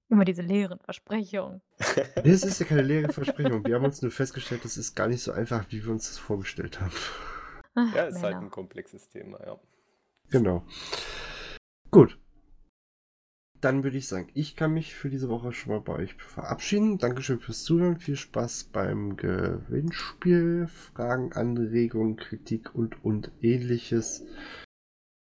Immer 0.10 0.26
diese 0.26 0.42
leeren 0.42 0.80
Versprechungen. 0.80 1.62
Nee, 2.24 2.32
es 2.32 2.44
ist 2.44 2.60
ja 2.60 2.66
keine 2.66 2.82
leere 2.84 3.12
Versprechung. 3.12 3.66
Wir 3.66 3.76
haben 3.76 3.86
uns 3.86 4.02
nur 4.02 4.12
festgestellt, 4.12 4.64
das 4.66 4.78
ist 4.78 4.96
gar 4.96 5.08
nicht 5.08 5.22
so 5.24 5.32
einfach, 5.32 5.66
wie 5.70 5.84
wir 5.84 5.92
uns 5.92 6.08
das 6.08 6.18
vorgestellt 6.18 6.80
haben. 6.80 6.92
Ach, 7.76 7.96
Ja, 7.96 8.06
ist 8.06 8.16
halt 8.22 8.36
Männer. 8.36 8.42
ein 8.46 8.52
komplexes 8.52 9.08
Thema, 9.08 9.40
ja. 9.46 9.60
Genau. 10.30 10.66
Gut. 11.90 12.20
Dann 13.62 13.84
würde 13.84 13.98
ich 13.98 14.08
sagen, 14.08 14.28
ich 14.34 14.56
kann 14.56 14.74
mich 14.74 14.96
für 14.96 15.12
diese 15.12 15.30
Woche 15.30 15.54
schon 15.54 15.72
mal 15.72 15.82
bei 15.82 15.94
euch 15.94 16.16
verabschieden. 16.16 16.98
Dankeschön 16.98 17.40
fürs 17.40 17.64
Zuhören. 17.64 18.00
Viel 18.00 18.16
Spaß 18.16 18.66
beim 18.66 19.18
Gewinnspiel. 19.18 20.68
Fragen, 20.68 21.32
Anregungen, 21.34 22.18
Kritik 22.18 22.74
und, 22.74 23.06
und 23.06 23.32
ähnliches 23.42 24.26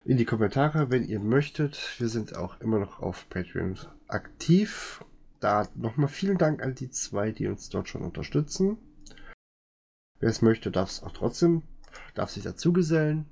in 0.05 0.17
die 0.17 0.25
Kommentare, 0.25 0.91
wenn 0.91 1.05
ihr 1.05 1.19
möchtet. 1.19 1.97
Wir 1.99 2.09
sind 2.09 2.37
auch 2.37 2.61
immer 2.61 2.79
noch 2.79 3.01
auf 3.01 3.29
Patreon 3.29 3.77
aktiv. 4.07 5.05
Da 5.41 5.69
nochmal 5.75 6.09
vielen 6.09 6.39
Dank 6.39 6.63
an 6.63 6.77
die 6.77 6.91
zwei, 6.91 7.33
die 7.33 7.49
uns 7.49 7.69
dort 7.69 7.89
schon 7.89 8.03
unterstützen. 8.03 8.79
Wer 10.21 10.31
es 10.31 10.41
möchte, 10.41 10.71
darf 10.71 10.91
es 10.91 11.03
auch 11.03 11.13
trotzdem, 11.13 11.63
darf 12.15 12.31
sich 12.31 12.45
dazugesellen. 12.45 13.27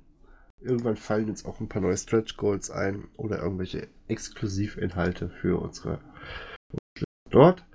Irgendwann 0.61 0.97
fallen 0.97 1.29
uns 1.29 1.45
auch 1.45 1.59
ein 1.59 1.69
paar 1.69 1.81
neue 1.81 1.97
Stretch 1.97 2.35
Goals 2.37 2.69
ein 2.69 3.07
oder 3.17 3.41
irgendwelche 3.41 3.87
Exklusivinhalte 4.07 5.29
für 5.29 5.61
unsere 5.61 5.99
dort. 7.29 7.65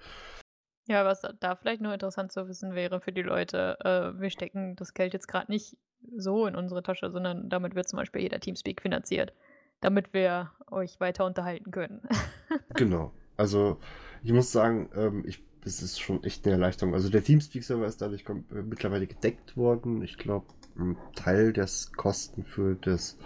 Ja, 0.86 1.04
was 1.06 1.22
da 1.40 1.56
vielleicht 1.56 1.80
noch 1.80 1.92
interessant 1.92 2.30
zu 2.30 2.46
wissen 2.46 2.74
wäre 2.74 3.00
für 3.00 3.12
die 3.12 3.22
Leute, 3.22 3.78
äh, 3.80 4.20
wir 4.20 4.28
stecken 4.28 4.76
das 4.76 4.92
Geld 4.92 5.14
jetzt 5.14 5.28
gerade 5.28 5.50
nicht 5.50 5.78
so 6.14 6.46
in 6.46 6.56
unsere 6.56 6.82
Tasche, 6.82 7.10
sondern 7.10 7.48
damit 7.48 7.74
wird 7.74 7.88
zum 7.88 7.98
Beispiel 7.98 8.20
jeder 8.20 8.40
Teamspeak 8.40 8.82
finanziert, 8.82 9.32
damit 9.80 10.12
wir 10.12 10.50
euch 10.70 11.00
weiter 11.00 11.24
unterhalten 11.24 11.70
können. 11.70 12.02
Genau. 12.76 13.12
Also 13.36 13.78
ich 14.22 14.32
muss 14.32 14.52
sagen, 14.52 14.90
ähm, 14.94 15.24
ich, 15.26 15.42
es 15.64 15.82
ist 15.82 16.00
schon 16.00 16.22
echt 16.24 16.44
eine 16.44 16.54
Erleichterung. 16.54 16.94
Also 16.94 17.08
der 17.08 17.24
Teamspeak-Server 17.24 17.86
ist 17.86 18.00
dadurch 18.02 18.24
äh, 18.28 18.62
mittlerweile 18.62 19.06
gedeckt 19.06 19.56
worden. 19.56 20.02
Ich 20.02 20.18
glaube, 20.18 20.46
ein 20.76 20.96
Teil 21.14 21.52
des 21.52 21.92
Kosten 21.92 22.44
für 22.44 22.74
das 22.76 23.16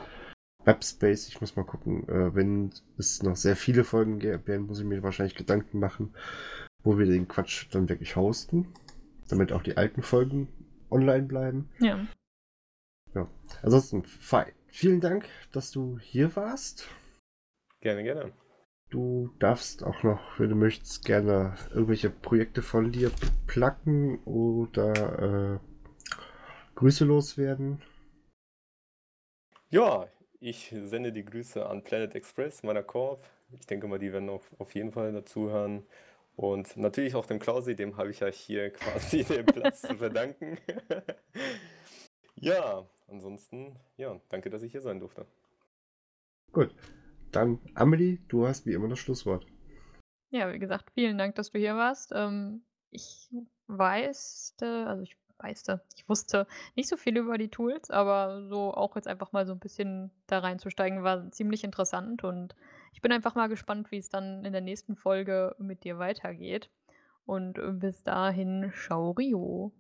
Webspace, 0.65 1.29
ich 1.29 1.41
muss 1.41 1.57
mal 1.57 1.65
gucken, 1.65 2.07
äh, 2.09 2.35
wenn 2.35 2.71
es 2.99 3.23
noch 3.23 3.37
sehr 3.37 3.57
viele 3.57 3.85
Folgen 3.85 4.19
gä- 4.19 4.47
werden, 4.47 4.67
muss 4.67 4.79
ich 4.81 4.85
mir 4.85 5.03
wahrscheinlich 5.03 5.35
Gedanken 5.35 5.79
machen, 5.79 6.15
wo 6.83 6.99
wir 6.99 7.07
den 7.07 7.27
Quatsch 7.27 7.67
dann 7.71 7.89
wirklich 7.89 8.17
hosten, 8.17 8.69
damit 9.29 9.53
auch 9.53 9.63
die 9.63 9.77
alten 9.77 10.03
Folgen 10.03 10.49
online 10.91 11.27
bleiben. 11.27 11.71
ja. 13.15 13.29
Ansonsten, 13.63 14.05
Fei, 14.05 14.53
vielen 14.67 15.01
Dank, 15.01 15.27
dass 15.53 15.71
du 15.71 15.99
hier 15.99 16.37
warst. 16.37 16.87
Gerne, 17.81 18.03
gerne. 18.05 18.33
Du 18.91 19.31
darfst 19.39 19.85
auch 19.85 20.03
noch, 20.03 20.39
wenn 20.39 20.49
du 20.49 20.55
möchtest, 20.55 21.05
gerne 21.05 21.57
irgendwelche 21.71 22.09
Projekte 22.09 22.63
von 22.63 22.91
dir 22.91 23.11
placken 23.47 24.19
oder 24.25 25.57
äh, 25.57 25.59
Grüße 26.75 27.05
loswerden. 27.05 27.83
Ja, 29.69 30.09
ich 30.41 30.75
sende 30.85 31.13
die 31.13 31.25
Grüße 31.25 31.67
an 31.67 31.85
Planet 31.85 32.15
Express, 32.15 32.63
meiner 32.63 32.83
Korb. 32.83 33.29
Ich 33.51 33.67
denke 33.67 33.89
mal, 33.89 33.99
die 33.99 34.13
werden 34.13 34.31
auf, 34.31 34.51
auf 34.59 34.75
jeden 34.75 34.93
Fall 34.93 35.13
dazuhören. 35.13 35.85
Und 36.37 36.77
natürlich 36.77 37.15
auch 37.15 37.27
dem 37.27 37.41
Klausi, 37.41 37.77
dem 37.77 37.97
habe 37.99 38.11
ich 38.11 38.21
ja 38.21 38.29
hier 38.29 38.71
quasi 38.73 39.25
den 39.25 39.45
Platz 39.45 39.83
zu 39.83 39.97
verdanken. 39.97 40.57
ja, 42.37 42.89
ansonsten, 43.09 43.77
ja, 43.99 44.19
danke, 44.31 44.49
dass 44.49 44.63
ich 44.63 44.73
hier 44.73 44.81
sein 44.81 45.01
durfte. 45.01 45.27
Gut, 46.53 46.75
dann 47.39 47.59
Amelie, 47.75 48.19
du 48.29 48.47
hast 48.47 48.67
wie 48.67 48.73
immer 48.73 48.89
das 48.89 48.99
Schlusswort. 48.99 49.47
Ja, 50.31 50.53
wie 50.53 50.59
gesagt, 50.59 50.91
vielen 50.93 51.19
Dank, 51.19 51.35
dass 51.37 51.51
du 51.51 51.59
hier 51.59 51.77
warst. 51.77 52.13
Ähm, 52.15 52.63
ich 52.91 53.31
weiß, 53.67 54.57
also 54.61 55.03
ich 55.03 55.17
weiß, 55.39 55.65
ich 55.97 56.09
wusste 56.09 56.47
nicht 56.75 56.89
so 56.89 56.97
viel 56.97 57.17
über 57.17 57.39
die 57.39 57.49
Tools, 57.49 57.91
aber 57.91 58.47
so 58.49 58.75
auch 58.75 58.97
jetzt 58.97 59.09
einfach 59.09 59.33
mal 59.33 59.47
so 59.47 59.53
ein 59.53 59.59
bisschen 59.59 60.11
da 60.27 60.41
reinzusteigen, 60.41 61.03
war 61.03 61.31
ziemlich 61.31 61.65
interessant 61.65 62.25
und 62.25 62.55
ich 62.93 63.01
bin 63.01 63.13
einfach 63.13 63.35
mal 63.35 63.49
gespannt, 63.49 63.91
wie 63.91 63.99
es 63.99 64.09
dann 64.09 64.45
in 64.45 64.53
der 64.53 64.61
nächsten 64.61 64.97
Folge 64.97 65.55
mit 65.59 65.85
dir 65.85 65.99
weitergeht. 65.99 66.71
Und 67.25 67.61
bis 67.79 68.03
dahin, 68.03 68.73
ciao 68.75 69.11
Rio. 69.11 69.73